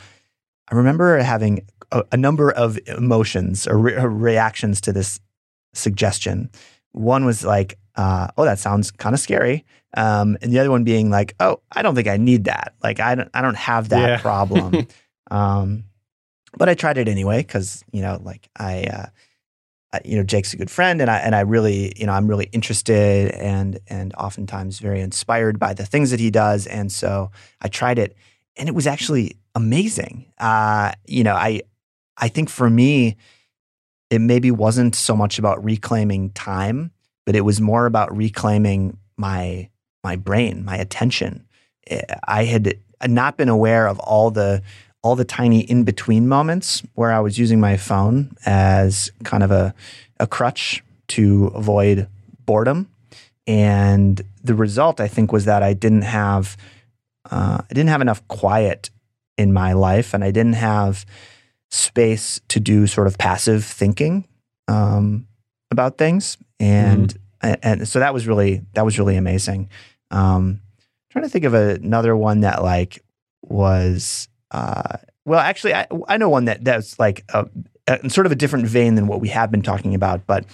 I 0.71 0.75
remember 0.75 1.17
having 1.17 1.65
a, 1.91 2.03
a 2.12 2.17
number 2.17 2.51
of 2.51 2.79
emotions 2.88 3.67
or, 3.67 3.77
re- 3.77 3.95
or 3.95 4.10
reactions 4.10 4.79
to 4.82 4.93
this 4.93 5.19
suggestion. 5.73 6.49
One 6.91 7.25
was 7.25 7.43
like, 7.43 7.77
uh, 7.99 8.27
oh, 8.38 8.45
that 8.45 8.59
sounds 8.59 8.91
kind 8.91 9.13
of 9.13 9.19
scary. 9.19 9.65
Um, 9.97 10.38
and 10.41 10.53
the 10.53 10.59
other 10.59 10.71
one 10.71 10.85
being 10.85 11.09
like, 11.09 11.35
oh, 11.41 11.59
I 11.69 11.81
don't 11.81 11.95
think 11.95 12.07
I 12.07 12.15
need 12.15 12.45
that. 12.45 12.73
Like, 12.81 13.01
I 13.01 13.13
don't, 13.15 13.29
I 13.33 13.41
don't 13.41 13.57
have 13.57 13.89
that 13.89 14.09
yeah. 14.09 14.17
problem. 14.21 14.88
um, 15.29 15.83
but 16.57 16.69
I 16.69 16.75
tried 16.75 16.97
it 16.97 17.09
anyway 17.09 17.39
because 17.39 17.83
you 17.91 18.01
know, 18.01 18.17
like 18.23 18.47
I, 18.57 18.83
uh, 18.83 19.05
I, 19.91 19.99
you 20.05 20.15
know, 20.15 20.23
Jake's 20.23 20.53
a 20.53 20.57
good 20.57 20.71
friend, 20.71 21.01
and 21.01 21.12
I 21.12 21.17
and 21.17 21.35
I 21.35 21.41
really, 21.41 21.93
you 21.97 22.05
know, 22.05 22.13
I'm 22.13 22.27
really 22.27 22.49
interested 22.53 23.31
and 23.31 23.79
and 23.88 24.13
oftentimes 24.15 24.79
very 24.79 25.01
inspired 25.01 25.59
by 25.59 25.73
the 25.73 25.85
things 25.85 26.12
that 26.12 26.21
he 26.21 26.31
does, 26.31 26.67
and 26.67 26.89
so 26.89 27.31
I 27.62 27.67
tried 27.67 27.99
it, 27.99 28.15
and 28.55 28.69
it 28.69 28.75
was 28.75 28.88
actually 28.88 29.35
amazing. 29.55 30.31
Uh, 30.38 30.93
you 31.05 31.25
know, 31.25 31.35
I 31.35 31.63
I 32.17 32.29
think 32.29 32.49
for 32.49 32.69
me, 32.69 33.17
it 34.09 34.19
maybe 34.19 34.51
wasn't 34.51 34.95
so 34.95 35.17
much 35.17 35.38
about 35.38 35.63
reclaiming 35.63 36.29
time 36.31 36.91
but 37.29 37.35
it 37.35 37.41
was 37.41 37.61
more 37.61 37.85
about 37.85 38.17
reclaiming 38.17 38.97
my 39.15 39.69
my 40.03 40.15
brain, 40.15 40.65
my 40.65 40.75
attention. 40.75 41.45
Eh, 41.85 42.01
I 42.27 42.45
had 42.45 42.79
not 43.05 43.37
been 43.37 43.49
aware 43.49 43.85
of 43.85 43.99
all 43.99 44.31
the 44.31 44.63
all 45.03 45.15
the 45.15 45.25
tiny 45.25 45.59
in 45.59 45.83
between 45.83 46.27
moments 46.27 46.81
where 46.95 47.11
I 47.11 47.19
was 47.19 47.37
using 47.37 47.59
my 47.59 47.77
phone 47.77 48.35
as 48.47 49.11
kind 49.25 49.43
of 49.43 49.51
a 49.51 49.75
a 50.19 50.25
crutch 50.25 50.83
to 51.09 51.51
avoid 51.53 52.07
boredom. 52.47 52.89
And 53.45 54.19
the 54.43 54.55
result, 54.55 54.99
I 54.99 55.07
think, 55.07 55.31
was 55.31 55.45
that 55.45 55.61
I 55.61 55.73
didn't 55.73 56.09
have 56.09 56.57
uh, 57.29 57.59
I 57.61 57.73
didn't 57.75 57.89
have 57.89 58.01
enough 58.01 58.27
quiet 58.27 58.89
in 59.37 59.53
my 59.53 59.73
life, 59.73 60.15
and 60.15 60.23
I 60.23 60.31
didn't 60.31 60.53
have 60.53 61.05
space 61.69 62.41
to 62.47 62.59
do 62.59 62.87
sort 62.87 63.05
of 63.05 63.19
passive 63.19 63.63
thinking 63.65 64.25
um, 64.67 65.27
about 65.71 65.97
things 65.97 66.38
and 66.60 67.13
mm-hmm. 67.41 67.53
and 67.63 67.88
so 67.88 67.99
that 67.99 68.13
was 68.13 68.27
really 68.27 68.62
that 68.73 68.86
was 68.86 68.99
really 68.99 69.15
amazing. 69.15 69.69
Um, 70.12 70.62
trying 71.12 71.23
to 71.23 71.29
think 71.29 71.45
of 71.45 71.53
another 71.53 72.15
one 72.15 72.41
that 72.41 72.63
like 72.63 73.03
was 73.41 74.27
uh, 74.51 74.97
well, 75.25 75.39
actually, 75.39 75.75
I, 75.75 75.88
I 76.08 76.17
know 76.17 76.29
one 76.29 76.45
that 76.45 76.63
that's 76.63 76.97
like 76.97 77.23
a, 77.29 77.47
a, 77.88 78.10
sort 78.10 78.25
of 78.25 78.32
a 78.32 78.36
different 78.36 78.67
vein 78.67 78.95
than 78.95 79.08
what 79.08 79.21
we 79.21 79.29
have 79.29 79.51
been 79.51 79.62
talking 79.62 79.93
about. 79.93 80.25
But 80.25 80.45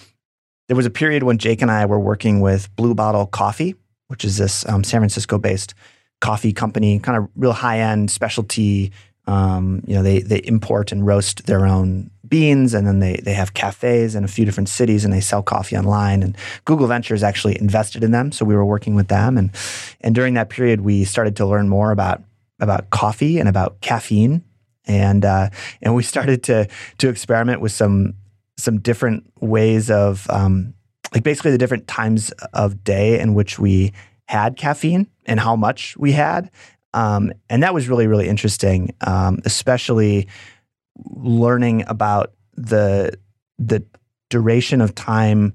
there 0.68 0.76
was 0.76 0.86
a 0.86 0.90
period 0.90 1.22
when 1.22 1.38
Jake 1.38 1.62
and 1.62 1.70
I 1.70 1.86
were 1.86 2.00
working 2.00 2.40
with 2.40 2.74
Blue 2.76 2.94
Bottle 2.94 3.26
Coffee, 3.26 3.74
which 4.08 4.24
is 4.24 4.36
this 4.36 4.68
um, 4.68 4.84
San 4.84 5.00
Francisco-based 5.00 5.74
coffee 6.20 6.52
company, 6.52 6.98
kind 6.98 7.16
of 7.16 7.28
real 7.36 7.52
high-end 7.52 8.10
specialty 8.10 8.92
um, 9.26 9.82
you 9.86 9.94
know, 9.94 10.02
they 10.02 10.20
they 10.20 10.38
import 10.38 10.92
and 10.92 11.04
roast 11.04 11.46
their 11.46 11.66
own 11.66 12.10
beans, 12.28 12.74
and 12.74 12.86
then 12.86 13.00
they 13.00 13.16
they 13.22 13.34
have 13.34 13.54
cafes 13.54 14.14
in 14.14 14.24
a 14.24 14.28
few 14.28 14.44
different 14.44 14.68
cities, 14.68 15.04
and 15.04 15.12
they 15.12 15.20
sell 15.20 15.42
coffee 15.42 15.76
online. 15.76 16.22
And 16.22 16.36
Google 16.64 16.86
Ventures 16.86 17.22
actually 17.22 17.58
invested 17.58 18.04
in 18.04 18.10
them, 18.10 18.32
so 18.32 18.44
we 18.44 18.54
were 18.54 18.64
working 18.64 18.94
with 18.94 19.08
them. 19.08 19.36
And 19.38 19.50
and 20.00 20.14
during 20.14 20.34
that 20.34 20.48
period, 20.48 20.80
we 20.80 21.04
started 21.04 21.36
to 21.36 21.46
learn 21.46 21.68
more 21.68 21.90
about 21.90 22.22
about 22.60 22.90
coffee 22.90 23.38
and 23.38 23.48
about 23.48 23.80
caffeine, 23.80 24.44
and 24.84 25.24
uh, 25.24 25.50
and 25.82 25.94
we 25.94 26.02
started 26.02 26.42
to 26.44 26.68
to 26.98 27.08
experiment 27.08 27.60
with 27.60 27.72
some 27.72 28.14
some 28.56 28.80
different 28.80 29.30
ways 29.40 29.90
of 29.90 30.28
um, 30.30 30.74
like 31.12 31.22
basically 31.22 31.50
the 31.50 31.58
different 31.58 31.86
times 31.86 32.30
of 32.52 32.82
day 32.84 33.20
in 33.20 33.34
which 33.34 33.58
we 33.58 33.92
had 34.28 34.56
caffeine 34.56 35.06
and 35.26 35.38
how 35.38 35.54
much 35.54 35.96
we 35.98 36.10
had 36.12 36.50
um, 36.96 37.30
and 37.50 37.62
that 37.62 37.74
was 37.74 37.90
really, 37.90 38.06
really 38.06 38.26
interesting, 38.26 38.94
um, 39.02 39.40
especially 39.44 40.28
learning 41.04 41.84
about 41.86 42.32
the 42.54 43.18
the 43.58 43.84
duration 44.28 44.80
of 44.80 44.94
time 44.94 45.54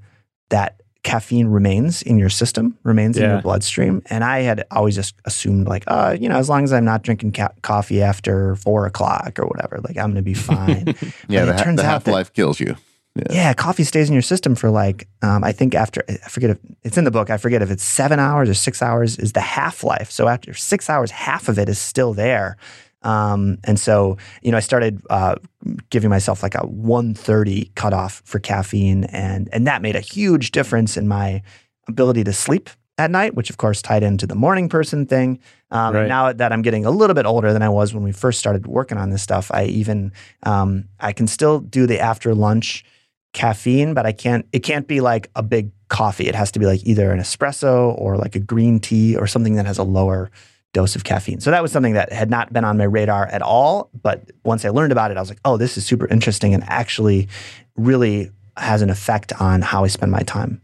that 0.50 0.82
caffeine 1.04 1.48
remains 1.48 2.02
in 2.02 2.18
your 2.18 2.30
system, 2.30 2.78
remains 2.84 3.18
yeah. 3.18 3.24
in 3.24 3.30
your 3.32 3.42
bloodstream. 3.42 4.02
And 4.10 4.24
I 4.24 4.42
had 4.42 4.66
always 4.72 4.96
just 4.96 5.16
assumed, 5.26 5.68
like, 5.68 5.84
uh, 5.88 6.16
you 6.20 6.30
know, 6.30 6.38
as 6.38 6.48
long 6.48 6.64
as 6.64 6.72
I'm 6.72 6.86
not 6.86 7.02
drinking 7.02 7.32
ca- 7.34 7.54
coffee 7.64 8.02
after 8.02 8.56
four 8.56 8.86
o'clock 8.86 9.40
or 9.40 9.48
whatever, 9.48 9.80
like 9.80 9.98
I'm 9.98 10.12
going 10.12 10.16
to 10.16 10.22
be 10.22 10.34
fine. 10.36 10.96
yeah, 11.28 11.46
the, 11.46 11.58
ha- 11.58 11.72
the 11.76 11.84
half 11.84 12.08
life 12.08 12.34
kills 12.34 12.60
you. 12.60 12.76
Yeah. 13.16 13.24
yeah. 13.30 13.54
coffee 13.54 13.84
stays 13.84 14.08
in 14.08 14.14
your 14.14 14.22
system 14.22 14.56
for 14.56 14.70
like 14.70 15.06
um, 15.22 15.44
I 15.44 15.52
think 15.52 15.76
after 15.76 16.02
I 16.08 16.30
forget 16.30 16.52
if 16.52 16.60
it's 16.84 16.98
in 16.98 17.04
the 17.04 17.12
book. 17.12 17.30
I 17.30 17.36
forget 17.36 17.62
if 17.62 17.70
it's 17.70 17.84
seven 17.84 18.20
hours 18.20 18.50
or 18.50 18.54
six 18.54 18.82
hours 18.82 19.18
is 19.18 19.34
the 19.34 19.42
half 19.42 19.84
life. 19.84 20.10
So 20.12 20.30
after 20.30 20.54
six 20.54 20.90
hours, 20.90 21.12
half 21.12 21.50
of 21.50 21.60
it 21.60 21.68
is 21.68 21.78
still 21.78 22.14
there. 22.14 22.56
Um, 23.04 23.58
and 23.64 23.80
so 23.80 24.18
you 24.42 24.52
know, 24.52 24.58
I 24.58 24.62
started 24.62 25.02
uh, 25.10 25.36
giving 25.90 26.10
myself 26.10 26.44
like 26.44 26.56
a 26.56 26.66
130 26.66 27.72
cutoff 27.76 28.22
for 28.26 28.40
caffeine, 28.40 29.06
and 29.06 29.50
and 29.52 29.68
that 29.68 29.82
made 29.82 29.96
a 29.96 30.02
huge 30.02 30.52
difference 30.52 30.98
in 30.98 31.08
my 31.08 31.42
ability 31.88 32.24
to 32.26 32.34
sleep 32.34 32.70
at 32.98 33.10
night, 33.10 33.34
which 33.34 33.50
of 33.50 33.58
course 33.58 33.82
tied 33.82 34.04
into 34.04 34.28
the 34.28 34.36
morning 34.36 34.70
person 34.70 35.06
thing. 35.06 35.40
Um, 35.72 35.96
right. 35.96 36.08
Now 36.08 36.34
that 36.34 36.52
I'm 36.52 36.62
getting 36.62 36.86
a 36.86 36.92
little 36.92 37.14
bit 37.14 37.26
older 37.26 37.54
than 37.54 37.62
I 37.62 37.70
was 37.70 37.94
when 37.94 38.04
we 38.04 38.12
first 38.12 38.40
started 38.40 38.68
working 38.68 38.98
on 38.98 39.10
this 39.10 39.22
stuff, 39.22 39.50
I 39.52 39.66
even 39.66 40.12
um, 40.44 40.86
I 41.00 41.14
can 41.14 41.28
still 41.28 41.60
do 41.60 41.88
the 41.88 42.00
after 42.00 42.36
lunch 42.36 42.86
caffeine, 43.34 43.94
but 43.94 44.06
I 44.06 44.12
can't. 44.12 44.46
It 44.52 44.60
can't 44.60 44.88
be 44.88 45.02
like 45.02 45.30
a 45.36 45.44
big 45.44 45.72
coffee. 45.90 46.28
It 46.28 46.36
has 46.36 46.52
to 46.52 46.60
be 46.60 46.66
like 46.66 46.86
either 46.86 47.12
an 47.12 47.20
espresso 47.20 47.98
or 47.98 48.18
like 48.18 48.36
a 48.36 48.40
green 48.40 48.80
tea 48.80 49.16
or 49.16 49.28
something 49.28 49.56
that 49.56 49.66
has 49.66 49.78
a 49.78 49.84
lower 49.84 50.30
dose 50.74 50.96
of 50.96 51.04
caffeine. 51.04 51.40
So 51.40 51.52
that 51.52 51.62
was 51.62 51.72
something 51.72 51.94
that 51.94 52.12
had 52.12 52.30
not 52.30 52.54
been 52.54 52.64
on 52.64 52.78
my 52.78 52.86
radar 52.86 53.28
at 53.28 53.42
all. 53.42 53.90
But 54.02 54.32
once 54.44 54.64
I 54.66 54.70
learned 54.70 54.92
about 54.92 55.12
it, 55.12 55.18
I 55.18 55.20
was 55.20 55.30
like, 55.30 55.42
oh, 55.46 55.58
this 55.58 55.78
is 55.78 55.86
super 55.86 56.08
interesting 56.08 56.54
and 56.54 56.64
actually 56.68 57.28
really 57.76 58.32
has 58.58 58.82
an 58.82 58.90
effect 58.90 59.34
on 59.42 59.62
how 59.62 59.84
I 59.84 59.88
spend 59.88 60.12
my 60.12 60.22
time. 60.22 60.62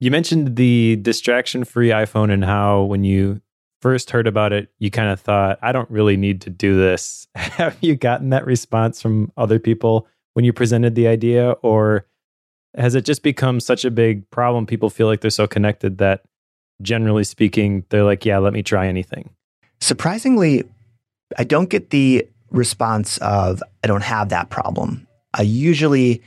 You 0.00 0.10
mentioned 0.10 0.56
the 0.56 0.96
distraction 0.96 1.64
free 1.64 1.88
iPhone 1.88 2.32
and 2.32 2.44
how 2.44 2.82
when 2.82 3.04
you 3.04 3.40
first 3.80 4.10
heard 4.10 4.26
about 4.26 4.52
it, 4.52 4.72
you 4.78 4.90
kind 4.90 5.10
of 5.10 5.20
thought, 5.20 5.58
I 5.60 5.72
don't 5.72 5.90
really 5.90 6.16
need 6.16 6.40
to 6.42 6.50
do 6.50 6.76
this. 6.76 7.26
Have 7.34 7.76
you 7.80 7.96
gotten 7.96 8.30
that 8.30 8.46
response 8.46 9.02
from 9.02 9.32
other 9.36 9.58
people 9.58 10.06
when 10.34 10.44
you 10.44 10.52
presented 10.52 10.94
the 10.94 11.08
idea, 11.08 11.50
or 11.62 12.06
has 12.74 12.94
it 12.94 13.04
just 13.04 13.22
become 13.22 13.60
such 13.60 13.84
a 13.84 13.90
big 13.90 14.28
problem? 14.30 14.64
People 14.64 14.88
feel 14.88 15.06
like 15.06 15.20
they're 15.20 15.30
so 15.30 15.46
connected 15.46 15.98
that 15.98 16.22
generally 16.80 17.24
speaking, 17.24 17.84
they're 17.90 18.04
like, 18.04 18.24
yeah, 18.24 18.38
let 18.38 18.54
me 18.54 18.62
try 18.62 18.86
anything. 18.86 19.30
Surprisingly, 19.82 20.62
I 21.36 21.42
don't 21.42 21.68
get 21.68 21.90
the 21.90 22.28
response 22.52 23.18
of, 23.18 23.60
I 23.82 23.88
don't 23.88 24.04
have 24.04 24.28
that 24.28 24.48
problem. 24.48 25.08
I 25.34 25.42
usually 25.42 26.22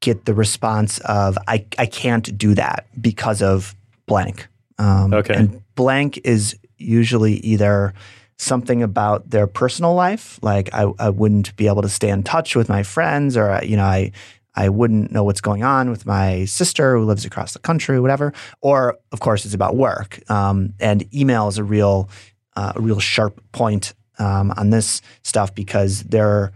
get 0.00 0.24
the 0.24 0.34
response 0.34 1.00
of, 1.00 1.36
I, 1.48 1.66
I 1.78 1.86
can't 1.86 2.38
do 2.38 2.54
that 2.54 2.86
because 3.00 3.42
of 3.42 3.74
blank. 4.06 4.46
Um, 4.78 5.12
okay. 5.14 5.34
And 5.34 5.62
blank 5.74 6.20
is 6.22 6.56
usually 6.78 7.34
either 7.38 7.92
something 8.38 8.84
about 8.84 9.30
their 9.30 9.48
personal 9.48 9.94
life, 9.94 10.38
like 10.40 10.72
I, 10.72 10.92
I 11.00 11.10
wouldn't 11.10 11.56
be 11.56 11.66
able 11.66 11.82
to 11.82 11.88
stay 11.88 12.08
in 12.08 12.22
touch 12.22 12.54
with 12.54 12.68
my 12.68 12.84
friends, 12.84 13.36
or 13.36 13.58
you 13.64 13.76
know, 13.76 13.84
I 13.84 14.12
I 14.54 14.68
wouldn't 14.68 15.10
know 15.10 15.24
what's 15.24 15.40
going 15.40 15.64
on 15.64 15.90
with 15.90 16.04
my 16.04 16.44
sister 16.44 16.96
who 16.96 17.04
lives 17.04 17.24
across 17.24 17.52
the 17.52 17.58
country, 17.58 17.98
whatever. 17.98 18.32
Or 18.60 18.98
of 19.10 19.20
course, 19.20 19.44
it's 19.44 19.54
about 19.54 19.76
work. 19.76 20.20
Um, 20.30 20.74
and 20.78 21.12
email 21.14 21.48
is 21.48 21.58
a 21.58 21.64
real 21.64 22.08
uh, 22.56 22.72
a 22.76 22.80
real 22.80 23.00
sharp 23.00 23.40
point 23.52 23.94
um, 24.18 24.52
on 24.56 24.70
this 24.70 25.02
stuff 25.22 25.54
because 25.54 26.02
there 26.04 26.52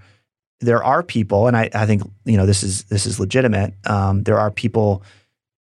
there 0.60 0.82
are 0.82 1.02
people, 1.02 1.48
and 1.48 1.56
I, 1.56 1.68
I 1.74 1.86
think 1.86 2.02
you 2.24 2.36
know 2.36 2.46
this 2.46 2.62
is 2.62 2.84
this 2.84 3.06
is 3.06 3.20
legitimate. 3.20 3.74
Um, 3.86 4.22
there 4.22 4.38
are 4.38 4.50
people 4.50 5.02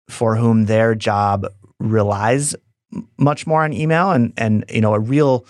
for 0.09 0.37
whom 0.37 0.67
their 0.67 0.95
job 0.95 1.47
relies 1.79 2.57
much 3.17 3.47
more 3.47 3.63
on 3.65 3.73
email, 3.73 4.11
and 4.11 4.33
and 4.37 4.65
you 4.69 4.81
know 4.81 4.95
a 4.95 5.01
real 5.01 5.47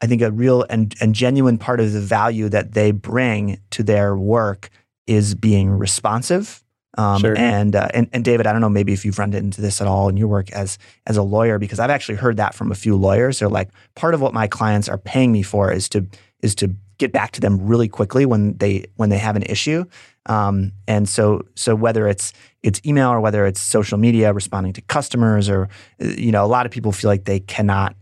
I 0.00 0.06
think 0.06 0.22
a 0.22 0.30
real 0.30 0.64
and, 0.70 0.94
and 1.00 1.14
genuine 1.14 1.58
part 1.58 1.80
of 1.80 1.92
the 1.92 2.00
value 2.00 2.48
that 2.48 2.72
they 2.72 2.90
bring 2.90 3.60
to 3.70 3.82
their 3.82 4.16
work 4.16 4.70
is 5.06 5.34
being 5.34 5.70
responsive. 5.70 6.64
Um, 7.00 7.20
sure. 7.20 7.38
and, 7.38 7.74
uh, 7.74 7.88
and 7.94 8.08
and 8.12 8.22
David, 8.24 8.46
I 8.46 8.52
don't 8.52 8.60
know 8.60 8.68
maybe 8.68 8.92
if 8.92 9.04
you've 9.04 9.18
run 9.18 9.32
into 9.32 9.62
this 9.62 9.80
at 9.80 9.86
all 9.86 10.08
in 10.08 10.16
your 10.18 10.28
work 10.28 10.50
as 10.52 10.78
as 11.06 11.16
a 11.16 11.22
lawyer, 11.22 11.58
because 11.58 11.80
I've 11.80 11.90
actually 11.90 12.16
heard 12.16 12.36
that 12.36 12.54
from 12.54 12.70
a 12.70 12.74
few 12.74 12.94
lawyers. 12.94 13.38
They're 13.38 13.48
like, 13.48 13.70
part 13.94 14.12
of 14.12 14.20
what 14.20 14.34
my 14.34 14.46
clients 14.46 14.88
are 14.88 14.98
paying 14.98 15.32
me 15.32 15.42
for 15.42 15.72
is 15.72 15.88
to 15.90 16.06
is 16.40 16.54
to 16.56 16.74
get 16.98 17.12
back 17.12 17.32
to 17.32 17.40
them 17.40 17.66
really 17.66 17.88
quickly 17.88 18.26
when 18.26 18.56
they 18.58 18.84
when 18.96 19.08
they 19.08 19.18
have 19.18 19.34
an 19.34 19.44
issue. 19.44 19.84
Um, 20.26 20.72
and 20.86 21.08
so 21.08 21.42
so 21.56 21.74
whether 21.74 22.06
it's 22.06 22.32
it's 22.62 22.80
email 22.84 23.08
or 23.08 23.20
whether 23.20 23.46
it's 23.46 23.60
social 23.60 23.96
media, 23.96 24.32
responding 24.32 24.74
to 24.74 24.82
customers, 24.82 25.48
or 25.48 25.68
you 25.98 26.30
know, 26.30 26.44
a 26.44 26.48
lot 26.48 26.66
of 26.66 26.72
people 26.72 26.92
feel 26.92 27.08
like 27.08 27.24
they 27.24 27.40
cannot 27.40 27.96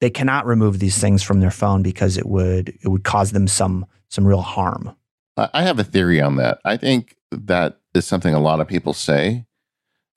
they 0.00 0.10
cannot 0.10 0.46
remove 0.46 0.78
these 0.78 0.96
things 0.98 1.22
from 1.22 1.40
their 1.40 1.50
phone 1.50 1.82
because 1.82 2.16
it 2.16 2.26
would 2.26 2.70
it 2.82 2.88
would 2.88 3.04
cause 3.04 3.32
them 3.32 3.46
some 3.46 3.84
some 4.08 4.26
real 4.26 4.40
harm. 4.40 4.94
I 5.36 5.62
have 5.62 5.78
a 5.78 5.84
theory 5.84 6.20
on 6.20 6.36
that. 6.36 6.58
I 6.64 6.76
think 6.76 7.16
that 7.30 7.78
is 7.98 8.06
something 8.06 8.34
a 8.34 8.40
lot 8.40 8.60
of 8.60 8.68
people 8.68 8.92
say. 8.92 9.44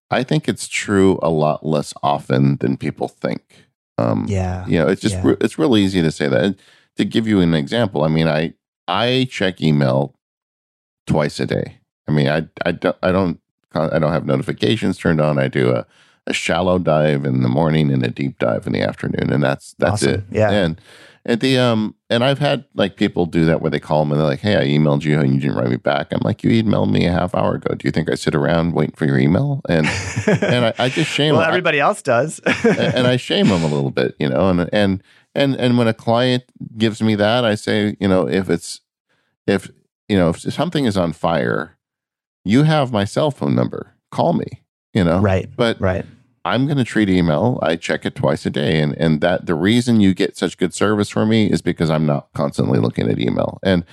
I 0.10 0.24
think 0.24 0.48
it's 0.48 0.68
true 0.68 1.20
a 1.22 1.30
lot 1.30 1.66
less 1.66 1.94
often 2.04 2.58
than 2.58 2.78
people 2.78 3.08
think. 3.08 3.68
Um, 3.98 4.26
yeah, 4.28 4.66
you 4.68 4.78
know, 4.78 4.88
it's 4.88 5.02
just 5.02 5.16
yeah. 5.16 5.28
re- 5.28 5.38
it's 5.42 5.58
really 5.58 5.82
easy 5.82 6.02
to 6.02 6.12
say 6.12 6.28
that. 6.28 6.44
And 6.44 6.56
to 6.98 7.06
give 7.06 7.28
you 7.28 7.40
an 7.40 7.54
example, 7.54 8.04
I 8.04 8.08
mean, 8.08 8.28
I 8.28 8.54
I 8.88 9.28
check 9.30 9.62
email 9.62 10.16
twice 11.08 11.40
a 11.40 11.46
day. 11.46 11.80
I 12.08 12.12
mean, 12.12 12.28
I 12.28 12.48
I 12.66 12.72
don't 12.72 12.98
I 13.02 13.12
don't 13.12 13.40
I 13.74 14.00
don't 14.00 14.12
have 14.12 14.26
notifications 14.26 14.98
turned 14.98 15.22
on. 15.22 15.40
I 15.40 15.48
do 15.48 15.72
a 15.72 15.86
a 16.28 16.34
shallow 16.34 16.78
dive 16.78 17.26
in 17.26 17.42
the 17.42 17.50
morning 17.50 17.92
and 17.92 18.04
a 18.04 18.10
deep 18.10 18.38
dive 18.38 18.68
in 18.68 18.74
the 18.74 18.82
afternoon, 18.82 19.32
and 19.32 19.44
that's 19.44 19.76
that's 19.80 20.04
awesome. 20.04 20.14
it. 20.14 20.24
Yeah, 20.32 20.52
and 20.52 20.82
and 21.26 21.40
the 21.40 21.58
um 21.58 21.96
and 22.10 22.24
I've 22.24 22.40
had 22.40 22.66
like 22.74 22.96
people 22.96 23.26
do 23.26 23.46
that 23.46 23.62
where 23.62 23.72
they 23.72 23.80
call 23.80 24.00
them 24.00 24.12
and 24.12 24.20
they're 24.20 24.28
like, 24.28 24.40
"Hey, 24.40 24.58
I 24.58 24.66
emailed 24.66 25.04
you 25.04 25.20
and 25.20 25.34
you 25.34 25.40
didn't 25.40 25.56
write 25.56 25.70
me 25.70 25.78
back." 25.78 26.12
I'm 26.12 26.22
like, 26.24 26.44
"You 26.44 26.52
emailed 26.64 26.92
me 26.92 27.06
a 27.06 27.12
half 27.12 27.36
hour 27.36 27.56
ago. 27.56 27.76
Do 27.76 27.88
you 27.88 27.92
think 27.92 28.10
I 28.10 28.16
sit 28.16 28.36
around 28.36 28.74
waiting 28.74 28.96
for 28.96 29.06
your 29.06 29.20
email?" 29.20 29.62
And 29.70 29.88
and 30.28 30.66
I, 30.66 30.74
I 30.80 30.90
just 30.90 31.12
shame. 31.12 31.34
well, 31.34 31.42
them. 31.42 31.50
everybody 31.50 31.80
I, 31.80 31.86
else 31.86 32.02
does, 32.02 32.40
and 32.64 33.08
I 33.08 33.18
shame 33.18 33.48
them 33.48 33.64
a 33.64 33.68
little 33.68 33.92
bit, 33.92 34.16
you 34.20 34.30
know. 34.30 34.50
And 34.50 34.70
and 34.74 35.04
and 35.36 35.56
and 35.56 35.78
when 35.78 35.88
a 35.88 35.94
client 35.94 36.44
gives 36.78 37.02
me 37.02 37.16
that, 37.16 37.46
I 37.46 37.56
say, 37.56 37.96
you 38.00 38.08
know, 38.08 38.28
if 38.28 38.50
it's 38.50 38.82
if 39.46 39.70
you 40.10 40.18
know 40.18 40.30
if 40.30 40.40
something 40.40 40.86
is 40.86 40.98
on 40.98 41.14
fire, 41.14 41.78
you 42.44 42.64
have 42.64 42.92
my 42.92 43.06
cell 43.06 43.32
phone 43.32 43.56
number. 43.56 43.94
Call 44.12 44.34
me. 44.34 44.64
You 44.94 45.04
know, 45.06 45.20
right? 45.20 45.50
But 45.56 45.80
right 45.80 46.06
I'm 46.44 46.66
going 46.66 46.78
to 46.78 46.84
treat 46.84 47.10
email. 47.10 47.60
I 47.62 47.76
check 47.76 48.06
it 48.06 48.16
twice 48.16 48.46
a 48.46 48.50
day, 48.50 48.80
and 48.80 48.96
and 48.98 49.22
that 49.22 49.46
the 49.46 49.56
reason 49.56 50.02
you 50.02 50.14
get 50.14 50.38
such 50.38 50.58
good 50.58 50.74
service 50.74 51.10
from 51.10 51.30
me 51.30 51.50
is 51.52 51.62
because 51.62 51.90
I'm 51.90 52.06
not 52.06 52.30
constantly 52.34 52.80
looking 52.80 53.10
at 53.10 53.20
email. 53.20 53.60
And 53.64 53.86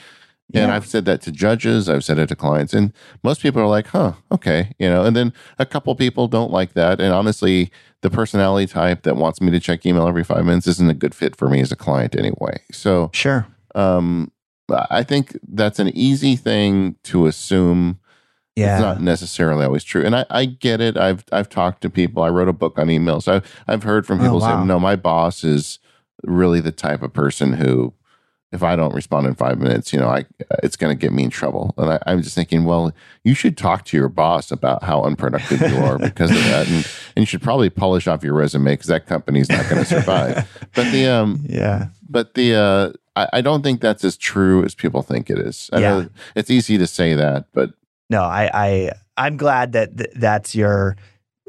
yeah. 0.48 0.62
and 0.62 0.72
I've 0.72 0.86
said 0.86 1.04
that 1.04 1.20
to 1.22 1.32
judges. 1.32 1.88
I've 1.88 2.04
said 2.04 2.18
it 2.18 2.28
to 2.28 2.36
clients, 2.36 2.72
and 2.72 2.92
most 3.22 3.42
people 3.42 3.60
are 3.60 3.68
like, 3.68 3.88
"Huh, 3.88 4.14
okay," 4.32 4.72
you 4.78 4.88
know. 4.88 5.04
And 5.04 5.14
then 5.14 5.32
a 5.58 5.66
couple 5.66 5.94
people 5.94 6.26
don't 6.26 6.50
like 6.50 6.72
that. 6.72 7.00
And 7.00 7.12
honestly, 7.12 7.70
the 8.00 8.10
personality 8.10 8.66
type 8.66 9.02
that 9.02 9.16
wants 9.16 9.40
me 9.42 9.50
to 9.50 9.60
check 9.60 9.84
email 9.84 10.08
every 10.08 10.24
five 10.24 10.44
minutes 10.46 10.66
isn't 10.66 10.88
a 10.88 10.94
good 10.94 11.14
fit 11.14 11.36
for 11.36 11.50
me 11.50 11.60
as 11.60 11.70
a 11.70 11.76
client 11.76 12.16
anyway. 12.16 12.60
So 12.72 13.10
sure. 13.12 13.46
Um, 13.74 14.32
I 14.90 15.02
think 15.02 15.36
that's 15.46 15.78
an 15.78 15.88
easy 15.88 16.36
thing 16.36 16.96
to 17.04 17.26
assume 17.26 18.00
yeah. 18.58 18.76
It's 18.76 18.82
not 18.82 19.00
necessarily 19.00 19.64
always 19.64 19.84
true. 19.84 20.04
And 20.04 20.16
I, 20.16 20.26
I 20.30 20.44
get 20.44 20.80
it. 20.80 20.96
I've 20.96 21.24
I've 21.32 21.48
talked 21.48 21.82
to 21.82 21.90
people. 21.90 22.22
I 22.22 22.28
wrote 22.28 22.48
a 22.48 22.52
book 22.52 22.78
on 22.78 22.88
emails. 22.88 23.28
I've 23.28 23.62
I've 23.66 23.82
heard 23.82 24.06
from 24.06 24.18
people 24.18 24.36
oh, 24.36 24.40
wow. 24.40 24.60
say, 24.60 24.66
no, 24.66 24.80
my 24.80 24.96
boss 24.96 25.44
is 25.44 25.78
really 26.24 26.60
the 26.60 26.72
type 26.72 27.02
of 27.02 27.12
person 27.12 27.54
who 27.54 27.94
if 28.50 28.62
I 28.62 28.76
don't 28.76 28.94
respond 28.94 29.26
in 29.26 29.34
five 29.34 29.58
minutes, 29.58 29.92
you 29.92 29.98
know, 29.98 30.08
I 30.08 30.24
it's 30.62 30.76
going 30.76 30.96
to 30.96 30.98
get 30.98 31.12
me 31.12 31.24
in 31.24 31.30
trouble. 31.30 31.74
And 31.76 31.92
I, 31.92 32.12
am 32.12 32.22
just 32.22 32.34
thinking, 32.34 32.64
well, 32.64 32.92
you 33.22 33.34
should 33.34 33.58
talk 33.58 33.84
to 33.86 33.96
your 33.96 34.08
boss 34.08 34.50
about 34.50 34.82
how 34.82 35.02
unproductive 35.02 35.60
you 35.60 35.76
are 35.78 35.98
because 35.98 36.30
of 36.30 36.36
that, 36.44 36.66
and, 36.66 36.76
and 37.16 37.22
you 37.22 37.26
should 37.26 37.42
probably 37.42 37.68
polish 37.68 38.06
off 38.06 38.24
your 38.24 38.34
resume 38.34 38.72
because 38.72 38.86
that 38.86 39.06
company's 39.06 39.50
not 39.50 39.68
going 39.68 39.82
to 39.82 39.88
survive. 39.88 40.68
but 40.74 40.90
the 40.92 41.06
um, 41.06 41.44
yeah, 41.46 41.88
but 42.08 42.34
the 42.34 42.54
uh, 42.54 42.92
I, 43.16 43.28
I, 43.34 43.40
don't 43.42 43.62
think 43.62 43.82
that's 43.82 44.02
as 44.02 44.16
true 44.16 44.64
as 44.64 44.74
people 44.74 45.02
think 45.02 45.28
it 45.28 45.38
is. 45.38 45.68
I 45.72 45.80
yeah. 45.80 46.04
it's 46.34 46.50
easy 46.50 46.78
to 46.78 46.86
say 46.86 47.14
that, 47.14 47.46
but 47.52 47.72
no, 48.10 48.22
I, 48.22 48.50
I 48.52 48.92
I'm 49.16 49.36
glad 49.36 49.72
that 49.72 49.96
th- 49.96 50.10
that's 50.16 50.54
your 50.54 50.96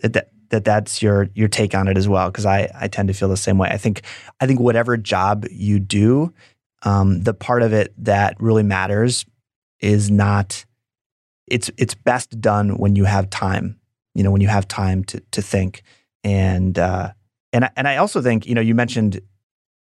that 0.02 0.30
that 0.50 0.66
that's 0.66 1.02
your 1.02 1.30
your 1.34 1.48
take 1.48 1.76
on 1.76 1.88
it 1.88 1.98
as 1.98 2.08
well 2.08 2.30
because 2.30 2.46
I 2.46 2.70
I 2.74 2.88
tend 2.88 3.08
to 3.08 3.14
feel 3.14 3.30
the 3.30 3.38
same 3.38 3.58
way. 3.58 3.70
I 3.70 3.78
think 3.78 4.02
I 4.40 4.48
think 4.48 4.60
whatever 4.60 4.98
job 4.98 5.46
you 5.52 5.80
do, 5.80 6.34
um, 6.84 7.22
the 7.22 7.34
part 7.34 7.62
of 7.62 7.74
it 7.74 7.94
that 7.98 8.36
really 8.40 8.64
matters 8.64 9.26
is 9.80 10.12
not 10.12 10.66
it's 11.48 11.72
it's 11.78 11.96
best 11.96 12.40
done 12.42 12.78
when 12.78 12.96
you 12.96 13.06
have 13.06 13.30
time. 13.30 13.80
You 14.16 14.24
know, 14.24 14.32
when 14.32 14.42
you 14.42 14.48
have 14.48 14.68
time 14.68 15.04
to 15.06 15.20
to 15.32 15.42
think 15.42 15.84
and 16.24 16.78
uh, 16.78 17.12
and 17.54 17.66
I, 17.66 17.72
and 17.76 17.88
I 17.88 17.98
also 17.98 18.22
think 18.22 18.46
you 18.46 18.56
know 18.56 18.62
you 18.62 18.76
mentioned 18.76 19.22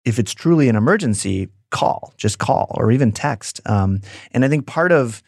if 0.04 0.18
it's 0.18 0.32
truly 0.32 0.68
an 0.68 0.76
emergency, 0.76 1.48
call, 1.70 2.12
just 2.16 2.38
call 2.38 2.74
or 2.78 2.92
even 2.92 3.10
text. 3.10 3.60
Um, 3.66 4.00
and 4.32 4.44
I 4.44 4.48
think 4.48 4.66
part 4.66 4.92
of 4.92 5.22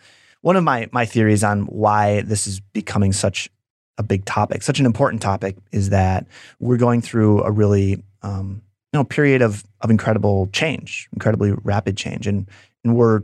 one 0.47 0.55
of 0.55 0.63
my 0.63 0.89
my 0.93 1.05
theories 1.05 1.43
on 1.43 1.63
why 1.63 2.21
this 2.21 2.47
is 2.47 2.61
becoming 2.61 3.13
such 3.13 3.51
a 3.99 4.05
big 4.05 4.25
topic, 4.27 4.63
such 4.63 4.79
an 4.79 4.87
important 4.87 5.21
topic, 5.21 5.57
is 5.73 5.91
that 5.91 6.25
we're 6.61 6.77
going 6.77 7.01
through 7.01 7.43
a 7.43 7.51
really 7.51 8.01
um, 8.23 8.63
you 8.93 8.99
know 9.01 9.03
period 9.03 9.43
of 9.43 9.65
of 9.81 9.91
incredible 9.91 10.49
change, 10.53 11.09
incredibly 11.13 11.51
rapid 11.65 11.97
change, 11.97 12.29
and 12.29 12.49
and 12.85 12.95
we're 12.95 13.23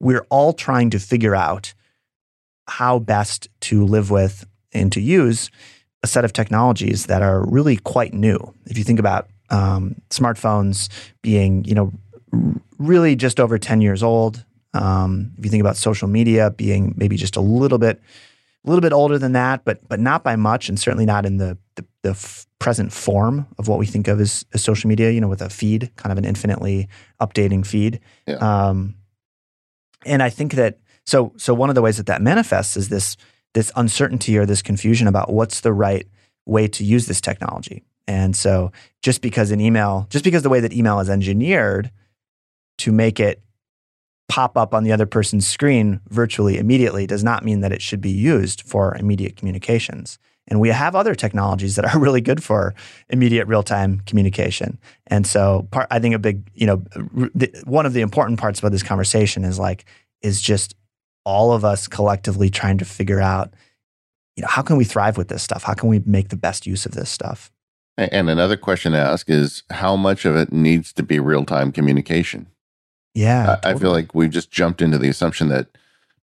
we're 0.00 0.26
all 0.30 0.52
trying 0.52 0.90
to 0.90 0.98
figure 0.98 1.36
out 1.36 1.72
how 2.66 2.98
best 2.98 3.46
to 3.60 3.84
live 3.84 4.10
with 4.10 4.44
and 4.72 4.90
to 4.90 5.00
use 5.00 5.52
a 6.02 6.08
set 6.08 6.24
of 6.24 6.32
technologies 6.32 7.06
that 7.06 7.22
are 7.22 7.46
really 7.46 7.76
quite 7.76 8.12
new. 8.12 8.52
If 8.66 8.76
you 8.78 8.82
think 8.82 8.98
about 8.98 9.28
um, 9.48 9.94
smartphones 10.10 10.88
being, 11.22 11.64
you 11.66 11.76
know, 11.76 11.92
really 12.78 13.14
just 13.14 13.38
over 13.38 13.60
10 13.60 13.80
years 13.80 14.02
old, 14.02 14.44
um, 14.74 15.32
if 15.38 15.44
you 15.44 15.50
think 15.50 15.60
about 15.60 15.76
social 15.76 16.08
media 16.08 16.50
being 16.50 16.94
maybe 16.96 17.16
just 17.16 17.36
a 17.36 17.40
little 17.40 17.78
bit, 17.78 18.02
a 18.64 18.68
little 18.68 18.80
bit 18.80 18.92
older 18.92 19.18
than 19.18 19.32
that, 19.32 19.64
but 19.64 19.86
but 19.88 20.00
not 20.00 20.24
by 20.24 20.36
much, 20.36 20.68
and 20.68 20.78
certainly 20.78 21.06
not 21.06 21.24
in 21.24 21.36
the 21.36 21.56
the, 21.76 21.84
the 22.02 22.10
f- 22.10 22.46
present 22.58 22.92
form 22.92 23.46
of 23.58 23.68
what 23.68 23.78
we 23.78 23.86
think 23.86 24.08
of 24.08 24.20
as, 24.20 24.44
as, 24.52 24.62
social 24.62 24.88
media. 24.88 25.10
You 25.10 25.20
know, 25.20 25.28
with 25.28 25.42
a 25.42 25.50
feed, 25.50 25.90
kind 25.96 26.12
of 26.12 26.18
an 26.18 26.24
infinitely 26.24 26.88
updating 27.20 27.66
feed. 27.66 28.00
Yeah. 28.26 28.36
Um, 28.36 28.96
and 30.04 30.22
I 30.22 30.30
think 30.30 30.54
that 30.54 30.78
so 31.06 31.32
so 31.36 31.54
one 31.54 31.68
of 31.68 31.74
the 31.74 31.82
ways 31.82 31.98
that 31.98 32.06
that 32.06 32.22
manifests 32.22 32.76
is 32.76 32.88
this 32.88 33.16
this 33.54 33.70
uncertainty 33.76 34.36
or 34.36 34.46
this 34.46 34.62
confusion 34.62 35.06
about 35.06 35.32
what's 35.32 35.60
the 35.60 35.72
right 35.72 36.06
way 36.46 36.68
to 36.68 36.84
use 36.84 37.06
this 37.06 37.20
technology. 37.20 37.84
And 38.06 38.36
so 38.36 38.72
just 39.00 39.22
because 39.22 39.50
an 39.50 39.60
email, 39.60 40.06
just 40.10 40.24
because 40.24 40.42
the 40.42 40.50
way 40.50 40.60
that 40.60 40.72
email 40.72 41.00
is 41.00 41.08
engineered 41.08 41.90
to 42.78 42.92
make 42.92 43.20
it 43.20 43.43
pop 44.28 44.56
up 44.56 44.74
on 44.74 44.84
the 44.84 44.92
other 44.92 45.06
person's 45.06 45.46
screen 45.46 46.00
virtually 46.08 46.58
immediately 46.58 47.06
does 47.06 47.22
not 47.22 47.44
mean 47.44 47.60
that 47.60 47.72
it 47.72 47.82
should 47.82 48.00
be 48.00 48.10
used 48.10 48.62
for 48.62 48.96
immediate 48.96 49.36
communications. 49.36 50.18
And 50.48 50.60
we 50.60 50.68
have 50.68 50.94
other 50.94 51.14
technologies 51.14 51.76
that 51.76 51.84
are 51.84 51.98
really 52.00 52.20
good 52.20 52.42
for 52.42 52.74
immediate 53.08 53.46
real 53.46 53.62
time 53.62 54.00
communication. 54.06 54.78
And 55.06 55.26
so, 55.26 55.68
part, 55.70 55.86
I 55.90 55.98
think 55.98 56.14
a 56.14 56.18
big, 56.18 56.50
you 56.54 56.66
know, 56.66 56.82
the, 57.34 57.62
one 57.64 57.86
of 57.86 57.92
the 57.92 58.00
important 58.00 58.38
parts 58.38 58.58
about 58.58 58.72
this 58.72 58.82
conversation 58.82 59.44
is 59.44 59.58
like, 59.58 59.84
is 60.22 60.40
just 60.40 60.74
all 61.24 61.52
of 61.52 61.64
us 61.64 61.88
collectively 61.88 62.50
trying 62.50 62.78
to 62.78 62.84
figure 62.84 63.20
out 63.20 63.54
you 64.36 64.42
know, 64.42 64.48
how 64.48 64.62
can 64.62 64.76
we 64.76 64.84
thrive 64.84 65.16
with 65.16 65.28
this 65.28 65.42
stuff? 65.42 65.62
How 65.62 65.74
can 65.74 65.88
we 65.88 66.00
make 66.00 66.28
the 66.28 66.36
best 66.36 66.66
use 66.66 66.86
of 66.86 66.92
this 66.92 67.08
stuff? 67.08 67.52
And 67.96 68.28
another 68.28 68.56
question 68.56 68.92
to 68.92 68.98
ask 68.98 69.30
is 69.30 69.62
how 69.70 69.94
much 69.94 70.24
of 70.24 70.34
it 70.34 70.52
needs 70.52 70.92
to 70.94 71.04
be 71.04 71.20
real 71.20 71.44
time 71.44 71.70
communication? 71.70 72.48
Yeah. 73.14 73.58
I, 73.62 73.70
I 73.70 73.74
feel 73.76 73.90
like 73.92 74.14
we've 74.14 74.30
just 74.30 74.50
jumped 74.50 74.82
into 74.82 74.98
the 74.98 75.08
assumption 75.08 75.48
that 75.48 75.68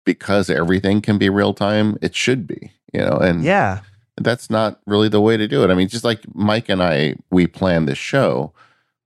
because 0.05 0.49
everything 0.49 1.01
can 1.01 1.17
be 1.17 1.29
real 1.29 1.53
time, 1.53 1.97
it 2.01 2.15
should 2.15 2.47
be, 2.47 2.71
you 2.93 3.01
know, 3.01 3.17
and 3.17 3.43
yeah, 3.43 3.81
that's 4.17 4.49
not 4.49 4.79
really 4.87 5.07
the 5.09 5.21
way 5.21 5.37
to 5.37 5.47
do 5.47 5.63
it. 5.63 5.69
I 5.69 5.75
mean, 5.75 5.87
just 5.87 6.03
like 6.03 6.21
Mike 6.33 6.67
and 6.69 6.81
I, 6.81 7.15
we 7.31 7.45
plan 7.47 7.85
this 7.85 7.97
show, 7.97 8.51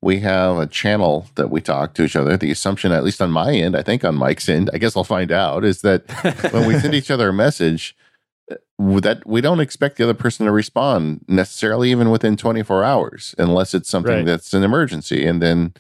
we 0.01 0.19
have 0.19 0.57
a 0.57 0.67
channel 0.67 1.27
that 1.35 1.49
we 1.49 1.61
talk 1.61 1.93
to 1.95 2.03
each 2.03 2.15
other. 2.15 2.35
The 2.37 2.51
assumption, 2.51 2.91
at 2.91 3.03
least 3.03 3.21
on 3.21 3.31
my 3.31 3.53
end, 3.53 3.75
I 3.75 3.81
think 3.83 4.03
on 4.05 4.15
Mike's 4.15 4.47
end, 4.49 4.69
I 4.73 4.77
guess 4.77 4.95
I'll 4.97 5.03
find 5.03 5.31
out, 5.31 5.63
is 5.65 5.81
that 5.81 6.03
when 6.53 6.67
we 6.67 6.79
send 6.79 6.93
each 6.93 7.11
other 7.11 7.29
a 7.29 7.33
message, 7.33 7.95
uh, 8.51 8.55
that 9.01 9.25
we 9.25 9.39
don't 9.41 9.59
expect 9.61 9.97
the 9.97 10.03
other 10.03 10.13
person 10.13 10.45
to 10.45 10.51
respond 10.51 11.23
necessarily 11.27 11.89
even 11.91 12.09
within 12.09 12.35
24 12.35 12.83
hours 12.83 13.33
unless 13.37 13.73
it's 13.73 13.89
something 13.89 14.11
Right. 14.17 14.25
that's 14.25 14.53
an 14.53 14.63
emergency 14.63 15.25
and 15.25 15.41
then 15.41 15.73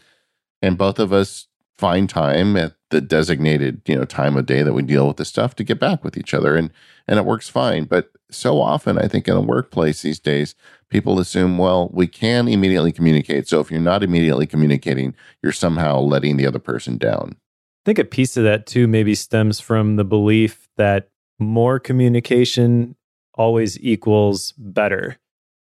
and 0.61 0.77
both 0.77 0.99
of 0.99 1.11
us 1.11 1.47
find 1.77 2.09
time 2.09 2.55
at 2.55 2.75
the 2.89 3.01
designated 3.01 3.81
you 3.87 3.95
know 3.95 4.05
time 4.05 4.37
of 4.37 4.45
day 4.45 4.61
that 4.61 4.73
we 4.73 4.83
deal 4.83 5.07
with 5.07 5.17
the 5.17 5.25
stuff 5.25 5.55
to 5.55 5.63
get 5.63 5.79
back 5.79 6.03
with 6.03 6.17
each 6.17 6.33
other 6.33 6.55
and 6.55 6.71
and 7.07 7.17
it 7.17 7.25
works 7.25 7.49
fine 7.49 7.85
but 7.85 8.11
so 8.29 8.61
often 8.61 8.99
i 8.99 9.07
think 9.07 9.27
in 9.27 9.35
a 9.35 9.41
workplace 9.41 10.03
these 10.03 10.19
days 10.19 10.53
people 10.89 11.19
assume 11.19 11.57
well 11.57 11.89
we 11.91 12.05
can 12.05 12.47
immediately 12.47 12.91
communicate 12.91 13.47
so 13.47 13.59
if 13.59 13.71
you're 13.71 13.79
not 13.79 14.03
immediately 14.03 14.45
communicating 14.45 15.15
you're 15.41 15.51
somehow 15.51 15.99
letting 15.99 16.37
the 16.37 16.45
other 16.45 16.59
person 16.59 16.97
down 16.97 17.35
I 17.83 17.89
think 17.89 17.99
a 17.99 18.05
piece 18.05 18.37
of 18.37 18.45
that 18.45 18.65
too 18.65 18.87
maybe 18.87 19.13
stems 19.13 19.59
from 19.59 19.97
the 19.97 20.05
belief 20.05 20.69
that 20.77 21.09
more 21.37 21.79
communication 21.79 22.95
always 23.35 23.79
equals 23.81 24.53
better, 24.57 25.17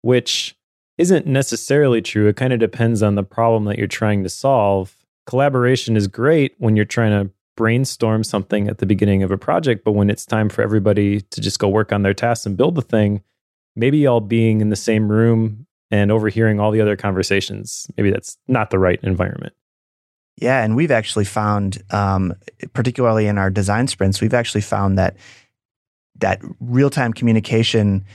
which 0.02 0.56
isn't 0.98 1.28
necessarily 1.28 2.02
true. 2.02 2.28
It 2.28 2.36
kind 2.36 2.54
of 2.54 2.60
depends 2.60 3.04
on 3.04 3.16
the 3.16 3.24
problem 3.24 3.66
that 3.66 3.78
you're 3.78 3.88
trying 3.88 4.24
to 4.24 4.30
solve. 4.30 4.98
Collaboration 5.28 5.96
is 5.98 6.08
great 6.08 6.56
when 6.58 6.76
you're 6.76 6.86
trying 6.86 7.12
to 7.12 7.30
brainstorm 7.58 8.24
something 8.24 8.70
at 8.70 8.78
the 8.78 8.86
beginning 8.86 9.24
of 9.24 9.32
a 9.32 9.38
project, 9.38 9.84
but 9.84 9.92
when 9.92 10.10
it's 10.10 10.26
time 10.26 10.48
for 10.48 10.62
everybody 10.62 11.20
to 11.20 11.42
just 11.42 11.60
go 11.60 11.68
work 11.68 11.92
on 11.92 12.04
their 12.04 12.14
tasks 12.14 12.46
and 12.46 12.56
build 12.56 12.76
the 12.76 12.82
thing, 12.82 13.22
maybe 13.76 14.08
all 14.08 14.22
being 14.22 14.62
in 14.62 14.70
the 14.70 14.76
same 14.76 15.12
room 15.12 15.68
and 15.92 16.12
overhearing 16.12 16.60
all 16.60 16.72
the 16.72 16.80
other 16.80 16.96
conversations, 16.96 17.92
maybe 17.98 18.10
that's 18.10 18.38
not 18.48 18.70
the 18.70 18.80
right 18.80 19.00
environment. 19.04 19.54
Yeah, 20.38 20.64
and 20.64 20.76
we've 20.76 20.92
actually 20.92 21.26
found, 21.26 21.84
um, 21.90 22.34
particularly 22.74 23.28
in 23.28 23.38
our 23.38 23.50
design 23.50 23.88
sprints, 23.88 24.22
we've 24.22 24.36
actually 24.36 24.62
found 24.62 24.98
that 24.98 25.18
that 26.20 26.42
real 26.60 26.90
time 26.90 27.12
communication 27.12 28.06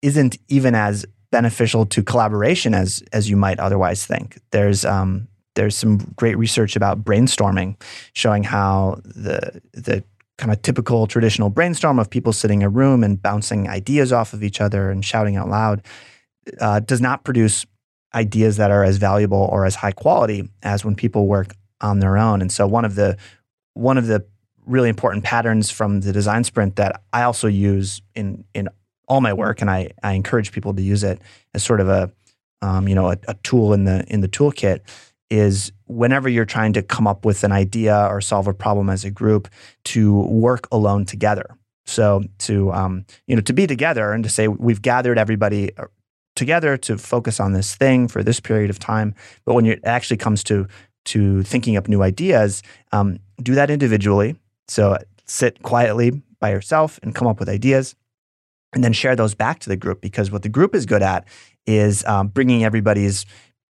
isn't 0.00 0.38
even 0.48 0.74
as 0.74 1.06
beneficial 1.30 1.86
to 1.86 2.02
collaboration 2.02 2.74
as 2.74 3.02
as 3.12 3.28
you 3.28 3.36
might 3.36 3.58
otherwise 3.58 4.04
think. 4.04 4.38
There's 4.50 4.84
um, 4.84 5.28
there's 5.54 5.76
some 5.76 5.98
great 6.16 6.36
research 6.38 6.76
about 6.76 7.04
brainstorming, 7.04 7.80
showing 8.12 8.42
how 8.42 9.00
the 9.04 9.60
the 9.72 10.04
kind 10.38 10.50
of 10.50 10.60
typical 10.62 11.06
traditional 11.06 11.50
brainstorm 11.50 11.98
of 11.98 12.10
people 12.10 12.32
sitting 12.32 12.62
in 12.62 12.66
a 12.66 12.70
room 12.70 13.04
and 13.04 13.22
bouncing 13.22 13.68
ideas 13.68 14.12
off 14.12 14.32
of 14.32 14.42
each 14.42 14.60
other 14.60 14.90
and 14.90 15.04
shouting 15.04 15.36
out 15.36 15.48
loud 15.48 15.82
uh, 16.60 16.80
does 16.80 17.00
not 17.00 17.22
produce 17.22 17.66
ideas 18.14 18.56
that 18.56 18.70
are 18.70 18.82
as 18.82 18.96
valuable 18.96 19.48
or 19.52 19.64
as 19.64 19.74
high 19.74 19.92
quality 19.92 20.48
as 20.62 20.84
when 20.84 20.94
people 20.94 21.26
work 21.26 21.54
on 21.80 22.00
their 22.00 22.18
own. 22.18 22.40
And 22.40 22.50
so 22.50 22.66
one 22.66 22.84
of 22.84 22.94
the 22.94 23.16
one 23.74 23.98
of 23.98 24.06
the 24.06 24.24
really 24.66 24.88
important 24.88 25.24
patterns 25.24 25.70
from 25.70 26.00
the 26.00 26.12
design 26.12 26.44
sprint 26.44 26.76
that 26.76 27.02
I 27.12 27.22
also 27.22 27.48
use 27.48 28.02
in 28.14 28.44
in 28.54 28.68
all 29.08 29.20
my 29.20 29.32
work, 29.32 29.60
and 29.60 29.70
I 29.70 29.90
I 30.02 30.12
encourage 30.12 30.52
people 30.52 30.74
to 30.74 30.82
use 30.82 31.04
it 31.04 31.20
as 31.54 31.62
sort 31.62 31.80
of 31.80 31.88
a 31.88 32.10
um, 32.62 32.88
you 32.88 32.94
know 32.94 33.10
a, 33.10 33.18
a 33.28 33.34
tool 33.42 33.72
in 33.72 33.84
the 33.84 34.04
in 34.08 34.20
the 34.20 34.28
toolkit 34.28 34.80
is 35.32 35.72
whenever 35.86 36.28
you're 36.28 36.44
trying 36.44 36.74
to 36.74 36.82
come 36.82 37.06
up 37.06 37.24
with 37.24 37.42
an 37.42 37.52
idea 37.52 38.06
or 38.10 38.20
solve 38.20 38.46
a 38.46 38.52
problem 38.52 38.90
as 38.90 39.02
a 39.02 39.10
group 39.10 39.48
to 39.82 40.20
work 40.24 40.68
alone 40.70 41.06
together. 41.06 41.56
So 41.86 42.24
to 42.40 42.70
um, 42.72 43.06
you 43.26 43.34
know 43.34 43.42
to 43.42 43.52
be 43.54 43.66
together 43.66 44.12
and 44.12 44.22
to 44.24 44.30
say 44.30 44.46
we've 44.46 44.82
gathered 44.82 45.18
everybody 45.18 45.74
uh, 45.78 45.86
together 46.36 46.76
to 46.76 46.98
focus 46.98 47.40
on 47.40 47.54
this 47.54 47.74
thing 47.74 48.08
for 48.08 48.22
this 48.22 48.40
period 48.40 48.68
of 48.68 48.78
time. 48.78 49.14
But 49.46 49.54
when 49.54 49.64
it 49.64 49.80
actually 49.84 50.18
comes 50.18 50.44
to 50.44 50.68
to 51.06 51.42
thinking 51.42 51.76
up 51.78 51.88
new 51.88 52.02
ideas, 52.02 52.62
um, 52.92 53.18
do 53.42 53.54
that 53.54 53.70
individually. 53.70 54.36
So 54.68 54.98
sit 55.24 55.62
quietly 55.62 56.22
by 56.40 56.50
yourself 56.50 57.00
and 57.02 57.14
come 57.14 57.26
up 57.26 57.40
with 57.40 57.48
ideas, 57.48 57.96
and 58.74 58.84
then 58.84 58.92
share 58.92 59.16
those 59.16 59.34
back 59.34 59.60
to 59.60 59.70
the 59.70 59.76
group. 59.76 60.02
Because 60.02 60.30
what 60.30 60.42
the 60.42 60.50
group 60.50 60.74
is 60.74 60.84
good 60.84 61.02
at 61.02 61.26
is 61.66 62.04
um, 62.04 62.28
bringing 62.28 62.64
everybody's 62.64 63.24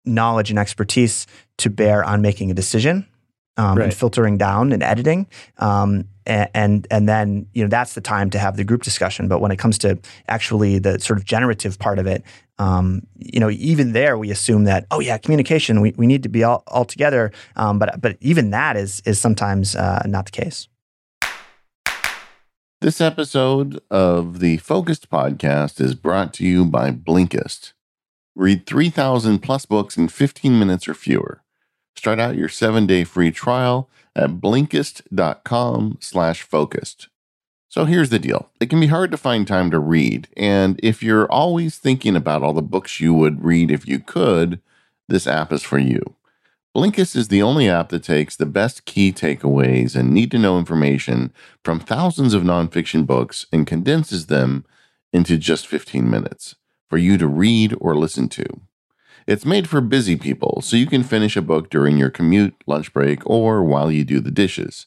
knowledge 0.04 0.50
and 0.50 0.58
expertise 0.58 1.26
to 1.62 1.70
bear 1.70 2.04
on 2.04 2.22
making 2.22 2.50
a 2.50 2.54
decision. 2.54 3.06
Um, 3.58 3.76
Right. 3.76 3.84
and 3.84 3.92
filtering 3.94 4.38
down 4.38 4.72
and 4.72 4.82
editing, 4.82 5.26
um, 5.58 6.04
a- 6.26 6.48
and 6.56 6.86
and 6.90 7.06
then 7.06 7.44
you 7.52 7.62
know 7.62 7.68
that's 7.68 7.92
the 7.92 8.00
time 8.00 8.30
to 8.30 8.38
have 8.38 8.56
the 8.56 8.64
group 8.64 8.82
discussion. 8.82 9.28
But 9.28 9.42
when 9.42 9.52
it 9.52 9.58
comes 9.58 9.76
to 9.84 9.98
actually 10.26 10.78
the 10.78 10.98
sort 11.00 11.18
of 11.18 11.26
generative 11.26 11.78
part 11.78 11.98
of 11.98 12.06
it, 12.06 12.22
um, 12.58 13.02
you 13.18 13.38
know, 13.40 13.50
even 13.50 13.92
there 13.92 14.16
we 14.16 14.30
assume 14.30 14.64
that 14.64 14.86
oh 14.90 15.00
yeah, 15.00 15.18
communication 15.18 15.82
we, 15.82 15.92
we 15.98 16.06
need 16.06 16.22
to 16.22 16.30
be 16.30 16.42
all, 16.42 16.62
all 16.66 16.86
together. 16.86 17.30
Um, 17.56 17.78
but 17.78 18.00
but 18.00 18.16
even 18.22 18.52
that 18.52 18.78
is 18.78 19.02
is 19.04 19.18
sometimes 19.20 19.76
uh, 19.76 20.00
not 20.06 20.24
the 20.24 20.30
case. 20.32 20.66
This 22.80 23.02
episode 23.02 23.80
of 23.90 24.40
the 24.40 24.56
Focused 24.56 25.10
podcast 25.10 25.78
is 25.80 25.94
brought 25.94 26.32
to 26.34 26.44
you 26.46 26.64
by 26.64 26.90
Blinkist. 26.90 27.74
Read 28.34 28.64
3,000 28.66 29.40
plus 29.40 29.66
books 29.66 29.96
in 29.98 30.08
15 30.08 30.58
minutes 30.58 30.88
or 30.88 30.94
fewer. 30.94 31.41
Start 31.96 32.18
out 32.18 32.36
your 32.36 32.48
seven-day 32.48 33.04
free 33.04 33.30
trial 33.30 33.88
at 34.14 34.40
Blinkist.com 34.40 35.98
slash 36.00 36.42
focused. 36.42 37.08
So 37.68 37.86
here's 37.86 38.10
the 38.10 38.18
deal. 38.18 38.50
It 38.60 38.68
can 38.68 38.80
be 38.80 38.88
hard 38.88 39.10
to 39.12 39.16
find 39.16 39.46
time 39.46 39.70
to 39.70 39.78
read, 39.78 40.28
and 40.36 40.78
if 40.82 41.02
you're 41.02 41.30
always 41.30 41.78
thinking 41.78 42.16
about 42.16 42.42
all 42.42 42.52
the 42.52 42.60
books 42.60 43.00
you 43.00 43.14
would 43.14 43.42
read 43.44 43.70
if 43.70 43.88
you 43.88 43.98
could, 43.98 44.60
this 45.08 45.26
app 45.26 45.52
is 45.52 45.62
for 45.62 45.78
you. 45.78 46.16
Blinkist 46.74 47.16
is 47.16 47.28
the 47.28 47.42
only 47.42 47.68
app 47.68 47.90
that 47.90 48.02
takes 48.02 48.36
the 48.36 48.46
best 48.46 48.86
key 48.86 49.12
takeaways 49.12 49.94
and 49.94 50.10
need 50.10 50.30
to 50.30 50.38
know 50.38 50.58
information 50.58 51.32
from 51.62 51.78
thousands 51.80 52.34
of 52.34 52.42
nonfiction 52.42 53.06
books 53.06 53.46
and 53.52 53.66
condenses 53.66 54.26
them 54.26 54.64
into 55.12 55.36
just 55.36 55.66
15 55.66 56.08
minutes 56.08 56.54
for 56.88 56.96
you 56.96 57.18
to 57.18 57.26
read 57.26 57.74
or 57.78 57.94
listen 57.94 58.28
to. 58.30 58.44
It's 59.26 59.46
made 59.46 59.68
for 59.68 59.80
busy 59.80 60.16
people, 60.16 60.60
so 60.62 60.76
you 60.76 60.86
can 60.86 61.02
finish 61.02 61.36
a 61.36 61.42
book 61.42 61.70
during 61.70 61.96
your 61.96 62.10
commute, 62.10 62.54
lunch 62.66 62.92
break, 62.92 63.24
or 63.28 63.62
while 63.62 63.90
you 63.90 64.04
do 64.04 64.20
the 64.20 64.30
dishes. 64.30 64.86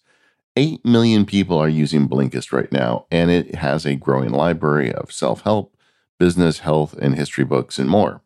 8 0.57 0.85
million 0.85 1.25
people 1.25 1.57
are 1.57 1.69
using 1.69 2.07
Blinkist 2.07 2.51
right 2.51 2.71
now, 2.71 3.05
and 3.11 3.31
it 3.31 3.55
has 3.55 3.85
a 3.85 3.95
growing 3.95 4.31
library 4.31 4.93
of 4.93 5.11
self 5.11 5.41
help, 5.41 5.75
business, 6.19 6.59
health, 6.59 6.93
and 6.93 7.15
history 7.15 7.43
books, 7.43 7.77
and 7.77 7.89
more. 7.89 8.21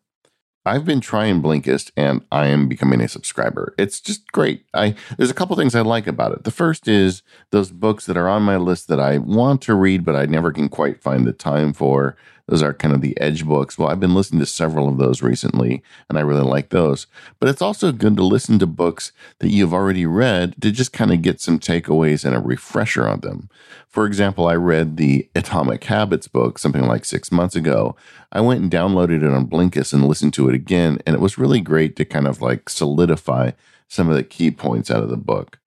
I've 0.66 0.84
been 0.84 1.00
trying 1.00 1.40
Blinkist 1.40 1.90
and 1.96 2.22
I 2.30 2.48
am 2.48 2.68
becoming 2.68 3.00
a 3.00 3.08
subscriber. 3.08 3.74
It's 3.78 3.98
just 3.98 4.30
great. 4.30 4.66
I 4.74 4.94
there's 5.16 5.30
a 5.30 5.34
couple 5.34 5.56
things 5.56 5.74
I 5.74 5.80
like 5.80 6.06
about 6.06 6.32
it. 6.32 6.44
The 6.44 6.50
first 6.50 6.86
is 6.86 7.22
those 7.50 7.70
books 7.70 8.04
that 8.04 8.16
are 8.18 8.28
on 8.28 8.42
my 8.42 8.58
list 8.58 8.86
that 8.88 9.00
I 9.00 9.16
want 9.16 9.62
to 9.62 9.74
read 9.74 10.04
but 10.04 10.16
I 10.16 10.26
never 10.26 10.52
can 10.52 10.68
quite 10.68 11.02
find 11.02 11.26
the 11.26 11.32
time 11.32 11.72
for. 11.72 12.14
Those 12.50 12.64
are 12.64 12.74
kind 12.74 12.92
of 12.92 13.00
the 13.00 13.18
edge 13.20 13.46
books. 13.46 13.78
Well, 13.78 13.88
I've 13.88 14.00
been 14.00 14.12
listening 14.12 14.40
to 14.40 14.46
several 14.46 14.88
of 14.88 14.98
those 14.98 15.22
recently 15.22 15.84
and 16.08 16.18
I 16.18 16.22
really 16.22 16.42
like 16.42 16.70
those. 16.70 17.06
But 17.38 17.48
it's 17.48 17.62
also 17.62 17.92
good 17.92 18.16
to 18.16 18.24
listen 18.24 18.58
to 18.58 18.66
books 18.66 19.12
that 19.38 19.50
you've 19.50 19.72
already 19.72 20.04
read 20.04 20.60
to 20.60 20.72
just 20.72 20.92
kind 20.92 21.12
of 21.12 21.22
get 21.22 21.40
some 21.40 21.60
takeaways 21.60 22.24
and 22.24 22.34
a 22.34 22.40
refresher 22.40 23.06
on 23.06 23.20
them. 23.20 23.48
For 23.88 24.04
example, 24.04 24.48
I 24.48 24.56
read 24.56 24.96
the 24.96 25.30
Atomic 25.36 25.84
Habits 25.84 26.26
book 26.26 26.58
something 26.58 26.88
like 26.88 27.04
6 27.04 27.30
months 27.30 27.54
ago. 27.54 27.94
I 28.32 28.40
went 28.40 28.62
and 28.62 28.70
downloaded 28.70 29.22
it 29.22 29.32
on 29.32 29.46
Blinkist 29.46 29.92
and 29.92 30.08
listened 30.08 30.34
to 30.34 30.48
it 30.48 30.54
again 30.56 30.98
and 31.06 31.14
it 31.14 31.20
was 31.20 31.38
really 31.38 31.60
great 31.60 31.94
to 31.96 32.04
kind 32.04 32.26
of 32.26 32.42
like 32.42 32.68
solidify 32.68 33.52
some 33.86 34.08
of 34.08 34.16
the 34.16 34.24
key 34.24 34.50
points 34.50 34.90
out 34.90 35.04
of 35.04 35.08
the 35.08 35.16
book. 35.16 35.60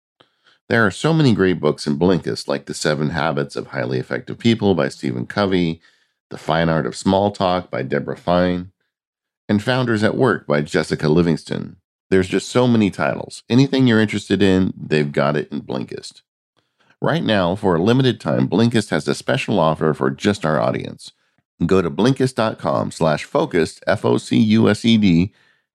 There 0.68 0.86
are 0.86 0.92
so 0.92 1.14
many 1.14 1.34
great 1.34 1.62
books 1.62 1.88
in 1.88 2.00
Blinkist, 2.00 2.48
like 2.50 2.66
The 2.66 2.74
Seven 2.74 3.12
Habits 3.12 3.56
of 3.56 3.68
Highly 3.68 4.00
Effective 4.00 4.38
People 4.38 4.76
by 4.76 4.90
Stephen 4.90 5.26
Covey, 5.26 5.82
The 6.34 6.40
Fine 6.40 6.68
Art 6.68 6.88
of 6.88 6.96
Small 6.96 7.30
Talk 7.30 7.70
by 7.70 7.84
Deborah 7.84 8.18
Fine, 8.18 8.72
and 9.48 9.62
Founders 9.62 10.04
at 10.04 10.18
Work 10.18 10.48
by 10.48 10.64
Jessica 10.64 11.08
Livingston. 11.08 11.76
There's 12.10 12.28
just 12.28 12.50
so 12.50 12.68
many 12.68 12.90
titles. 12.90 13.44
Anything 13.52 13.86
you're 13.86 14.00
interested 14.00 14.42
in, 14.42 14.74
they've 14.76 15.12
got 15.12 15.38
it 15.38 15.48
in 15.52 15.62
Blinkist. 15.62 16.24
Right 17.00 17.24
now, 17.24 17.54
for 17.54 17.76
a 17.76 17.84
limited 17.84 18.20
time, 18.20 18.50
Blinkist 18.50 18.90
has 18.90 19.08
a 19.08 19.14
special 19.14 19.60
offer 19.60 19.94
for 19.94 20.10
just 20.10 20.44
our 20.44 20.60
audience. 20.60 21.12
Go 21.68 21.84
to 21.84 21.92
Blinkist.com 21.92 22.90
slash 22.90 23.26
focused, 23.26 23.84
F-O-C-U-S-E-D, 23.86 25.32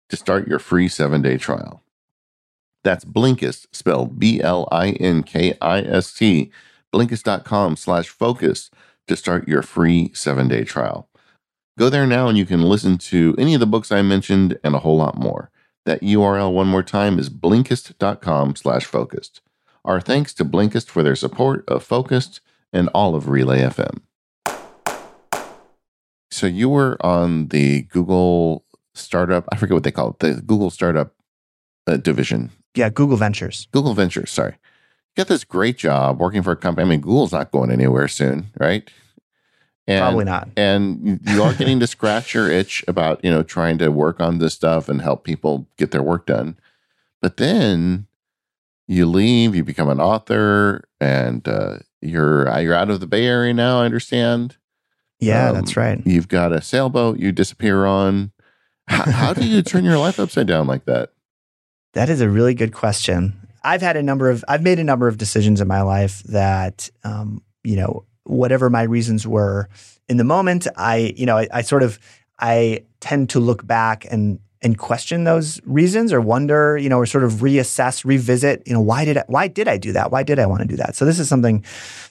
to 0.08 0.16
start 0.16 0.48
your 0.48 0.58
free 0.58 0.88
seven-day 0.88 1.38
trial. 1.38 1.84
That's 2.82 3.04
Blinkist, 3.04 3.68
spelled 3.70 4.18
B-L-I-N-K-I-S-T, 4.18 4.50
Blinkist.com 6.92 7.76
slash 7.76 8.08
focus 8.08 8.72
to 9.08 9.16
start 9.16 9.48
your 9.48 9.62
free 9.62 10.10
seven 10.14 10.48
day 10.48 10.64
trial. 10.64 11.08
Go 11.78 11.88
there 11.88 12.06
now 12.06 12.28
and 12.28 12.36
you 12.36 12.46
can 12.46 12.62
listen 12.62 12.98
to 12.98 13.34
any 13.38 13.54
of 13.54 13.60
the 13.60 13.66
books 13.66 13.92
I 13.92 14.02
mentioned 14.02 14.58
and 14.64 14.74
a 14.74 14.80
whole 14.80 14.96
lot 14.96 15.16
more. 15.18 15.50
That 15.84 16.00
URL 16.02 16.52
one 16.52 16.66
more 16.66 16.82
time 16.82 17.18
is 17.18 17.30
blinkist.com 17.30 18.56
slash 18.56 18.84
focused. 18.84 19.40
Our 19.84 20.00
thanks 20.00 20.34
to 20.34 20.44
Blinkist 20.44 20.88
for 20.88 21.02
their 21.02 21.16
support 21.16 21.64
of 21.68 21.82
Focused 21.82 22.40
and 22.72 22.88
all 22.94 23.14
of 23.14 23.28
Relay 23.28 23.60
FM. 23.60 24.00
So 26.30 26.46
you 26.46 26.68
were 26.68 26.98
on 27.00 27.48
the 27.48 27.82
Google 27.82 28.64
startup, 28.94 29.48
I 29.50 29.56
forget 29.56 29.74
what 29.74 29.84
they 29.84 29.90
call 29.90 30.10
it, 30.10 30.18
the 30.18 30.42
Google 30.42 30.70
startup 30.70 31.14
uh, 31.86 31.96
division. 31.96 32.50
Yeah, 32.74 32.90
Google 32.90 33.16
Ventures. 33.16 33.66
Google 33.72 33.94
Ventures, 33.94 34.30
sorry. 34.30 34.56
Got 35.18 35.26
this 35.26 35.42
great 35.42 35.76
job 35.76 36.20
working 36.20 36.44
for 36.44 36.52
a 36.52 36.56
company. 36.56 36.86
I 36.86 36.90
mean, 36.90 37.00
Google's 37.00 37.32
not 37.32 37.50
going 37.50 37.72
anywhere 37.72 38.06
soon, 38.06 38.52
right? 38.56 38.88
And, 39.88 40.00
Probably 40.00 40.24
not. 40.24 40.48
And 40.56 41.18
you 41.26 41.42
are 41.42 41.52
getting 41.54 41.80
to 41.80 41.86
scratch 41.88 42.34
your 42.34 42.48
itch 42.48 42.84
about, 42.86 43.24
you 43.24 43.30
know, 43.32 43.42
trying 43.42 43.78
to 43.78 43.88
work 43.88 44.20
on 44.20 44.38
this 44.38 44.54
stuff 44.54 44.88
and 44.88 45.02
help 45.02 45.24
people 45.24 45.66
get 45.76 45.90
their 45.90 46.04
work 46.04 46.26
done. 46.26 46.56
But 47.20 47.36
then 47.36 48.06
you 48.86 49.06
leave, 49.06 49.56
you 49.56 49.64
become 49.64 49.88
an 49.88 50.00
author, 50.00 50.84
and 51.00 51.48
uh, 51.48 51.78
you're 52.00 52.48
you're 52.60 52.74
out 52.74 52.88
of 52.88 53.00
the 53.00 53.08
Bay 53.08 53.26
Area 53.26 53.52
now. 53.52 53.80
I 53.80 53.86
understand. 53.86 54.56
Yeah, 55.18 55.48
um, 55.48 55.56
that's 55.56 55.76
right. 55.76 56.00
You've 56.06 56.28
got 56.28 56.52
a 56.52 56.62
sailboat 56.62 57.18
you 57.18 57.32
disappear 57.32 57.86
on. 57.86 58.30
How, 58.86 59.10
how 59.10 59.32
do 59.34 59.44
you 59.44 59.62
turn 59.62 59.84
your 59.84 59.98
life 59.98 60.20
upside 60.20 60.46
down 60.46 60.68
like 60.68 60.84
that? 60.84 61.10
That 61.94 62.08
is 62.08 62.20
a 62.20 62.28
really 62.28 62.54
good 62.54 62.72
question. 62.72 63.47
I've 63.62 63.82
had 63.82 63.96
a 63.96 64.02
number 64.02 64.30
of 64.30 64.44
I've 64.48 64.62
made 64.62 64.78
a 64.78 64.84
number 64.84 65.08
of 65.08 65.18
decisions 65.18 65.60
in 65.60 65.68
my 65.68 65.82
life 65.82 66.22
that 66.24 66.90
um, 67.04 67.42
you 67.64 67.76
know 67.76 68.04
whatever 68.24 68.68
my 68.70 68.82
reasons 68.82 69.26
were 69.26 69.68
in 70.08 70.16
the 70.16 70.24
moment, 70.24 70.66
I 70.76 71.14
you 71.16 71.26
know 71.26 71.36
I, 71.36 71.48
I 71.52 71.62
sort 71.62 71.82
of 71.82 71.98
I 72.38 72.84
tend 73.00 73.30
to 73.30 73.40
look 73.40 73.66
back 73.66 74.06
and 74.10 74.40
and 74.60 74.76
question 74.76 75.24
those 75.24 75.60
reasons 75.64 76.12
or 76.12 76.20
wonder, 76.20 76.76
you 76.76 76.88
know, 76.88 76.98
or 76.98 77.06
sort 77.06 77.22
of 77.22 77.34
reassess, 77.34 78.04
revisit, 78.04 78.60
you 78.66 78.72
know, 78.72 78.80
why 78.80 79.04
did 79.04 79.16
I, 79.16 79.24
why 79.28 79.46
did 79.46 79.68
I 79.68 79.76
do 79.76 79.92
that? 79.92 80.10
Why 80.10 80.24
did 80.24 80.40
I 80.40 80.46
want 80.46 80.62
to 80.62 80.68
do 80.68 80.74
that? 80.76 80.96
So 80.96 81.04
this 81.04 81.20
is 81.20 81.28
something 81.28 81.64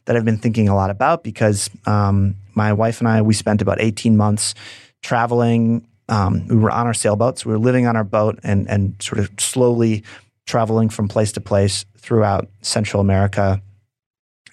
that 0.06 0.16
I've 0.16 0.24
been 0.24 0.38
thinking 0.38 0.70
a 0.70 0.76
lot 0.76 0.90
about 0.90 1.24
because 1.24 1.70
um, 1.86 2.36
my 2.56 2.72
wife 2.72 3.02
and 3.02 3.08
I 3.08 3.22
we 3.22 3.34
spent 3.34 3.62
about 3.62 3.82
eighteen 3.82 4.18
months 4.18 4.54
traveling. 5.02 5.88
Um, 6.10 6.48
we 6.48 6.56
were 6.56 6.72
on 6.72 6.88
our 6.88 6.94
sailboats. 6.94 7.46
We 7.46 7.52
were 7.52 7.60
living 7.60 7.86
on 7.86 7.98
our 7.98 8.06
boat 8.06 8.40
and 8.44 8.70
and 8.70 8.96
sort 9.02 9.20
of 9.20 9.30
slowly 9.38 10.04
traveling 10.48 10.90
from 10.90 11.08
place 11.08 11.32
to 11.34 11.42
place 11.42 11.86
throughout 11.98 12.50
Central 12.62 13.02
America. 13.02 13.62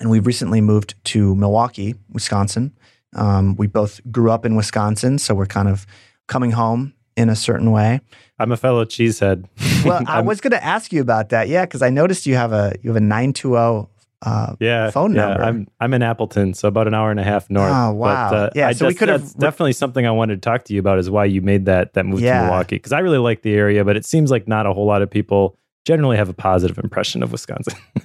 And 0.01 0.11
we've 0.11 0.27
recently 0.27 0.61
moved 0.61 0.97
to 1.05 1.35
Milwaukee, 1.37 1.95
Wisconsin. 2.11 2.77
Um, 3.15 3.55
we 3.57 3.69
both 3.69 4.01
grew 4.11 4.31
up 4.31 4.45
in 4.45 4.57
Wisconsin, 4.57 5.19
so 5.19 5.35
we're 5.35 5.47
kind 5.47 5.69
of 5.69 5.87
coming 6.27 6.51
home 6.51 6.93
in 7.17 7.31
a 7.31 7.37
certain 7.37 7.71
way. 7.71 8.01
I'm 8.41 8.51
a 8.51 8.57
fellow 8.57 8.85
cheesehead. 8.85 9.47
well, 9.85 10.03
I 10.09 10.21
was 10.21 10.41
going 10.41 10.51
to 10.51 10.63
ask 10.63 10.93
you 10.93 11.01
about 11.01 11.29
that. 11.29 11.49
Yeah, 11.49 11.65
because 11.65 11.81
I 11.81 11.91
noticed 11.91 12.27
you 12.27 12.35
have 12.35 12.53
a 12.53 12.75
you 12.83 12.91
have 12.91 12.97
a 12.97 13.01
nine 13.01 13.33
two 13.33 13.51
zero. 13.51 13.89
Uh, 14.21 14.57
yeah, 14.59 14.91
phone 14.91 15.15
yeah, 15.15 15.27
number. 15.29 15.45
I'm 15.45 15.69
I'm 15.79 15.95
in 15.95 16.03
Appleton, 16.03 16.55
so 16.55 16.67
about 16.67 16.89
an 16.89 16.95
hour 16.95 17.13
and 17.13 17.21
a 17.21 17.23
half 17.23 17.49
north. 17.51 17.71
Oh 17.73 17.93
wow! 17.93 18.31
But, 18.31 18.37
uh, 18.37 18.51
yeah, 18.55 18.69
I 18.69 18.73
so 18.73 18.87
just, 18.87 18.89
we 18.89 18.95
could 18.95 19.11
have 19.11 19.37
definitely 19.37 19.75
something 19.75 20.07
I 20.07 20.11
wanted 20.11 20.37
to 20.37 20.41
talk 20.41 20.65
to 20.65 20.75
you 20.75 20.81
about 20.81 20.99
is 20.99 21.11
why 21.11 21.27
you 21.27 21.43
made 21.43 21.67
that 21.67 21.93
that 21.93 22.07
move 22.07 22.21
yeah. 22.21 22.41
to 22.41 22.47
Milwaukee 22.47 22.77
because 22.77 22.93
I 22.93 23.01
really 23.01 23.19
like 23.19 23.43
the 23.43 23.55
area, 23.55 23.85
but 23.85 23.97
it 23.97 24.07
seems 24.07 24.31
like 24.31 24.49
not 24.49 24.67
a 24.67 24.73
whole 24.73 24.87
lot 24.87 25.03
of 25.03 25.11
people 25.11 25.59
generally 25.85 26.17
have 26.17 26.29
a 26.29 26.35
positive 26.35 26.79
impression 26.79 27.23
of 27.23 27.33
Wisconsin. 27.33 27.75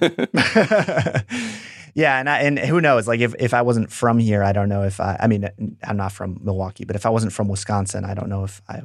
yeah, 1.94 2.18
and 2.18 2.28
I, 2.28 2.40
and 2.40 2.58
who 2.58 2.80
knows? 2.80 3.08
Like 3.08 3.20
if 3.20 3.34
if 3.38 3.54
I 3.54 3.62
wasn't 3.62 3.90
from 3.90 4.18
here, 4.18 4.42
I 4.42 4.52
don't 4.52 4.68
know 4.68 4.82
if 4.82 5.00
I. 5.00 5.16
I 5.20 5.26
mean, 5.26 5.48
I'm 5.82 5.96
not 5.96 6.12
from 6.12 6.40
Milwaukee, 6.42 6.84
but 6.84 6.96
if 6.96 7.06
I 7.06 7.10
wasn't 7.10 7.32
from 7.32 7.48
Wisconsin, 7.48 8.04
I 8.04 8.14
don't 8.14 8.28
know 8.28 8.44
if 8.44 8.60
I 8.68 8.82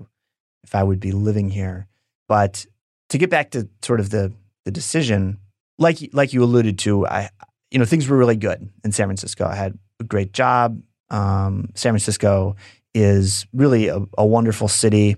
if 0.63 0.75
I 0.75 0.83
would 0.83 0.99
be 0.99 1.11
living 1.11 1.49
here. 1.49 1.87
But 2.27 2.65
to 3.09 3.17
get 3.17 3.29
back 3.29 3.51
to 3.51 3.67
sort 3.81 3.99
of 3.99 4.09
the 4.09 4.33
the 4.63 4.71
decision, 4.71 5.39
like 5.77 5.97
like 6.13 6.33
you 6.33 6.43
alluded 6.43 6.79
to, 6.79 7.07
I 7.07 7.29
you 7.71 7.79
know 7.79 7.85
things 7.85 8.07
were 8.07 8.17
really 8.17 8.37
good 8.37 8.69
in 8.83 8.91
San 8.91 9.07
Francisco. 9.07 9.45
I 9.45 9.55
had 9.55 9.77
a 9.99 10.03
great 10.03 10.33
job. 10.33 10.81
Um, 11.09 11.69
San 11.75 11.91
Francisco 11.91 12.55
is 12.93 13.45
really 13.53 13.89
a, 13.89 14.01
a 14.17 14.25
wonderful 14.25 14.67
city 14.67 15.17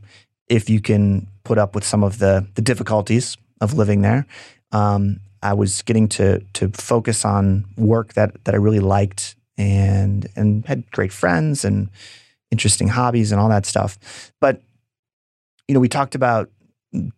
if 0.50 0.70
you 0.70 0.82
can 0.82 1.28
put 1.44 1.58
up 1.58 1.76
with 1.76 1.84
some 1.84 2.04
of 2.04 2.18
the 2.18 2.48
the 2.56 2.62
difficulties 2.62 3.38
of 3.62 3.74
living 3.74 4.02
there. 4.02 4.26
Um, 4.72 5.20
I 5.42 5.54
was 5.54 5.82
getting 5.84 6.08
to 6.10 6.40
to 6.54 6.70
focus 6.70 7.26
on 7.26 7.66
work 7.78 8.14
that 8.14 8.44
that 8.46 8.54
I 8.54 8.58
really 8.58 8.80
liked 8.80 9.36
and 9.58 10.28
and 10.36 10.66
had 10.66 10.90
great 10.92 11.12
friends 11.12 11.64
and 11.64 11.90
interesting 12.52 12.88
hobbies 12.88 13.32
and 13.32 13.40
all 13.40 13.50
that 13.50 13.66
stuff. 13.66 14.32
But 14.40 14.62
you 15.68 15.74
know, 15.74 15.80
we 15.80 15.90
talked 15.90 16.16
about 16.16 16.50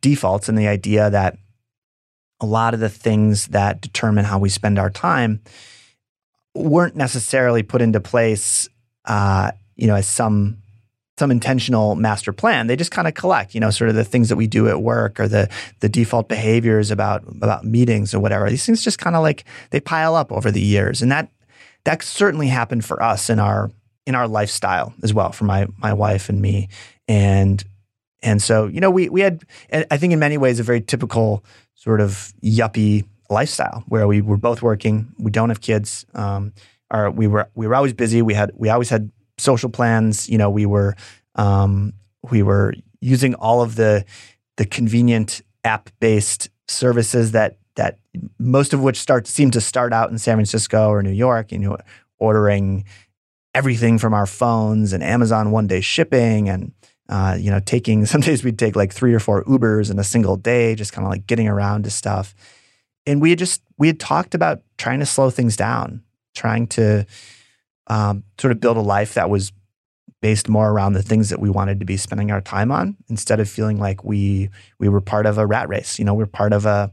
defaults 0.01 0.49
and 0.49 0.57
the 0.57 0.67
idea 0.67 1.09
that 1.09 1.37
a 2.41 2.45
lot 2.45 2.73
of 2.73 2.79
the 2.79 2.89
things 2.89 3.47
that 3.47 3.81
determine 3.81 4.25
how 4.25 4.39
we 4.39 4.49
spend 4.49 4.79
our 4.79 4.89
time 4.89 5.41
weren't 6.55 6.95
necessarily 6.95 7.63
put 7.63 7.81
into 7.81 7.99
place, 7.99 8.67
uh, 9.05 9.51
you 9.75 9.87
know, 9.87 9.95
as 9.95 10.07
some 10.07 10.57
some 11.19 11.31
intentional 11.31 11.95
master 11.95 12.31
plan. 12.31 12.67
They 12.67 12.77
just 12.77 12.91
kind 12.91 13.07
of 13.07 13.13
collect, 13.13 13.53
you 13.53 13.59
know, 13.59 13.69
sort 13.69 13.89
of 13.89 13.95
the 13.95 14.05
things 14.05 14.29
that 14.29 14.37
we 14.37 14.47
do 14.47 14.69
at 14.69 14.81
work 14.81 15.19
or 15.19 15.27
the 15.27 15.49
the 15.81 15.89
default 15.89 16.29
behaviors 16.29 16.89
about 16.89 17.23
about 17.27 17.65
meetings 17.65 18.13
or 18.13 18.19
whatever. 18.19 18.49
These 18.49 18.65
things 18.65 18.83
just 18.83 18.97
kind 18.97 19.15
of 19.15 19.21
like 19.21 19.43
they 19.69 19.81
pile 19.81 20.15
up 20.15 20.31
over 20.31 20.49
the 20.49 20.61
years, 20.61 21.01
and 21.01 21.11
that 21.11 21.29
that 21.83 22.01
certainly 22.01 22.47
happened 22.47 22.85
for 22.85 23.03
us 23.03 23.29
in 23.29 23.37
our 23.37 23.69
in 24.07 24.15
our 24.15 24.27
lifestyle 24.27 24.93
as 25.03 25.13
well, 25.13 25.31
for 25.33 25.43
my 25.43 25.67
my 25.77 25.93
wife 25.93 26.29
and 26.29 26.41
me, 26.41 26.69
and 27.07 27.63
and 28.23 28.41
so 28.41 28.67
you 28.67 28.79
know 28.79 28.89
we 28.89 29.09
we 29.09 29.21
had 29.21 29.43
I 29.91 29.97
think 29.97 30.13
in 30.13 30.19
many 30.19 30.37
ways 30.37 30.59
a 30.59 30.63
very 30.63 30.81
typical 30.81 31.43
sort 31.75 31.99
of 32.01 32.33
yuppie 32.41 33.05
lifestyle 33.29 33.83
where 33.87 34.07
we 34.07 34.21
were 34.21 34.37
both 34.37 34.61
working, 34.61 35.13
we 35.19 35.31
don't 35.31 35.49
have 35.49 35.61
kids, 35.61 36.05
um, 36.15 36.53
or 36.89 37.11
we 37.11 37.27
were 37.27 37.49
we 37.55 37.67
were 37.67 37.75
always 37.75 37.93
busy. 37.93 38.21
We 38.21 38.33
had 38.33 38.51
we 38.55 38.69
always 38.69 38.89
had 38.89 39.11
social 39.39 39.69
plans. 39.69 40.29
You 40.29 40.37
know, 40.37 40.49
we 40.49 40.65
were 40.65 40.95
um, 41.35 41.93
we 42.29 42.43
were 42.43 42.73
using 43.01 43.35
all 43.35 43.61
of 43.61 43.75
the 43.75 44.05
the 44.57 44.65
convenient 44.65 45.41
app 45.63 45.89
based 45.99 46.49
services 46.67 47.31
that 47.31 47.57
that 47.75 47.99
most 48.37 48.73
of 48.73 48.81
which 48.81 48.99
start 48.99 49.27
seem 49.27 49.51
to 49.51 49.61
start 49.61 49.93
out 49.93 50.11
in 50.11 50.17
San 50.17 50.35
Francisco 50.35 50.89
or 50.89 51.01
New 51.01 51.11
York. 51.11 51.51
You 51.51 51.59
know, 51.59 51.77
ordering 52.17 52.85
everything 53.55 53.97
from 53.97 54.13
our 54.13 54.25
phones 54.25 54.93
and 54.93 55.03
Amazon 55.03 55.51
one 55.51 55.67
day 55.67 55.81
shipping 55.81 56.49
and 56.49 56.71
uh, 57.07 57.35
you 57.39 57.49
know 57.49 57.59
taking 57.59 58.05
some 58.13 58.21
days 58.21 58.43
we'd 58.43 58.59
take 58.59 58.75
like 58.75 58.93
three 58.93 59.13
or 59.13 59.19
four 59.19 59.43
Ubers 59.45 59.89
in 59.89 59.99
a 59.99 60.03
single 60.03 60.35
day, 60.35 60.75
just 60.75 60.93
kind 60.93 61.05
of 61.05 61.11
like 61.11 61.27
getting 61.27 61.47
around 61.47 61.83
to 61.83 61.89
stuff. 61.89 62.35
And 63.05 63.21
we 63.21 63.31
had 63.31 63.39
just 63.39 63.61
we 63.77 63.87
had 63.87 63.99
talked 63.99 64.35
about 64.35 64.61
trying 64.77 64.99
to 64.99 65.05
slow 65.05 65.29
things 65.29 65.55
down, 65.55 66.03
trying 66.35 66.67
to 66.67 67.05
um, 67.89 68.23
sort 68.39 68.51
of 68.51 68.59
build 68.59 68.77
a 68.77 68.81
life 68.81 69.15
that 69.15 69.29
was 69.29 69.51
based 70.21 70.49
more 70.49 70.69
around 70.69 70.93
the 70.93 71.03
things 71.03 71.29
that 71.29 71.39
we 71.39 71.49
wanted 71.49 71.79
to 71.79 71.85
be 71.85 71.97
spending 71.97 72.31
our 72.31 72.41
time 72.41 72.71
on 72.71 72.97
instead 73.09 73.39
of 73.39 73.49
feeling 73.49 73.79
like 73.79 74.03
we 74.03 74.49
we 74.79 74.89
were 74.89 75.01
part 75.01 75.25
of 75.25 75.37
a 75.37 75.45
rat 75.45 75.69
race. 75.69 75.99
You 75.99 76.05
know, 76.05 76.13
we're 76.13 76.25
part 76.25 76.53
of 76.53 76.65
a 76.65 76.91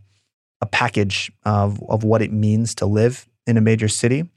a 0.60 0.66
package 0.66 1.30
of 1.44 1.82
of 1.88 2.04
what 2.04 2.22
it 2.22 2.32
means 2.32 2.74
to 2.76 2.86
live 2.86 3.28
in 3.46 3.56
a 3.56 3.60
major 3.60 3.88
city. 3.88 4.28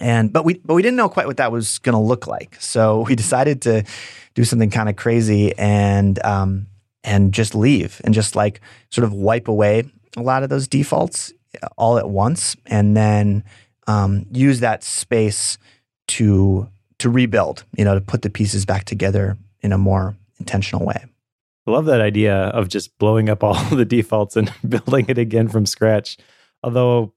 And 0.00 0.32
but 0.32 0.44
we 0.44 0.54
but 0.64 0.74
we 0.74 0.82
didn't 0.82 0.96
know 0.96 1.08
quite 1.08 1.26
what 1.26 1.36
that 1.36 1.52
was 1.52 1.78
going 1.78 1.94
to 1.94 2.00
look 2.00 2.26
like. 2.26 2.56
So 2.60 3.04
we 3.08 3.14
decided 3.14 3.62
to 3.62 3.84
do 4.34 4.44
something 4.44 4.70
kind 4.70 4.88
of 4.88 4.96
crazy 4.96 5.56
and 5.56 6.22
um, 6.24 6.66
and 7.04 7.32
just 7.32 7.54
leave 7.54 8.00
and 8.04 8.14
just 8.14 8.34
like 8.34 8.60
sort 8.90 9.04
of 9.04 9.12
wipe 9.12 9.48
away 9.48 9.90
a 10.16 10.22
lot 10.22 10.42
of 10.42 10.50
those 10.50 10.68
defaults 10.68 11.32
all 11.76 11.98
at 11.98 12.08
once, 12.08 12.56
and 12.66 12.96
then 12.96 13.44
um, 13.86 14.26
use 14.32 14.60
that 14.60 14.84
space 14.84 15.58
to 16.08 16.68
to 16.98 17.10
rebuild, 17.10 17.64
you 17.76 17.84
know, 17.84 17.94
to 17.94 18.00
put 18.00 18.22
the 18.22 18.30
pieces 18.30 18.64
back 18.64 18.84
together 18.84 19.36
in 19.60 19.72
a 19.72 19.78
more 19.78 20.16
intentional 20.38 20.86
way. 20.86 21.04
I 21.66 21.70
love 21.70 21.86
that 21.86 22.00
idea 22.00 22.34
of 22.34 22.68
just 22.68 22.96
blowing 22.98 23.28
up 23.28 23.42
all 23.42 23.54
the 23.70 23.84
defaults 23.84 24.36
and 24.36 24.52
building 24.68 25.06
it 25.08 25.18
again 25.18 25.48
from 25.48 25.66
scratch. 25.66 26.16
Although 26.62 27.12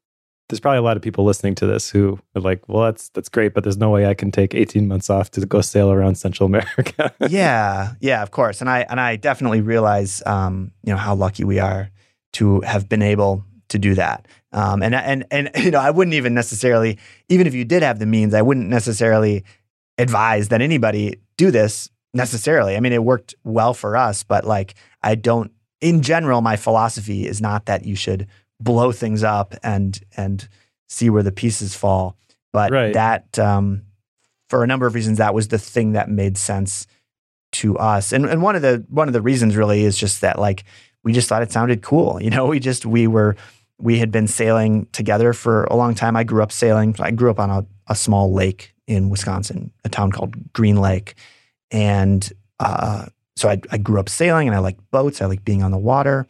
there's 0.50 0.60
probably 0.60 0.78
a 0.78 0.84
lot 0.84 0.96
of 0.96 1.04
people 1.04 1.24
listening 1.24 1.56
to 1.56 1.66
this 1.66 1.90
who 1.90 2.20
are 2.36 2.42
like, 2.42 2.68
well, 2.68 2.84
that's 2.84 3.10
that's 3.10 3.30
great, 3.30 3.54
but 3.54 3.64
there's 3.64 3.78
no 3.78 3.90
way 3.90 4.06
I 4.06 4.14
can 4.14 4.32
take 4.32 4.54
18 4.54 4.88
months 4.88 5.10
off 5.10 5.32
to 5.32 5.46
go 5.46 5.62
sail 5.62 5.92
around 5.92 6.16
Central 6.16 6.46
America. 6.52 7.14
yeah, 7.28 7.94
yeah, 8.00 8.22
of 8.22 8.32
course, 8.32 8.62
and 8.62 8.70
I 8.70 8.82
and 8.90 9.00
I 9.00 9.16
definitely 9.16 9.62
realize, 9.62 10.22
um, 10.26 10.72
you 10.84 10.94
know, 10.94 11.00
how 11.00 11.16
lucky 11.16 11.44
we 11.44 11.60
are 11.60 11.90
to 12.34 12.62
have 12.62 12.88
been 12.90 13.02
able 13.02 13.44
to 13.70 13.80
do 13.80 13.96
that. 13.96 14.28
Um, 14.56 14.82
and 14.82 14.96
and 14.96 15.26
and 15.30 15.52
you 15.58 15.70
know, 15.72 15.80
I 15.80 15.92
wouldn't 15.92 16.16
even 16.16 16.34
necessarily, 16.34 16.98
even 17.30 17.46
if 17.46 17.54
you 17.54 17.66
did 17.66 17.84
have 17.84 18.00
the 18.00 18.06
means, 18.08 18.34
I 18.34 18.42
wouldn't 18.42 18.70
necessarily 18.70 19.44
advise 19.98 20.48
that 20.50 20.62
anybody 20.62 21.20
do 21.38 21.52
this 21.52 21.90
necessarily. 22.14 22.76
I 22.76 22.80
mean, 22.80 22.94
it 22.94 23.04
worked 23.04 23.36
well 23.44 23.74
for 23.74 23.96
us, 23.96 24.24
but 24.24 24.46
like, 24.46 24.74
I 25.04 25.16
don't. 25.16 25.52
In 25.82 26.02
general, 26.02 26.42
my 26.42 26.56
philosophy 26.56 27.28
is 27.28 27.42
not 27.42 27.66
that 27.66 27.86
you 27.86 27.96
should 27.96 28.28
blow 28.60 28.92
things 28.94 29.24
up 29.24 29.54
and 29.62 30.00
and 30.16 30.48
see 30.88 31.10
where 31.10 31.24
the 31.24 31.32
pieces 31.32 31.76
fall, 31.76 32.16
But 32.54 32.72
Right. 32.72 32.94
that, 32.94 33.38
um, 33.38 33.82
for 34.50 34.64
a 34.64 34.68
number 34.68 34.86
of 34.88 34.94
reasons, 34.96 35.18
that 35.18 35.34
was 35.34 35.50
the 35.50 35.58
thing 35.58 35.94
that 35.94 36.10
made 36.10 36.38
sense 36.38 36.88
to 37.54 37.78
us. 37.78 38.14
And 38.14 38.26
and 38.26 38.42
one 38.42 38.56
of 38.56 38.62
the 38.62 38.86
one 38.90 39.08
of 39.10 39.14
the 39.14 39.22
reasons 39.22 39.58
really 39.58 39.84
is 39.84 39.98
just 39.98 40.22
that 40.22 40.40
like 40.40 40.64
we 41.04 41.12
just 41.12 41.28
thought 41.28 41.42
it 41.42 41.52
sounded 41.52 41.82
cool. 41.82 42.20
You 42.24 42.30
know, 42.30 42.46
we 42.46 42.60
just 42.60 42.86
we 42.86 43.08
were 43.08 43.36
we 43.78 44.00
had 44.00 44.12
been 44.12 44.28
sailing 44.28 44.88
together 44.92 45.34
for 45.34 45.66
a 45.66 45.76
long 45.76 45.96
time. 45.96 46.16
I 46.16 46.24
grew 46.24 46.42
up 46.42 46.52
sailing. 46.52 46.96
I 47.00 47.12
grew 47.12 47.30
up 47.30 47.40
on 47.40 47.50
a, 47.50 47.66
a 47.88 47.96
small 47.96 48.34
lake 48.34 48.74
in 48.88 49.10
Wisconsin, 49.10 49.72
a 49.84 49.90
town 49.90 50.12
called 50.12 50.54
Green 50.54 50.78
Lake, 50.78 51.16
and 51.72 52.32
uh, 52.60 53.08
so 53.36 53.50
I, 53.50 53.60
I 53.72 53.78
grew 53.78 54.00
up 54.00 54.10
sailing 54.10 54.48
and 54.48 54.56
I 54.56 54.60
like 54.60 54.78
boats. 54.92 55.22
I 55.22 55.26
like 55.26 55.44
being 55.44 55.64
on 55.64 55.72
the 55.72 55.78
water. 55.78 56.28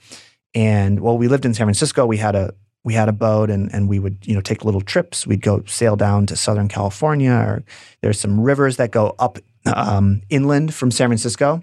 And 0.53 1.01
while 1.01 1.17
we 1.17 1.27
lived 1.27 1.45
in 1.45 1.53
San 1.53 1.65
Francisco, 1.65 2.05
we 2.05 2.17
had 2.17 2.35
a 2.35 2.53
we 2.83 2.93
had 2.93 3.09
a 3.09 3.13
boat 3.13 3.49
and, 3.49 3.73
and 3.73 3.89
we 3.89 3.99
would 3.99 4.25
you 4.25 4.33
know 4.33 4.41
take 4.41 4.63
little 4.63 4.81
trips. 4.81 5.27
We'd 5.27 5.41
go 5.41 5.63
sail 5.65 5.95
down 5.95 6.25
to 6.27 6.35
Southern 6.35 6.67
California, 6.67 7.31
or 7.31 7.63
there's 8.01 8.19
some 8.19 8.39
rivers 8.39 8.77
that 8.77 8.91
go 8.91 9.15
up 9.19 9.37
um, 9.65 10.21
inland 10.29 10.73
from 10.73 10.91
San 10.91 11.09
Francisco, 11.09 11.61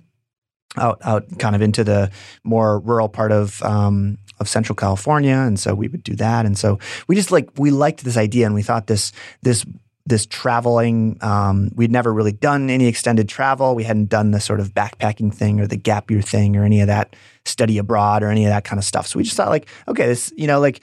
out 0.77 0.99
out 1.03 1.39
kind 1.39 1.57
of 1.57 1.63
into 1.63 1.85
the 1.85 2.11
more 2.45 2.81
rural 2.81 3.09
part 3.09 3.33
of 3.33 3.63
um, 3.63 4.19
of 4.43 4.49
Central 4.49 4.77
California, 4.77 5.35
and 5.35 5.59
so 5.59 5.75
we 5.75 5.89
would 5.89 6.05
do 6.05 6.15
that. 6.17 6.45
And 6.45 6.59
so 6.59 6.79
we 7.09 7.17
just 7.17 7.33
like 7.33 7.49
we 7.57 7.71
liked 7.71 8.05
this 8.05 8.19
idea, 8.19 8.45
and 8.45 8.55
we 8.55 8.63
thought 8.63 8.87
this 8.87 9.13
this 9.41 9.65
this 10.05 10.27
traveling. 10.27 11.17
Um, 11.21 11.71
we'd 11.75 11.91
never 11.91 12.13
really 12.13 12.33
done 12.33 12.69
any 12.69 12.87
extended 12.87 13.29
travel. 13.29 13.75
We 13.75 13.85
hadn't 13.85 14.09
done 14.09 14.33
the 14.33 14.41
sort 14.41 14.61
of 14.61 14.75
backpacking 14.75 15.33
thing 15.35 15.61
or 15.61 15.67
the 15.67 15.77
gap 15.77 16.11
year 16.11 16.23
thing 16.23 16.57
or 16.57 16.65
any 16.65 16.81
of 16.81 16.89
that 16.89 17.17
study 17.45 17.79
abroad 17.79 18.23
or 18.23 18.29
any 18.29 18.45
of 18.45 18.51
that 18.51 18.65
kind 18.65 18.79
of 18.79 18.85
stuff. 18.85 19.07
So 19.07 19.19
we 19.19 19.25
just 19.25 19.37
thought 19.37 19.49
like, 19.49 19.69
okay, 19.89 20.07
this 20.07 20.33
you 20.37 20.47
know 20.47 20.61
like 20.61 20.81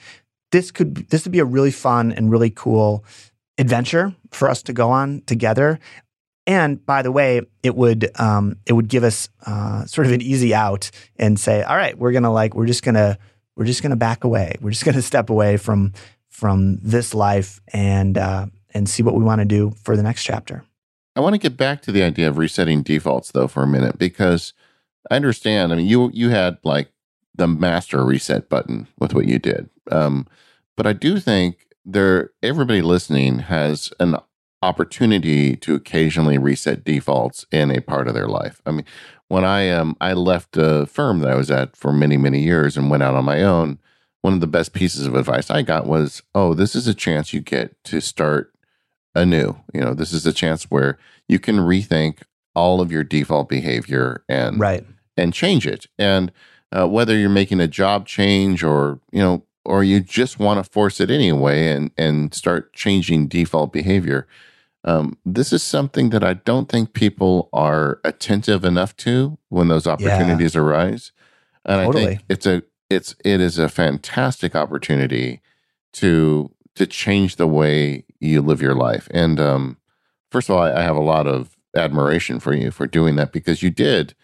this 0.50 0.70
could 0.70 1.08
this 1.10 1.24
would 1.24 1.32
be 1.32 1.38
a 1.38 1.44
really 1.44 1.70
fun 1.70 2.12
and 2.12 2.30
really 2.30 2.50
cool 2.50 3.04
adventure 3.58 4.14
for 4.30 4.48
us 4.48 4.62
to 4.64 4.72
go 4.72 4.90
on 4.90 5.22
together. 5.26 5.78
And 6.46 6.84
by 6.84 7.02
the 7.02 7.12
way, 7.12 7.42
it 7.62 7.76
would 7.76 8.10
um, 8.18 8.56
it 8.66 8.72
would 8.72 8.88
give 8.88 9.04
us 9.04 9.28
uh, 9.46 9.84
sort 9.84 10.06
of 10.06 10.12
an 10.12 10.22
easy 10.22 10.54
out 10.54 10.90
and 11.16 11.38
say, 11.38 11.62
all 11.62 11.76
right, 11.76 11.96
we're 11.96 12.12
gonna 12.12 12.32
like 12.32 12.54
we're 12.54 12.66
just 12.66 12.82
gonna 12.82 13.18
we're 13.60 13.66
just 13.66 13.82
gonna 13.82 13.94
back 13.94 14.24
away. 14.24 14.54
We're 14.62 14.70
just 14.70 14.84
gonna 14.86 15.02
step 15.02 15.28
away 15.28 15.58
from 15.58 15.92
from 16.30 16.78
this 16.78 17.12
life 17.14 17.60
and 17.74 18.16
uh, 18.16 18.46
and 18.70 18.88
see 18.88 19.02
what 19.02 19.14
we 19.14 19.22
want 19.22 19.40
to 19.40 19.44
do 19.44 19.72
for 19.82 19.96
the 19.96 20.02
next 20.02 20.24
chapter. 20.24 20.64
I 21.14 21.20
want 21.20 21.34
to 21.34 21.38
get 21.38 21.58
back 21.58 21.82
to 21.82 21.92
the 21.92 22.02
idea 22.02 22.28
of 22.28 22.38
resetting 22.38 22.82
defaults 22.82 23.32
though 23.32 23.48
for 23.48 23.62
a 23.62 23.66
minute 23.66 23.98
because 23.98 24.54
I 25.10 25.16
understand. 25.16 25.72
I 25.72 25.76
mean, 25.76 25.86
you 25.86 26.10
you 26.14 26.30
had 26.30 26.56
like 26.64 26.90
the 27.34 27.46
master 27.46 28.02
reset 28.02 28.48
button 28.48 28.88
with 28.98 29.12
what 29.12 29.26
you 29.26 29.38
did, 29.38 29.68
um, 29.90 30.26
but 30.74 30.86
I 30.86 30.94
do 30.94 31.20
think 31.20 31.66
there 31.84 32.30
everybody 32.42 32.80
listening 32.80 33.40
has 33.40 33.92
an 34.00 34.16
opportunity 34.62 35.54
to 35.56 35.74
occasionally 35.74 36.38
reset 36.38 36.82
defaults 36.82 37.44
in 37.52 37.70
a 37.70 37.80
part 37.80 38.08
of 38.08 38.14
their 38.14 38.28
life. 38.28 38.62
I 38.64 38.70
mean, 38.70 38.86
when 39.30 39.44
I 39.44 39.70
um 39.70 39.96
I 40.00 40.12
left 40.12 40.56
a 40.56 40.86
firm 40.86 41.20
that 41.20 41.30
I 41.30 41.36
was 41.36 41.50
at 41.50 41.76
for 41.76 41.92
many 41.92 42.16
many 42.16 42.40
years 42.40 42.76
and 42.76 42.90
went 42.90 43.02
out 43.02 43.14
on 43.14 43.24
my 43.24 43.42
own. 43.42 43.78
One 44.22 44.34
of 44.34 44.40
the 44.40 44.46
best 44.46 44.74
pieces 44.74 45.06
of 45.06 45.14
advice 45.14 45.50
I 45.50 45.62
got 45.62 45.86
was, 45.86 46.22
"Oh, 46.34 46.52
this 46.52 46.74
is 46.74 46.86
a 46.86 46.92
chance 46.94 47.32
you 47.32 47.40
get 47.40 47.82
to 47.84 48.00
start 48.00 48.52
anew. 49.14 49.56
You 49.72 49.80
know, 49.80 49.94
this 49.94 50.12
is 50.12 50.26
a 50.26 50.32
chance 50.32 50.64
where 50.64 50.98
you 51.28 51.38
can 51.38 51.56
rethink 51.56 52.18
all 52.54 52.80
of 52.80 52.92
your 52.92 53.04
default 53.04 53.48
behavior 53.48 54.22
and 54.28 54.60
Right. 54.60 54.84
and 55.16 55.32
change 55.32 55.66
it. 55.66 55.86
And 55.98 56.32
uh, 56.72 56.88
whether 56.88 57.16
you're 57.16 57.28
making 57.30 57.60
a 57.60 57.68
job 57.68 58.06
change 58.06 58.62
or 58.62 59.00
you 59.12 59.20
know, 59.20 59.44
or 59.64 59.84
you 59.84 60.00
just 60.00 60.38
want 60.38 60.62
to 60.64 60.70
force 60.70 61.00
it 61.00 61.10
anyway 61.10 61.68
and 61.68 61.90
and 61.96 62.34
start 62.34 62.72
changing 62.72 63.28
default 63.28 63.72
behavior, 63.72 64.26
um, 64.84 65.18
this 65.24 65.52
is 65.52 65.62
something 65.62 66.10
that 66.10 66.24
I 66.24 66.34
don't 66.34 66.68
think 66.68 66.94
people 66.94 67.48
are 67.52 68.00
attentive 68.04 68.64
enough 68.64 68.96
to 68.98 69.38
when 69.48 69.68
those 69.68 69.86
opportunities 69.86 70.56
arise. 70.56 71.12
And 71.64 71.80
I 71.80 71.84
think 71.92 72.20
it's 72.28 72.46
a 72.46 72.62
it's 72.88 73.14
it 73.24 73.40
is 73.40 73.58
a 73.58 73.68
fantastic 73.68 74.56
opportunity 74.56 75.40
to 75.94 76.50
to 76.76 76.86
change 76.86 77.36
the 77.36 77.46
way 77.46 78.04
you 78.20 78.40
live 78.40 78.62
your 78.62 78.74
life. 78.74 79.08
And 79.12 79.38
um, 79.38 79.76
first 80.30 80.48
of 80.48 80.56
all, 80.56 80.62
I, 80.62 80.72
I 80.72 80.82
have 80.82 80.96
a 80.96 81.00
lot 81.00 81.26
of 81.26 81.56
admiration 81.76 82.40
for 82.40 82.54
you 82.54 82.70
for 82.70 82.86
doing 82.86 83.16
that 83.16 83.32
because 83.32 83.62
you 83.62 83.70
did 83.70 84.14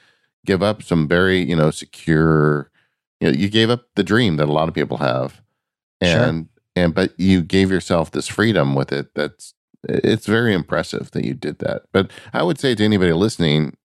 give 0.46 0.62
up 0.62 0.82
some 0.82 1.06
very 1.06 1.38
you 1.38 1.56
know 1.56 1.70
secure. 1.70 2.70
You 3.20 3.30
know, 3.30 3.38
you 3.38 3.48
gave 3.48 3.70
up 3.70 3.86
the 3.94 4.02
dream 4.02 4.36
that 4.36 4.48
a 4.48 4.52
lot 4.52 4.68
of 4.68 4.74
people 4.74 4.98
have, 4.98 5.40
Sure. 6.02 6.22
and 6.22 6.48
and 6.74 6.94
but 6.94 7.18
you 7.18 7.42
gave 7.42 7.70
yourself 7.70 8.10
this 8.10 8.28
freedom 8.28 8.74
with 8.74 8.92
it. 8.92 9.14
That's 9.14 9.54
it's 9.88 10.26
very 10.26 10.52
impressive 10.54 11.10
that 11.12 11.24
you 11.24 11.34
did 11.34 11.58
that. 11.60 11.82
But 11.92 12.10
I 12.32 12.42
would 12.42 12.58
say 12.58 12.74
to 12.74 12.84
anybody 12.84 13.12
listening, 13.12 13.76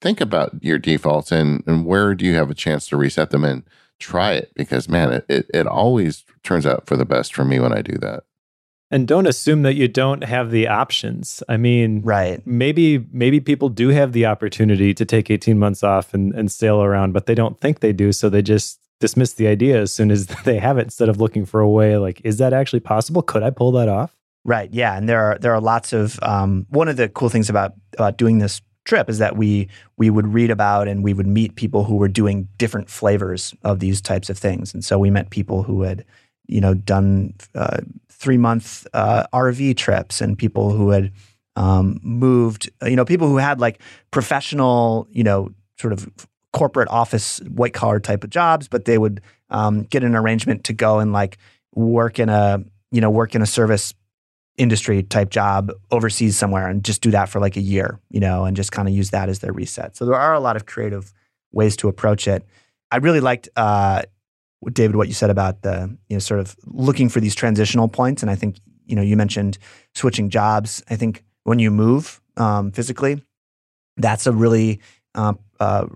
think 0.00 0.20
about 0.20 0.62
your 0.62 0.78
defaults 0.78 1.32
and 1.32 1.62
and 1.66 1.84
where 1.86 2.14
do 2.14 2.24
you 2.24 2.34
have 2.34 2.50
a 2.50 2.54
chance 2.54 2.86
to 2.88 2.96
reset 2.96 3.30
them 3.30 3.44
and 3.44 3.62
try 3.98 4.32
it 4.32 4.52
because 4.54 4.88
man, 4.88 5.12
it 5.12 5.26
it, 5.28 5.50
it 5.54 5.66
always 5.66 6.24
turns 6.42 6.66
out 6.66 6.86
for 6.86 6.96
the 6.96 7.06
best 7.06 7.34
for 7.34 7.44
me 7.44 7.58
when 7.60 7.72
I 7.72 7.82
do 7.82 7.98
that. 7.98 8.24
And 8.88 9.08
don't 9.08 9.26
assume 9.26 9.62
that 9.62 9.74
you 9.74 9.88
don't 9.88 10.22
have 10.22 10.52
the 10.52 10.68
options. 10.68 11.42
I 11.48 11.56
mean, 11.56 12.02
Right. 12.02 12.40
maybe 12.46 13.04
maybe 13.10 13.40
people 13.40 13.68
do 13.68 13.88
have 13.88 14.12
the 14.12 14.26
opportunity 14.26 14.94
to 14.94 15.04
take 15.04 15.28
18 15.28 15.58
months 15.58 15.82
off 15.82 16.14
and, 16.14 16.32
and 16.34 16.52
sail 16.52 16.80
around, 16.80 17.12
but 17.12 17.26
they 17.26 17.34
don't 17.34 17.58
think 17.60 17.80
they 17.80 17.92
do. 17.92 18.12
So 18.12 18.28
they 18.28 18.42
just 18.42 18.78
dismiss 19.00 19.32
the 19.32 19.48
idea 19.48 19.80
as 19.80 19.92
soon 19.92 20.10
as 20.10 20.26
they 20.44 20.58
have 20.58 20.78
it 20.78 20.82
instead 20.84 21.08
of 21.08 21.20
looking 21.20 21.44
for 21.44 21.60
a 21.60 21.68
way 21.68 21.96
like, 21.96 22.20
is 22.24 22.38
that 22.38 22.52
actually 22.52 22.80
possible? 22.80 23.22
Could 23.22 23.42
I 23.42 23.50
pull 23.50 23.72
that 23.72 23.88
off? 23.88 24.15
Right. 24.46 24.72
Yeah, 24.72 24.96
and 24.96 25.08
there 25.08 25.20
are 25.20 25.38
there 25.40 25.52
are 25.52 25.60
lots 25.60 25.92
of 25.92 26.20
um, 26.22 26.66
one 26.70 26.86
of 26.86 26.96
the 26.96 27.08
cool 27.08 27.28
things 27.28 27.50
about 27.50 27.72
about 27.94 28.16
doing 28.16 28.38
this 28.38 28.62
trip 28.84 29.10
is 29.10 29.18
that 29.18 29.36
we 29.36 29.68
we 29.96 30.08
would 30.08 30.32
read 30.32 30.52
about 30.52 30.86
and 30.86 31.02
we 31.02 31.12
would 31.12 31.26
meet 31.26 31.56
people 31.56 31.82
who 31.82 31.96
were 31.96 32.06
doing 32.06 32.46
different 32.56 32.88
flavors 32.88 33.52
of 33.64 33.80
these 33.80 34.00
types 34.00 34.30
of 34.30 34.38
things, 34.38 34.72
and 34.72 34.84
so 34.84 35.00
we 35.00 35.10
met 35.10 35.30
people 35.30 35.64
who 35.64 35.82
had 35.82 36.04
you 36.46 36.60
know 36.60 36.74
done 36.74 37.34
uh, 37.56 37.78
three 38.08 38.38
month 38.38 38.86
uh, 38.94 39.26
RV 39.32 39.76
trips 39.76 40.20
and 40.20 40.38
people 40.38 40.70
who 40.70 40.90
had 40.90 41.10
um, 41.56 41.98
moved 42.04 42.70
you 42.84 42.94
know 42.94 43.04
people 43.04 43.26
who 43.26 43.38
had 43.38 43.58
like 43.58 43.80
professional 44.12 45.08
you 45.10 45.24
know 45.24 45.50
sort 45.76 45.92
of 45.92 46.08
corporate 46.52 46.88
office 46.88 47.40
white 47.48 47.74
collar 47.74 47.98
type 47.98 48.22
of 48.22 48.30
jobs, 48.30 48.68
but 48.68 48.84
they 48.84 48.96
would 48.96 49.20
um, 49.50 49.82
get 49.82 50.04
an 50.04 50.14
arrangement 50.14 50.62
to 50.62 50.72
go 50.72 51.00
and 51.00 51.12
like 51.12 51.36
work 51.74 52.20
in 52.20 52.28
a 52.28 52.62
you 52.92 53.00
know 53.00 53.10
work 53.10 53.34
in 53.34 53.42
a 53.42 53.46
service 53.46 53.92
industry 54.58 55.02
type 55.02 55.30
job 55.30 55.70
overseas 55.90 56.36
somewhere 56.36 56.68
and 56.68 56.84
just 56.84 57.02
do 57.02 57.10
that 57.10 57.28
for 57.28 57.40
like 57.40 57.56
a 57.56 57.60
year, 57.60 58.00
you 58.10 58.20
know, 58.20 58.44
and 58.44 58.56
just 58.56 58.72
kind 58.72 58.88
of 58.88 58.94
use 58.94 59.10
that 59.10 59.28
as 59.28 59.40
their 59.40 59.52
reset. 59.52 59.96
So 59.96 60.06
there 60.06 60.14
are 60.14 60.34
a 60.34 60.40
lot 60.40 60.56
of 60.56 60.66
creative 60.66 61.12
ways 61.52 61.76
to 61.78 61.88
approach 61.88 62.26
it. 62.26 62.44
I 62.90 62.96
really 62.96 63.20
liked 63.20 63.48
uh, 63.56 64.02
David 64.72 64.96
what 64.96 65.08
you 65.08 65.14
said 65.14 65.30
about 65.30 65.62
the 65.62 65.96
you 66.08 66.16
know 66.16 66.20
sort 66.20 66.40
of 66.40 66.56
looking 66.64 67.08
for 67.08 67.20
these 67.20 67.34
transitional 67.34 67.88
points, 67.88 68.22
and 68.22 68.30
I 68.30 68.34
think 68.34 68.58
you 68.86 68.96
know 68.96 69.02
you 69.02 69.16
mentioned 69.16 69.58
switching 69.94 70.30
jobs. 70.30 70.82
I 70.88 70.96
think 70.96 71.24
when 71.44 71.58
you 71.58 71.70
move 71.70 72.20
um, 72.36 72.72
physically, 72.72 73.22
that's 73.96 74.26
a 74.26 74.32
really 74.32 74.80
uh, 75.14 75.34
uh, 75.60 75.86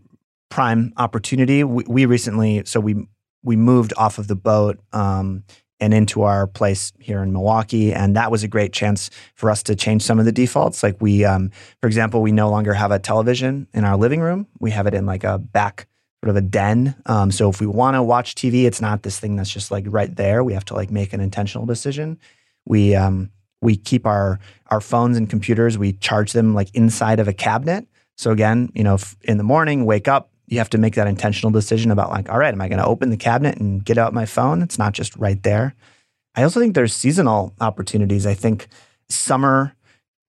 prime 0.51 0.93
opportunity. 0.97 1.65
We, 1.65 1.85
we 1.87 2.07
recently, 2.07 2.63
so 2.65 2.81
we 2.81 3.07
we 3.43 3.57
moved 3.57 3.93
off 3.97 4.19
of 4.19 4.29
the 4.29 4.37
boat 4.37 4.79
um, 4.93 5.45
and 5.81 5.95
into 5.95 6.23
our 6.23 6.47
place 6.47 6.93
here 6.99 7.23
in 7.23 7.33
Milwaukee, 7.33 7.93
and 7.93 8.15
that 8.17 8.31
was 8.31 8.43
a 8.43 8.49
great 8.49 8.73
chance 8.73 9.11
for 9.35 9.51
us 9.51 9.63
to 9.65 9.75
change 9.75 10.03
some 10.03 10.19
of 10.19 10.25
the 10.25 10.33
defaults. 10.33 10.83
Like 10.83 11.01
we, 11.01 11.25
um, 11.25 11.51
for 11.81 11.87
example, 11.87 12.23
we 12.23 12.33
no 12.33 12.51
longer 12.51 12.75
have 12.75 12.91
a 12.91 12.99
television 12.99 13.67
in 13.73 13.85
our 13.85 13.97
living 13.97 14.21
room. 14.21 14.47
We 14.59 14.71
have 14.73 14.87
it 14.87 14.95
in 14.95 15.07
like 15.07 15.25
a 15.25 15.39
back 15.39 15.87
sort 16.23 16.31
of 16.31 16.37
a 16.37 16.43
den. 16.43 16.95
Um, 17.07 17.31
so 17.31 17.49
if 17.49 17.61
we 17.61 17.67
want 17.67 17.95
to 17.95 18.03
watch 18.03 18.35
TV, 18.35 18.65
it's 18.65 18.81
not 18.81 19.03
this 19.03 19.19
thing 19.19 19.37
that's 19.37 19.51
just 19.51 19.71
like 19.71 19.85
right 19.89 20.15
there. 20.15 20.45
We 20.45 20.53
have 20.53 20.67
to 20.67 20.75
like 20.75 20.91
make 20.91 21.13
an 21.13 21.21
intentional 21.21 21.67
decision. 21.67 22.19
We 22.67 22.95
um, 22.95 23.31
we 23.63 23.77
keep 23.77 24.07
our 24.07 24.39
our 24.67 24.81
phones 24.81 25.17
and 25.17 25.29
computers. 25.29 25.79
We 25.79 25.95
charge 25.95 26.33
them 26.33 26.55
like 26.55 26.75
inside 26.75 27.21
of 27.21 27.29
a 27.29 27.33
cabinet. 27.33 27.87
So 28.17 28.31
again, 28.31 28.71
you 28.75 28.85
know, 28.85 28.99
in 29.23 29.39
the 29.39 29.45
morning, 29.45 29.87
wake 29.87 30.09
up, 30.09 30.30
you 30.51 30.59
have 30.59 30.71
to 30.71 30.79
make 30.79 30.97
that 30.97 31.07
intentional 31.07 31.53
decision 31.53 31.91
about 31.91 32.11
like, 32.11 32.29
all 32.29 32.39
right, 32.39 32.53
am 32.53 32.61
I 32.61 32.69
going 32.69 32.81
to 32.81 32.87
open 32.87 33.11
the 33.11 33.17
cabinet 33.17 33.59
and 33.59 33.85
get 33.85 33.97
out 33.97 34.13
my 34.13 34.27
phone? 34.27 34.63
It's 34.63 34.79
not 34.79 34.93
just 34.93 35.17
right 35.17 35.41
there. 35.43 35.75
I 36.35 36.43
also 36.43 36.61
think 36.61 36.75
there's 36.75 36.93
seasonal 36.93 37.55
opportunities. 37.61 38.27
I 38.27 38.35
think 38.35 38.67
summer, 39.09 39.75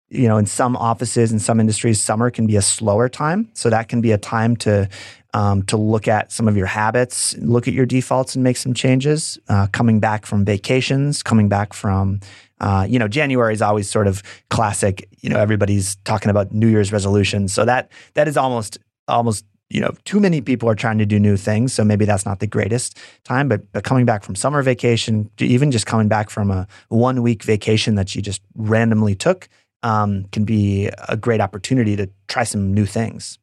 you 0.10 0.28
know, 0.28 0.38
in 0.38 0.46
some 0.46 0.76
offices, 0.76 1.32
in 1.32 1.40
some 1.40 1.60
industries, 1.60 2.00
summer 2.00 2.30
can 2.30 2.46
be 2.46 2.56
a 2.56 2.62
slower 2.62 3.10
time. 3.10 3.50
So 3.54 3.72
that 3.72 3.90
can 3.90 4.00
be 4.00 4.12
a 4.12 4.18
time 4.18 4.56
to 4.58 4.88
um, 5.34 5.64
to 5.64 5.78
look 5.78 6.10
at 6.10 6.32
some 6.32 6.50
of 6.50 6.58
your 6.58 6.66
habits, 6.66 7.38
look 7.38 7.68
at 7.68 7.74
your 7.74 7.86
defaults, 7.86 8.36
and 8.36 8.44
make 8.44 8.58
some 8.58 8.74
changes. 8.74 9.40
Uh, 9.48 9.68
coming 9.72 10.02
back 10.02 10.26
from 10.26 10.44
vacations, 10.44 11.24
coming 11.24 11.48
back 11.48 11.74
from 11.74 12.20
uh, 12.60 12.86
you 12.88 13.00
know, 13.00 13.08
January 13.08 13.54
is 13.54 13.62
always 13.62 13.90
sort 13.90 14.08
of 14.08 14.22
classic. 14.50 15.10
You 15.22 15.30
know, 15.30 15.40
everybody's 15.40 15.96
talking 16.04 16.30
about 16.30 16.52
New 16.52 16.68
Year's 16.68 16.94
resolutions, 16.94 17.54
so 17.54 17.66
that 17.66 17.92
that 18.14 18.28
is 18.28 18.38
almost 18.38 18.78
almost 19.08 19.46
you 19.72 19.80
know, 19.80 19.94
too 20.04 20.20
many 20.20 20.42
people 20.42 20.70
are 20.70 20.76
trying 20.76 20.98
to 20.98 21.06
do 21.06 21.18
new 21.20 21.38
things. 21.38 21.72
So 21.72 21.84
maybe 21.86 22.04
that's 22.04 22.26
not 22.26 22.40
the 22.40 22.48
greatest 22.48 22.98
time. 23.24 23.48
But, 23.48 23.72
but 23.72 23.84
coming 23.84 24.06
back 24.06 24.24
from 24.24 24.36
summer 24.36 24.62
vacation, 24.62 25.30
even 25.40 25.72
just 25.72 25.86
coming 25.86 26.10
back 26.10 26.30
from 26.30 26.52
a 26.52 26.68
one 26.90 27.22
week 27.22 27.44
vacation 27.44 27.96
that 27.96 28.14
you 28.14 28.22
just 28.22 28.42
randomly 28.56 29.16
took, 29.16 29.48
um, 29.82 30.26
can 30.32 30.44
be 30.44 30.90
a 31.08 31.16
great 31.16 31.40
opportunity 31.40 31.96
to 31.96 32.10
try 32.28 32.44
some 32.44 32.74
new 32.74 32.86
things. 32.86 33.40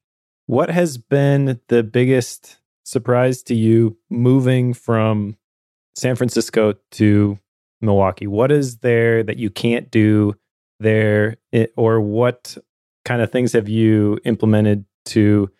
What 0.46 0.70
has 0.70 0.98
been 0.98 1.60
the 1.68 1.82
biggest 1.82 2.58
surprise 2.84 3.42
to 3.44 3.54
you 3.54 3.96
moving 4.10 4.74
from 4.74 5.36
San 5.96 6.14
Francisco 6.14 6.74
to 6.92 7.38
Milwaukee? 7.80 8.26
What 8.26 8.52
is 8.52 8.78
there 8.78 9.22
that 9.22 9.38
you 9.38 9.50
can't 9.50 9.90
do 9.90 10.34
there, 10.80 11.36
or 11.76 12.00
what 12.00 12.56
kind 13.04 13.20
of 13.20 13.32
things 13.32 13.52
have 13.52 13.68
you 13.68 14.18
implemented 14.24 14.84
to 15.06 15.50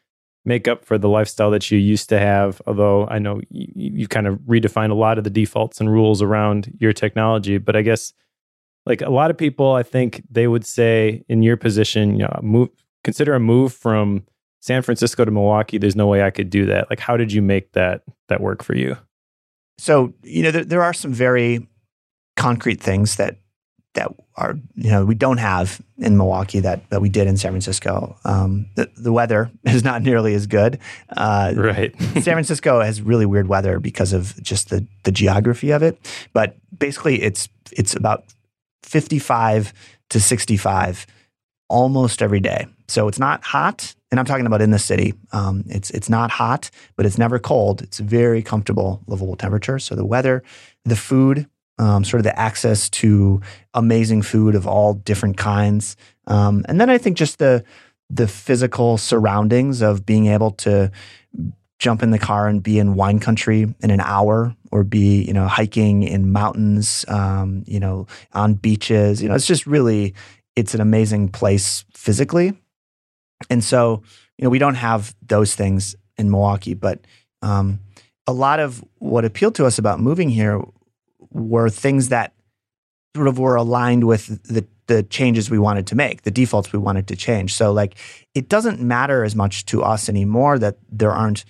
make 0.49 0.67
up 0.67 0.85
for 0.85 0.99
the 0.99 1.09
lifestyle 1.09 1.51
that 1.53 1.71
you 1.71 1.79
used 1.79 2.09
to 2.09 2.19
have? 2.19 2.61
Although 2.67 3.07
I 3.07 3.19
know 3.19 3.41
you, 3.51 3.69
you 3.75 4.09
kind 4.09 4.27
of 4.27 4.39
redefined 4.41 4.91
a 4.91 4.95
lot 4.95 5.19
of 5.19 5.25
the 5.25 5.31
defaults 5.31 5.81
and 5.81 5.93
rules 5.93 6.23
around 6.23 6.77
your 6.81 6.93
technology, 6.93 7.59
but 7.59 7.77
I 7.77 7.83
guess 7.83 8.13
like 8.87 9.03
a 9.03 9.11
lot 9.11 9.31
of 9.31 9.37
people, 9.37 9.75
I 9.75 9.83
think 9.83 10.25
they 10.31 10.49
would 10.49 10.65
say 10.65 11.25
in 11.29 11.43
your 11.43 11.57
position, 11.57 12.15
you 12.15 12.23
know, 12.23 12.41
move 12.43 12.71
consider 13.05 13.35
a 13.35 13.41
move 13.41 13.73
from 13.73 14.25
San 14.61 14.83
Francisco 14.83 15.25
to 15.25 15.31
Milwaukee. 15.31 15.79
There's 15.79 15.95
no 15.95 16.07
way 16.07 16.23
I 16.23 16.31
could 16.31 16.51
do 16.51 16.67
that. 16.67 16.91
Like, 16.91 16.99
how 16.99 17.17
did 17.17 17.33
you 17.33 17.43
make 17.43 17.73
that 17.73 18.03
that 18.29 18.41
work 18.41 18.65
for 18.65 18.75
you? 18.75 18.97
So 19.77 20.15
you 20.23 20.43
know, 20.43 20.51
there, 20.51 20.65
there 20.65 20.83
are 20.83 20.95
some 20.95 21.13
very 21.13 21.69
concrete 22.37 22.81
things 22.81 23.17
that 23.17 23.37
that 23.99 24.15
are 24.37 24.57
you 24.77 24.91
know 24.91 25.05
we 25.05 25.17
don't 25.17 25.39
have 25.39 25.81
in 25.99 26.17
Milwaukee 26.17 26.61
that 26.61 26.89
that 26.91 27.03
we 27.03 27.09
did 27.09 27.27
in 27.27 27.37
San 27.37 27.51
Francisco. 27.51 28.17
Um, 28.25 28.67
the 28.77 28.89
the 28.97 29.13
weather 29.13 29.51
is 29.65 29.83
not 29.83 30.03
nearly 30.03 30.35
as 30.35 30.47
good. 30.47 30.79
Uh, 31.17 31.53
right. 31.57 32.01
San 32.01 32.35
Francisco 32.35 32.81
has 32.81 33.03
really 33.03 33.27
weird 33.27 33.49
weather 33.49 33.81
because 33.81 34.13
of 34.13 34.41
just 34.43 34.71
the 34.71 34.87
the 35.03 35.11
geography 35.11 35.73
of 35.73 35.83
it. 35.83 35.99
But 36.33 36.57
basically, 36.77 37.23
it's 37.23 37.49
it's 37.73 37.95
about 37.95 38.25
fifty 38.85 39.19
five 39.19 39.73
to 40.11 40.21
sixty 40.21 40.57
five 40.57 41.07
almost 41.69 42.23
every 42.23 42.41
day. 42.41 42.67
So 42.87 43.09
it's 43.09 43.19
not 43.19 43.43
hot, 43.43 43.95
and 44.13 44.21
I'm 44.21 44.27
talking 44.27 44.47
about 44.47 44.63
in 44.63 44.71
the 44.71 44.79
city. 44.79 45.15
Um, 45.33 45.65
it's 45.67 45.91
it's 45.91 46.09
not 46.09 46.31
hot, 46.31 46.71
but 46.95 47.05
it's 47.05 47.19
never 47.19 47.41
cold. 47.41 47.83
It's 47.83 47.99
very 47.99 48.43
comfortable, 48.43 49.03
livable 49.09 49.37
temperature. 49.37 49.81
So 49.81 49.97
the 49.97 50.07
weather, 50.07 50.45
the 50.85 50.97
food 50.97 51.49
um, 51.79 52.05
sort 52.05 52.21
of 52.21 52.25
the 52.25 52.39
access 52.39 52.89
to 52.91 53.41
amazing 53.75 54.23
food 54.23 54.55
of 54.55 54.67
all 54.67 54.95
different 54.95 55.37
kinds, 55.37 55.97
um, 56.27 56.65
and 56.69 56.81
then 56.81 56.91
I 56.91 56.99
think 56.99 57.17
just 57.17 57.39
the 57.39 57.65
the 58.11 58.29
physical 58.29 58.97
surroundings 58.97 59.83
of 59.83 60.07
being 60.07 60.27
able 60.27 60.53
to 60.53 60.91
jump 61.79 62.03
in 62.03 62.11
the 62.11 62.19
car 62.19 62.49
and 62.49 62.63
be 62.63 62.79
in 62.79 62.95
wine 62.95 63.21
country 63.21 63.73
in 63.81 63.91
an 63.91 64.01
hour, 64.01 64.55
or 64.73 64.85
be 64.85 65.23
you 65.23 65.33
know 65.33 65.47
hiking 65.47 66.03
in 66.03 66.33
mountains, 66.33 67.05
um, 67.09 67.65
you 67.67 67.81
know 67.81 68.07
on 68.33 68.55
beaches. 68.55 69.23
You 69.23 69.29
know, 69.29 69.35
it's 69.35 69.47
just 69.47 69.67
really 69.67 70.15
it's 70.57 70.75
an 70.75 70.81
amazing 70.81 71.29
place 71.29 71.85
physically, 71.93 72.53
and 73.51 73.63
so 73.63 74.03
you 74.37 74.45
know 74.45 74.51
we 74.51 74.59
don't 74.59 74.75
have 74.75 75.15
those 75.27 75.55
things 75.55 75.95
in 76.17 76.31
Milwaukee, 76.31 76.75
but 76.75 77.01
um, 77.43 77.81
a 78.27 78.33
lot 78.33 78.61
of 78.61 78.85
what 78.99 79.25
appealed 79.25 79.55
to 79.55 79.65
us 79.65 79.79
about 79.79 80.01
moving 80.01 80.29
here 80.29 80.63
were 81.31 81.71
things 81.71 82.09
that 82.09 82.33
sort 83.15 83.29
of 83.29 83.39
were 83.39 83.57
aligned 83.57 84.05
with 84.05 84.43
the 84.45 84.67
the 84.89 85.03
changes 85.03 85.51
we 85.51 85.59
wanted 85.59 85.87
to 85.87 85.95
make, 85.95 86.23
the 86.23 86.31
defaults 86.31 86.73
we 86.73 86.79
wanted 86.79 87.07
to 87.09 87.17
change. 87.17 87.55
So 87.55 87.73
like 87.73 87.95
it 88.35 88.49
doesn't 88.49 88.81
matter 88.81 89.23
as 89.23 89.37
much 89.37 89.67
to 89.67 89.83
us 89.83 90.09
anymore 90.09 90.59
that 90.59 90.79
there 90.91 91.13
aren't 91.13 91.45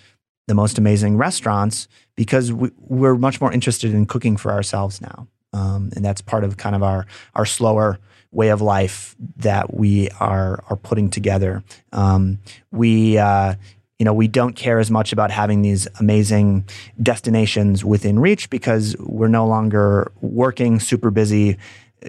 the 0.47 0.53
most 0.53 0.77
amazing 0.77 1.15
restaurants 1.15 1.87
because 2.15 2.51
we, 2.51 2.69
are 3.01 3.15
much 3.15 3.39
more 3.39 3.53
interested 3.53 3.93
in 3.93 4.05
cooking 4.05 4.35
for 4.35 4.51
ourselves 4.51 4.99
now. 4.99 5.27
Um, 5.53 5.91
and 5.95 6.03
that's 6.03 6.21
part 6.21 6.43
of 6.43 6.57
kind 6.57 6.75
of 6.75 6.83
our 6.83 7.05
our 7.33 7.45
slower 7.45 7.97
way 8.31 8.49
of 8.49 8.61
life 8.61 9.15
that 9.37 9.73
we 9.73 10.09
are 10.19 10.63
are 10.69 10.75
putting 10.75 11.09
together. 11.09 11.63
Um, 11.91 12.39
we 12.71 13.17
uh, 13.17 13.55
you 13.99 14.05
know, 14.05 14.13
we 14.13 14.29
don't 14.29 14.55
care 14.55 14.79
as 14.79 14.89
much 14.89 15.11
about 15.11 15.29
having 15.29 15.61
these 15.61 15.87
amazing 15.99 16.65
destinations 17.03 17.83
within 17.83 18.17
reach 18.17 18.49
because 18.49 18.95
we're 18.97 19.27
no 19.27 19.45
longer 19.45 20.09
working 20.21 20.79
super 20.79 21.11
busy 21.11 21.57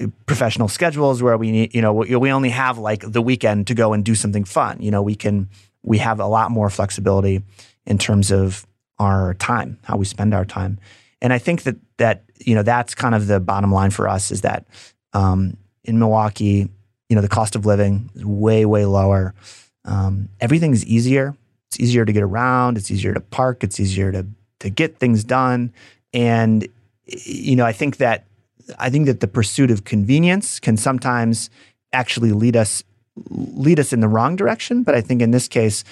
uh, 0.00 0.06
professional 0.24 0.68
schedules 0.68 1.20
where 1.20 1.36
we 1.36 1.50
need, 1.50 1.74
you 1.74 1.82
know, 1.82 1.92
we 1.92 2.32
only 2.32 2.50
have 2.50 2.78
like 2.78 3.02
the 3.04 3.20
weekend 3.20 3.66
to 3.66 3.74
go 3.74 3.92
and 3.92 4.04
do 4.04 4.14
something 4.14 4.44
fun. 4.44 4.80
You 4.80 4.92
know, 4.92 5.02
we 5.02 5.16
can, 5.16 5.50
we 5.82 5.98
have 5.98 6.20
a 6.20 6.26
lot 6.26 6.52
more 6.52 6.70
flexibility 6.70 7.42
in 7.86 7.98
terms 7.98 8.30
of 8.30 8.64
our 9.00 9.34
time, 9.34 9.80
how 9.82 9.96
we 9.96 10.04
spend 10.04 10.32
our 10.32 10.44
time. 10.44 10.78
And 11.20 11.32
I 11.32 11.38
think 11.38 11.64
that, 11.64 11.76
that, 11.96 12.22
you 12.38 12.54
know, 12.54 12.62
that's 12.62 12.94
kind 12.94 13.16
of 13.16 13.26
the 13.26 13.40
bottom 13.40 13.72
line 13.72 13.90
for 13.90 14.08
us 14.08 14.30
is 14.30 14.42
that 14.42 14.64
um, 15.12 15.56
in 15.82 15.98
Milwaukee, 15.98 16.68
you 17.08 17.16
know, 17.16 17.20
the 17.20 17.28
cost 17.28 17.56
of 17.56 17.66
living 17.66 18.10
is 18.14 18.24
way, 18.24 18.64
way 18.64 18.84
lower. 18.84 19.34
Um, 19.84 20.28
everything's 20.40 20.84
easier 20.84 21.34
it's 21.70 21.78
easier 21.78 22.04
to 22.04 22.12
get 22.12 22.22
around. 22.22 22.76
It's 22.76 22.90
easier 22.90 23.14
to 23.14 23.20
park. 23.20 23.62
It's 23.62 23.78
easier 23.78 24.10
to 24.10 24.26
to 24.58 24.70
get 24.70 24.98
things 24.98 25.22
done. 25.22 25.72
And 26.12 26.66
you 27.06 27.54
know, 27.54 27.64
I 27.64 27.72
think 27.72 27.98
that 27.98 28.24
I 28.78 28.90
think 28.90 29.06
that 29.06 29.20
the 29.20 29.28
pursuit 29.28 29.70
of 29.70 29.84
convenience 29.84 30.58
can 30.58 30.76
sometimes 30.76 31.48
actually 31.92 32.32
lead 32.32 32.56
us 32.56 32.82
lead 33.28 33.78
us 33.78 33.92
in 33.92 34.00
the 34.00 34.08
wrong 34.08 34.34
direction. 34.34 34.82
But 34.82 34.96
I 34.96 35.00
think 35.00 35.22
in 35.22 35.30
this 35.30 35.46
case, 35.46 35.84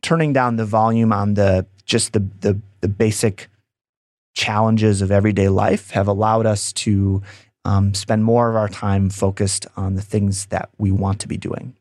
turning 0.00 0.32
down 0.32 0.56
the 0.56 0.64
volume 0.64 1.12
on 1.12 1.34
the 1.34 1.66
just 1.84 2.14
the 2.14 2.20
the, 2.40 2.58
the 2.80 2.88
basic 2.88 3.48
challenges 4.34 5.02
of 5.02 5.10
everyday 5.10 5.48
life 5.50 5.90
have 5.90 6.08
allowed 6.08 6.46
us 6.46 6.72
to 6.72 7.22
um, 7.66 7.92
spend 7.92 8.24
more 8.24 8.48
of 8.48 8.56
our 8.56 8.68
time 8.68 9.10
focused 9.10 9.66
on 9.76 9.94
the 9.94 10.02
things 10.02 10.46
that 10.46 10.70
we 10.78 10.90
want 10.90 11.20
to 11.20 11.28
be 11.28 11.36
doing. 11.36 11.74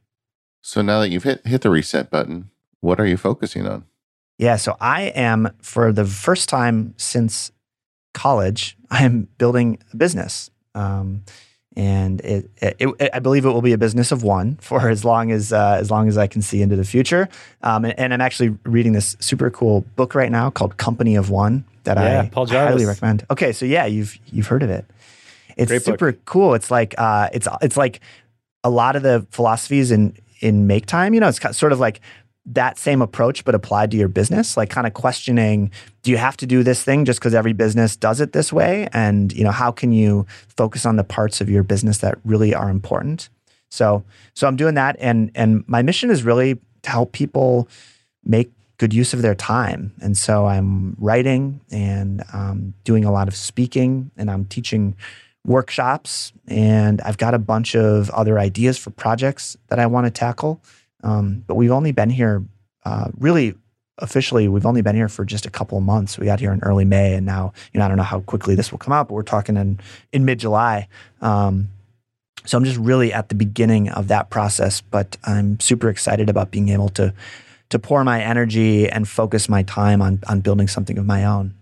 So 0.62 0.82
now 0.82 1.00
that 1.00 1.10
you've 1.10 1.24
hit 1.24 1.48
hit 1.48 1.62
the 1.62 1.70
reset 1.70 2.10
button, 2.10 2.50
what 2.82 2.99
are 2.99 3.05
you 3.05 3.17
focusing 3.17 3.67
on? 3.67 3.86
Yeah, 4.38 4.55
so 4.57 4.78
I 4.80 5.03
am 5.03 5.49
for 5.61 5.91
the 5.91 6.05
first 6.05 6.47
time 6.49 6.93
since 6.97 7.51
college, 8.13 8.78
I 8.91 9.03
am 9.03 9.28
building 9.38 9.80
a 9.93 9.97
business. 9.97 10.49
Um, 10.75 11.23
and 11.75 12.21
it, 12.21 12.49
it, 12.57 12.75
it, 12.80 13.09
I 13.13 13.19
believe 13.19 13.45
it 13.45 13.49
will 13.49 13.61
be 13.61 13.73
a 13.73 13.78
business 13.78 14.11
of 14.11 14.23
one 14.23 14.55
for 14.61 14.89
as 14.89 15.05
long 15.05 15.32
as 15.32 15.53
uh, 15.53 15.78
as 15.80 15.91
long 15.91 16.07
as 16.07 16.17
I 16.17 16.28
can 16.28 16.41
see 16.41 16.61
into 16.61 16.75
the 16.75 16.84
future. 16.84 17.30
Um, 17.61 17.86
and, 17.86 17.97
and, 17.99 18.13
I'm 18.13 18.21
actually 18.21 18.49
reading 18.63 18.93
this 18.93 19.15
super 19.19 19.51
cool 19.51 19.82
book 19.95 20.15
right 20.15 20.32
now 20.32 20.49
called 20.49 20.78
Company 20.78 21.15
of 21.15 21.30
One 21.30 21.65
that 21.84 21.97
yeah, 21.97 22.21
I 22.21 22.30
Paul 22.30 22.47
highly 22.47 22.86
recommend. 22.86 23.25
Okay, 23.30 23.53
so 23.53 23.65
yeah, 23.65 23.86
you've 23.86 24.17
you've 24.32 24.47
heard 24.47 24.63
of 24.63 24.71
it. 24.71 24.86
It's 25.55 25.69
Great 25.69 25.84
super 25.84 26.11
book. 26.11 26.25
cool. 26.25 26.53
It's 26.55 26.71
like 26.71 26.95
uh, 26.97 27.30
it's 27.32 27.47
it's 27.61 27.78
like 27.78 28.01
a 28.63 28.69
lot 28.69 28.95
of 28.95 29.03
the 29.03 29.25
philosophies 29.30 29.91
in 29.91 30.15
in 30.39 30.65
Make 30.65 30.88
Time. 30.88 31.13
You 31.13 31.19
know, 31.19 31.28
it's 31.28 31.57
sort 31.57 31.73
of 31.73 31.80
like 31.80 32.01
that 32.48 32.78
same 32.78 33.02
approach 33.02 33.43
but 33.43 33.54
applied 33.54 33.91
to 33.91 33.98
your 33.98 34.08
business? 34.08 34.58
Like 34.58 34.70
kind 34.70 34.88
of 34.88 34.93
questioning 34.93 35.72
do 36.02 36.12
you 36.12 36.18
have 36.18 36.38
to 36.38 36.45
do 36.45 36.64
this 36.64 36.84
thing 36.84 37.04
just 37.04 37.20
because 37.20 37.34
every 37.34 37.54
business 37.54 37.95
does 37.95 38.22
it 38.22 38.32
this 38.32 38.54
way? 38.54 38.88
And 38.93 39.34
you 39.34 39.43
know 39.43 39.52
how 39.52 39.72
can 39.72 39.91
you 39.91 40.26
focus 40.56 40.86
on 40.86 40.95
the 40.95 41.04
parts 41.04 41.41
of 41.41 41.50
your 41.50 41.64
business 41.64 42.00
that 42.00 42.18
really 42.24 42.56
are 42.56 42.70
important? 42.70 43.30
So 43.70 44.04
so 44.34 44.48
i'm 44.48 44.56
doing 44.56 44.76
that 44.76 44.95
and 45.00 45.30
and 45.36 45.64
my 45.68 45.82
mission 45.82 46.10
is 46.10 46.24
really 46.24 46.58
to 46.84 46.89
help 46.89 47.12
people 47.12 47.68
make 48.24 48.52
good 48.78 48.93
use 48.93 49.12
of 49.14 49.22
their 49.22 49.36
time. 49.36 49.93
And 50.02 50.18
so 50.18 50.45
i'm 50.45 50.95
writing 51.00 51.60
and 51.70 52.24
um, 52.34 52.74
doing 52.86 53.04
a 53.04 53.12
lot 53.12 53.28
of 53.28 53.36
speaking 53.36 54.12
and 54.16 54.32
i'm 54.32 54.45
teaching 54.45 54.95
workshops 55.45 56.34
and 56.48 57.00
i've 57.02 57.18
got 57.18 57.34
a 57.34 57.39
bunch 57.39 57.76
of 57.76 58.10
other 58.10 58.38
ideas 58.38 58.78
for 58.78 58.89
projects 58.89 59.56
that 59.68 59.80
i 59.80 59.86
want 59.86 60.06
to 60.06 60.12
tackle 60.12 60.62
um, 61.04 61.43
but 61.48 61.56
we've 61.56 61.72
only 61.72 61.91
been 61.91 62.10
here, 62.10 62.43
uh, 62.86 63.10
really 63.18 63.56
officially, 64.00 64.48
we've 64.48 64.66
only 64.66 64.82
been 64.82 64.95
here 64.95 65.10
for 65.10 65.26
just 65.26 65.45
a 65.45 65.50
couple 65.50 65.78
of 65.78 65.84
months. 65.84 66.18
We 66.18 66.26
got 66.26 66.39
here 66.39 66.52
in 66.52 66.60
early 66.62 66.86
May, 66.86 67.14
and 67.14 67.26
now, 67.26 67.54
you 67.74 67.80
know, 67.80 67.86
I 67.86 67.88
don't 67.88 67.98
know 67.98 68.04
how 68.04 68.22
quickly 68.22 68.56
this 68.56 68.72
will 68.72 68.80
come 68.80 68.93
out, 68.93 69.08
but 69.08 69.16
we're 69.16 69.24
talking 69.24 69.58
in 69.58 69.80
in 70.12 70.26
mid 70.26 70.39
July. 70.39 70.88
Um, 71.22 71.70
so 72.45 72.58
I'm 72.58 72.64
just 72.64 72.78
really 72.78 73.12
at 73.12 73.30
the 73.30 73.36
beginning 73.36 73.89
of 73.89 74.08
that 74.08 74.30
process, 74.30 74.82
but 74.82 75.18
I'm 75.24 75.60
super 75.60 75.89
excited 75.89 76.30
about 76.30 76.52
being 76.52 76.70
able 76.70 76.89
to 76.89 77.14
to 77.70 77.80
pour 77.80 78.04
my 78.06 78.22
energy 78.22 78.89
and 78.89 79.08
focus 79.08 79.50
my 79.50 79.64
time 79.64 80.02
on 80.02 80.20
on 80.28 80.41
building 80.41 80.68
something 80.68 80.98
of 80.98 81.06
my 81.06 81.26
own. 81.26 81.56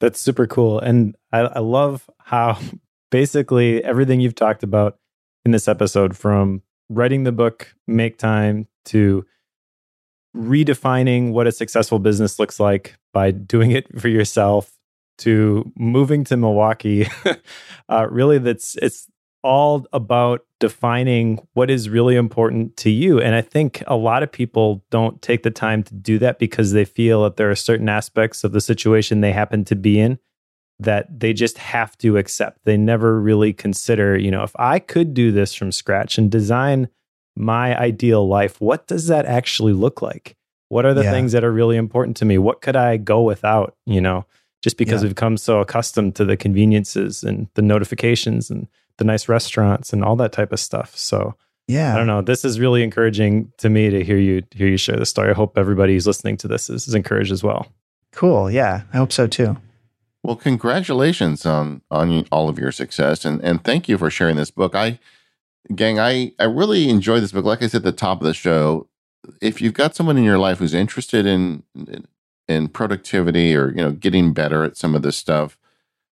That's 0.00 0.20
super 0.20 0.46
cool, 0.46 0.78
and 0.80 1.16
I, 1.32 1.40
I 1.40 1.58
love 1.58 2.08
how 2.18 2.58
basically 3.10 3.82
everything 3.84 4.20
you've 4.20 4.34
talked 4.34 4.62
about 4.62 4.98
in 5.44 5.50
this 5.50 5.68
episode, 5.68 6.16
from 6.16 6.62
writing 6.88 7.24
the 7.24 7.32
book, 7.32 7.74
make 7.86 8.16
time 8.16 8.68
to 8.86 9.24
redefining 10.36 11.32
what 11.32 11.46
a 11.46 11.52
successful 11.52 11.98
business 11.98 12.38
looks 12.38 12.58
like 12.58 12.96
by 13.12 13.30
doing 13.30 13.70
it 13.70 14.00
for 14.00 14.08
yourself 14.08 14.72
to 15.18 15.70
moving 15.76 16.24
to 16.24 16.36
Milwaukee. 16.36 17.06
uh, 17.88 18.06
really, 18.10 18.38
that's 18.38 18.76
it's 18.76 19.08
all 19.42 19.86
about 19.92 20.46
defining 20.60 21.46
what 21.54 21.70
is 21.70 21.88
really 21.88 22.14
important 22.14 22.76
to 22.76 22.90
you. 22.90 23.20
And 23.20 23.34
I 23.34 23.40
think 23.40 23.82
a 23.86 23.96
lot 23.96 24.22
of 24.22 24.30
people 24.30 24.84
don't 24.90 25.20
take 25.20 25.42
the 25.42 25.50
time 25.50 25.82
to 25.82 25.94
do 25.94 26.18
that 26.20 26.38
because 26.38 26.72
they 26.72 26.84
feel 26.84 27.24
that 27.24 27.36
there 27.36 27.50
are 27.50 27.56
certain 27.56 27.88
aspects 27.88 28.44
of 28.44 28.52
the 28.52 28.60
situation 28.60 29.20
they 29.20 29.32
happen 29.32 29.64
to 29.64 29.74
be 29.74 29.98
in 29.98 30.18
that 30.78 31.20
they 31.20 31.32
just 31.32 31.58
have 31.58 31.96
to 31.98 32.16
accept. 32.16 32.64
They 32.64 32.76
never 32.76 33.20
really 33.20 33.52
consider, 33.52 34.16
you 34.16 34.30
know, 34.30 34.42
if 34.42 34.52
I 34.56 34.78
could 34.78 35.14
do 35.14 35.32
this 35.32 35.54
from 35.54 35.72
scratch 35.72 36.18
and 36.18 36.30
design 36.30 36.88
my 37.36 37.78
ideal 37.78 38.26
life, 38.26 38.60
what 38.60 38.86
does 38.86 39.06
that 39.08 39.26
actually 39.26 39.72
look 39.72 40.02
like? 40.02 40.36
What 40.68 40.86
are 40.86 40.94
the 40.94 41.04
yeah. 41.04 41.10
things 41.10 41.32
that 41.32 41.44
are 41.44 41.52
really 41.52 41.76
important 41.76 42.16
to 42.18 42.24
me? 42.24 42.38
What 42.38 42.62
could 42.62 42.76
I 42.76 42.96
go 42.96 43.22
without, 43.22 43.76
you 43.84 44.00
know, 44.00 44.24
just 44.62 44.78
because 44.78 45.02
yeah. 45.02 45.08
we've 45.08 45.16
come 45.16 45.36
so 45.36 45.60
accustomed 45.60 46.14
to 46.16 46.24
the 46.24 46.36
conveniences 46.36 47.22
and 47.22 47.48
the 47.54 47.62
notifications 47.62 48.50
and 48.50 48.68
the 48.96 49.04
nice 49.04 49.28
restaurants 49.28 49.92
and 49.92 50.04
all 50.04 50.16
that 50.16 50.32
type 50.32 50.52
of 50.52 50.60
stuff. 50.60 50.96
So, 50.96 51.34
yeah, 51.68 51.94
I 51.94 51.96
don't 51.96 52.06
know. 52.06 52.22
This 52.22 52.44
is 52.44 52.60
really 52.60 52.82
encouraging 52.82 53.52
to 53.58 53.68
me 53.68 53.90
to 53.90 54.04
hear 54.04 54.16
you 54.18 54.42
hear 54.52 54.68
you 54.68 54.76
share 54.76 54.96
the 54.96 55.06
story. 55.06 55.30
I 55.30 55.34
hope 55.34 55.56
everybody 55.56 55.94
who's 55.94 56.06
listening 56.06 56.36
to 56.38 56.48
this 56.48 56.68
is, 56.68 56.88
is 56.88 56.94
encouraged 56.94 57.32
as 57.32 57.42
well. 57.42 57.66
Cool. 58.12 58.50
Yeah, 58.50 58.82
I 58.92 58.96
hope 58.96 59.12
so 59.12 59.26
too. 59.26 59.56
Well, 60.22 60.36
congratulations 60.36 61.46
on 61.46 61.82
on 61.90 62.26
all 62.30 62.48
of 62.48 62.58
your 62.58 62.72
success, 62.72 63.24
and 63.24 63.40
and 63.42 63.62
thank 63.64 63.88
you 63.88 63.98
for 63.98 64.10
sharing 64.10 64.36
this 64.36 64.50
book. 64.50 64.74
I, 64.74 64.98
gang, 65.74 65.98
I 65.98 66.32
I 66.38 66.44
really 66.44 66.88
enjoy 66.88 67.20
this 67.20 67.32
book. 67.32 67.44
Like 67.44 67.62
I 67.62 67.66
said 67.68 67.78
at 67.78 67.84
the 67.84 67.92
top 67.92 68.20
of 68.20 68.26
the 68.26 68.34
show, 68.34 68.88
if 69.40 69.60
you've 69.60 69.74
got 69.74 69.94
someone 69.94 70.18
in 70.18 70.24
your 70.24 70.38
life 70.38 70.58
who's 70.58 70.74
interested 70.74 71.26
in 71.26 71.62
in 72.48 72.68
productivity 72.68 73.54
or 73.56 73.68
you 73.70 73.76
know 73.76 73.92
getting 73.92 74.32
better 74.32 74.64
at 74.64 74.76
some 74.76 74.94
of 74.94 75.02
this 75.02 75.16
stuff, 75.16 75.56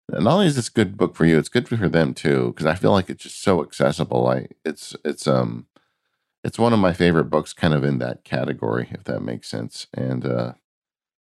not 0.10 0.34
only 0.34 0.48
is 0.48 0.56
this 0.56 0.70
good 0.70 0.98
book 0.98 1.16
for 1.16 1.26
you, 1.26 1.38
it's 1.38 1.50
good 1.50 1.68
for 1.68 1.90
them 1.90 2.14
too 2.14 2.50
because 2.50 2.66
I 2.66 2.76
feel 2.76 2.92
like 2.92 3.10
it's 3.10 3.24
just 3.24 3.42
so 3.42 3.62
accessible. 3.64 4.28
I 4.28 4.48
it's 4.66 4.96
it's 5.06 5.28
um 5.28 5.68
it's 6.44 6.60
one 6.60 6.74
of 6.74 6.80
my 6.80 6.94
favorite 6.94 7.26
books, 7.26 7.54
kind 7.54 7.74
of 7.74 7.84
in 7.84 8.00
that 8.00 8.24
category, 8.24 8.90
if 8.94 9.04
that 9.06 9.22
makes 9.22 9.50
sense. 9.50 9.88
And 9.94 10.26
uh, 10.26 10.54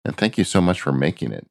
and 0.04 0.16
thank 0.16 0.38
you 0.38 0.44
so 0.44 0.62
much 0.62 0.80
for 0.80 0.92
making 0.92 1.32
it. 1.32 1.48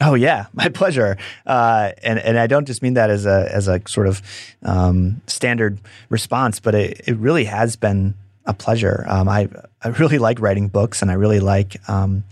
Oh 0.00 0.14
yeah, 0.14 0.46
my 0.52 0.68
pleasure. 0.68 1.16
Uh, 1.46 1.92
and 2.02 2.18
and 2.18 2.38
I 2.38 2.46
don't 2.46 2.66
just 2.66 2.82
mean 2.82 2.94
that 2.94 3.10
as 3.10 3.26
a 3.26 3.48
as 3.52 3.68
a 3.68 3.80
sort 3.86 4.06
of 4.06 4.22
um, 4.62 5.22
standard 5.26 5.78
response, 6.08 6.60
but 6.60 6.74
it, 6.74 7.02
it 7.06 7.16
really 7.16 7.44
has 7.44 7.76
been 7.76 8.14
a 8.44 8.54
pleasure. 8.54 9.04
Um, 9.08 9.28
I 9.28 9.48
I 9.82 9.88
really 9.88 10.18
like 10.18 10.40
writing 10.40 10.68
books, 10.68 11.02
and 11.02 11.10
I 11.10 11.14
really 11.14 11.40
like 11.40 11.76
um, 11.88 12.24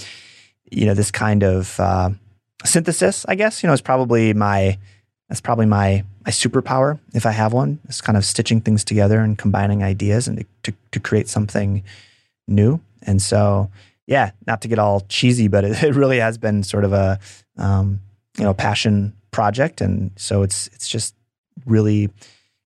you 0.70 0.86
know 0.86 0.94
this 0.94 1.10
kind 1.10 1.42
of 1.42 1.78
uh, 1.78 2.10
synthesis. 2.64 3.24
I 3.28 3.34
guess 3.34 3.62
you 3.62 3.66
know 3.66 3.72
it's 3.72 3.82
probably 3.82 4.32
my 4.34 4.78
that's 5.28 5.40
probably 5.40 5.66
my 5.66 6.04
my 6.24 6.30
superpower 6.30 6.98
if 7.14 7.26
I 7.26 7.32
have 7.32 7.52
one. 7.52 7.80
It's 7.84 8.00
kind 8.00 8.16
of 8.16 8.24
stitching 8.24 8.60
things 8.60 8.84
together 8.84 9.20
and 9.20 9.36
combining 9.36 9.82
ideas 9.82 10.28
and 10.28 10.38
to, 10.38 10.44
to, 10.64 10.76
to 10.92 11.00
create 11.00 11.28
something 11.28 11.82
new. 12.46 12.80
And 13.02 13.20
so 13.20 13.70
yeah, 14.06 14.32
not 14.46 14.62
to 14.62 14.68
get 14.68 14.78
all 14.78 15.00
cheesy, 15.08 15.48
but 15.48 15.64
it, 15.64 15.82
it 15.84 15.94
really 15.94 16.18
has 16.18 16.38
been 16.38 16.62
sort 16.62 16.84
of 16.84 16.92
a 16.92 17.18
um, 17.56 18.00
you 18.38 18.44
know 18.44 18.54
passion 18.54 19.14
project, 19.30 19.80
and 19.80 20.10
so 20.16 20.42
it's 20.42 20.68
it's 20.68 20.88
just 20.88 21.14
really 21.66 22.10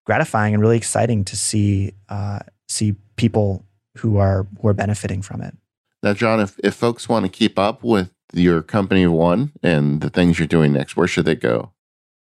gratifying 0.04 0.54
and 0.54 0.62
really 0.62 0.76
exciting 0.76 1.24
to 1.24 1.36
see 1.36 1.92
uh, 2.08 2.40
see 2.68 2.94
people 3.16 3.64
who 3.98 4.16
are 4.18 4.46
who 4.60 4.68
are 4.68 4.74
benefiting 4.74 5.22
from 5.22 5.42
it. 5.42 5.54
Now, 6.02 6.14
John, 6.14 6.40
if 6.40 6.58
if 6.62 6.74
folks 6.74 7.08
want 7.08 7.24
to 7.24 7.30
keep 7.30 7.58
up 7.58 7.82
with 7.82 8.12
your 8.32 8.62
company 8.62 9.06
one 9.06 9.52
and 9.62 10.00
the 10.00 10.10
things 10.10 10.38
you're 10.38 10.48
doing 10.48 10.72
next, 10.72 10.96
where 10.96 11.06
should 11.06 11.24
they 11.24 11.34
go? 11.34 11.72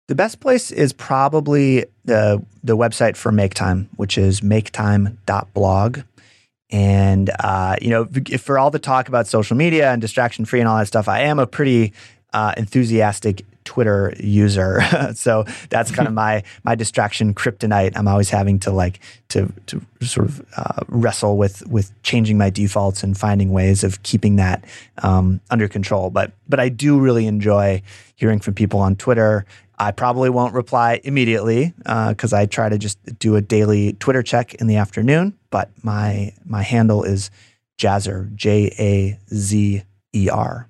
The 0.08 0.14
best 0.14 0.40
place 0.40 0.70
is 0.70 0.92
probably 0.92 1.84
the 2.04 2.42
the 2.64 2.76
website 2.76 3.16
for 3.16 3.30
Make 3.30 3.54
Time, 3.54 3.90
which 3.96 4.16
is 4.16 4.40
maketime.blog. 4.40 6.00
And 6.70 7.30
uh, 7.40 7.76
you 7.80 7.90
know, 7.90 8.06
for 8.38 8.58
all 8.58 8.70
the 8.70 8.78
talk 8.78 9.08
about 9.08 9.26
social 9.26 9.56
media 9.56 9.90
and 9.90 10.00
distraction 10.00 10.44
free 10.44 10.60
and 10.60 10.68
all 10.68 10.78
that 10.78 10.86
stuff, 10.86 11.08
I 11.08 11.20
am 11.20 11.38
a 11.38 11.46
pretty 11.46 11.92
uh, 12.32 12.52
enthusiastic 12.56 13.44
Twitter 13.68 14.14
user. 14.18 14.80
so 15.14 15.44
that's 15.68 15.90
kind 15.90 16.08
of 16.08 16.14
my 16.14 16.42
my 16.64 16.74
distraction 16.74 17.34
kryptonite. 17.34 17.92
I'm 17.96 18.08
always 18.08 18.30
having 18.30 18.58
to 18.60 18.70
like 18.70 19.00
to 19.28 19.52
to 19.66 19.80
sort 20.00 20.26
of 20.26 20.46
uh, 20.56 20.84
wrestle 20.88 21.36
with 21.36 21.66
with 21.66 21.92
changing 22.02 22.38
my 22.38 22.48
defaults 22.48 23.02
and 23.02 23.16
finding 23.16 23.52
ways 23.52 23.84
of 23.84 24.02
keeping 24.02 24.36
that 24.36 24.64
um, 25.02 25.40
under 25.50 25.68
control. 25.68 26.08
But 26.08 26.32
but 26.48 26.60
I 26.60 26.70
do 26.70 26.98
really 26.98 27.26
enjoy 27.26 27.82
hearing 28.16 28.40
from 28.40 28.54
people 28.54 28.80
on 28.80 28.96
Twitter. 28.96 29.44
I 29.78 29.92
probably 29.92 30.28
won't 30.28 30.54
reply 30.54 31.00
immediately 31.04 31.72
because 31.78 32.32
uh, 32.32 32.38
I 32.38 32.46
try 32.46 32.68
to 32.68 32.78
just 32.78 32.98
do 33.18 33.36
a 33.36 33.40
daily 33.40 33.92
Twitter 33.94 34.22
check 34.22 34.54
in 34.54 34.66
the 34.66 34.76
afternoon. 34.76 35.38
But 35.50 35.70
my 35.82 36.34
my 36.44 36.62
handle 36.62 37.04
is 37.04 37.30
Jazzer 37.80 38.34
J 38.34 38.74
A 38.78 39.18
Z 39.34 39.82
E 40.14 40.28
R. 40.28 40.68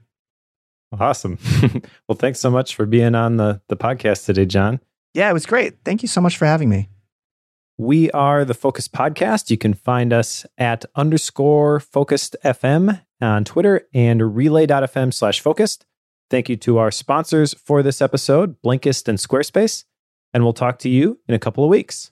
Awesome. 0.99 1.39
well, 2.09 2.17
thanks 2.17 2.41
so 2.41 2.51
much 2.51 2.75
for 2.75 2.87
being 2.87 3.15
on 3.15 3.37
the 3.37 3.61
the 3.69 3.77
podcast 3.77 4.27
today, 4.27 4.47
John. 4.47 4.81
Yeah, 5.15 5.31
it 5.31 5.33
was 5.35 5.47
great. 5.47 5.79
Thank 5.85 6.03
you 6.03 6.09
so 6.09 6.21
much 6.21 6.37
for 6.37 6.45
having 6.45 6.69
me. 6.69 6.89
We 7.81 8.11
are 8.11 8.45
the 8.45 8.55
Focused 8.55 8.93
Podcast. 8.93 9.51
You 9.51 9.57
can 9.57 9.73
find 9.73 10.13
us 10.13 10.45
at 10.59 10.85
underscore 10.97 11.79
focused 11.79 12.35
FM 12.45 13.01
on 13.21 13.45
Twitter 13.45 13.87
and 13.95 14.35
relay.fm 14.35 15.15
slash 15.15 15.41
focused. 15.41 15.87
Thank 16.31 16.49
you 16.49 16.57
to 16.59 16.79
our 16.79 16.91
sponsors 16.91 17.55
for 17.55 17.83
this 17.83 18.03
episode, 18.03 18.61
Blinkist 18.63 19.09
and 19.09 19.19
Squarespace. 19.19 19.85
And 20.35 20.45
we'll 20.45 20.53
talk 20.53 20.79
to 20.81 20.89
you 20.89 21.21
in 21.27 21.35
a 21.35 21.39
couple 21.39 21.65
of 21.65 21.71
weeks. 21.71 22.11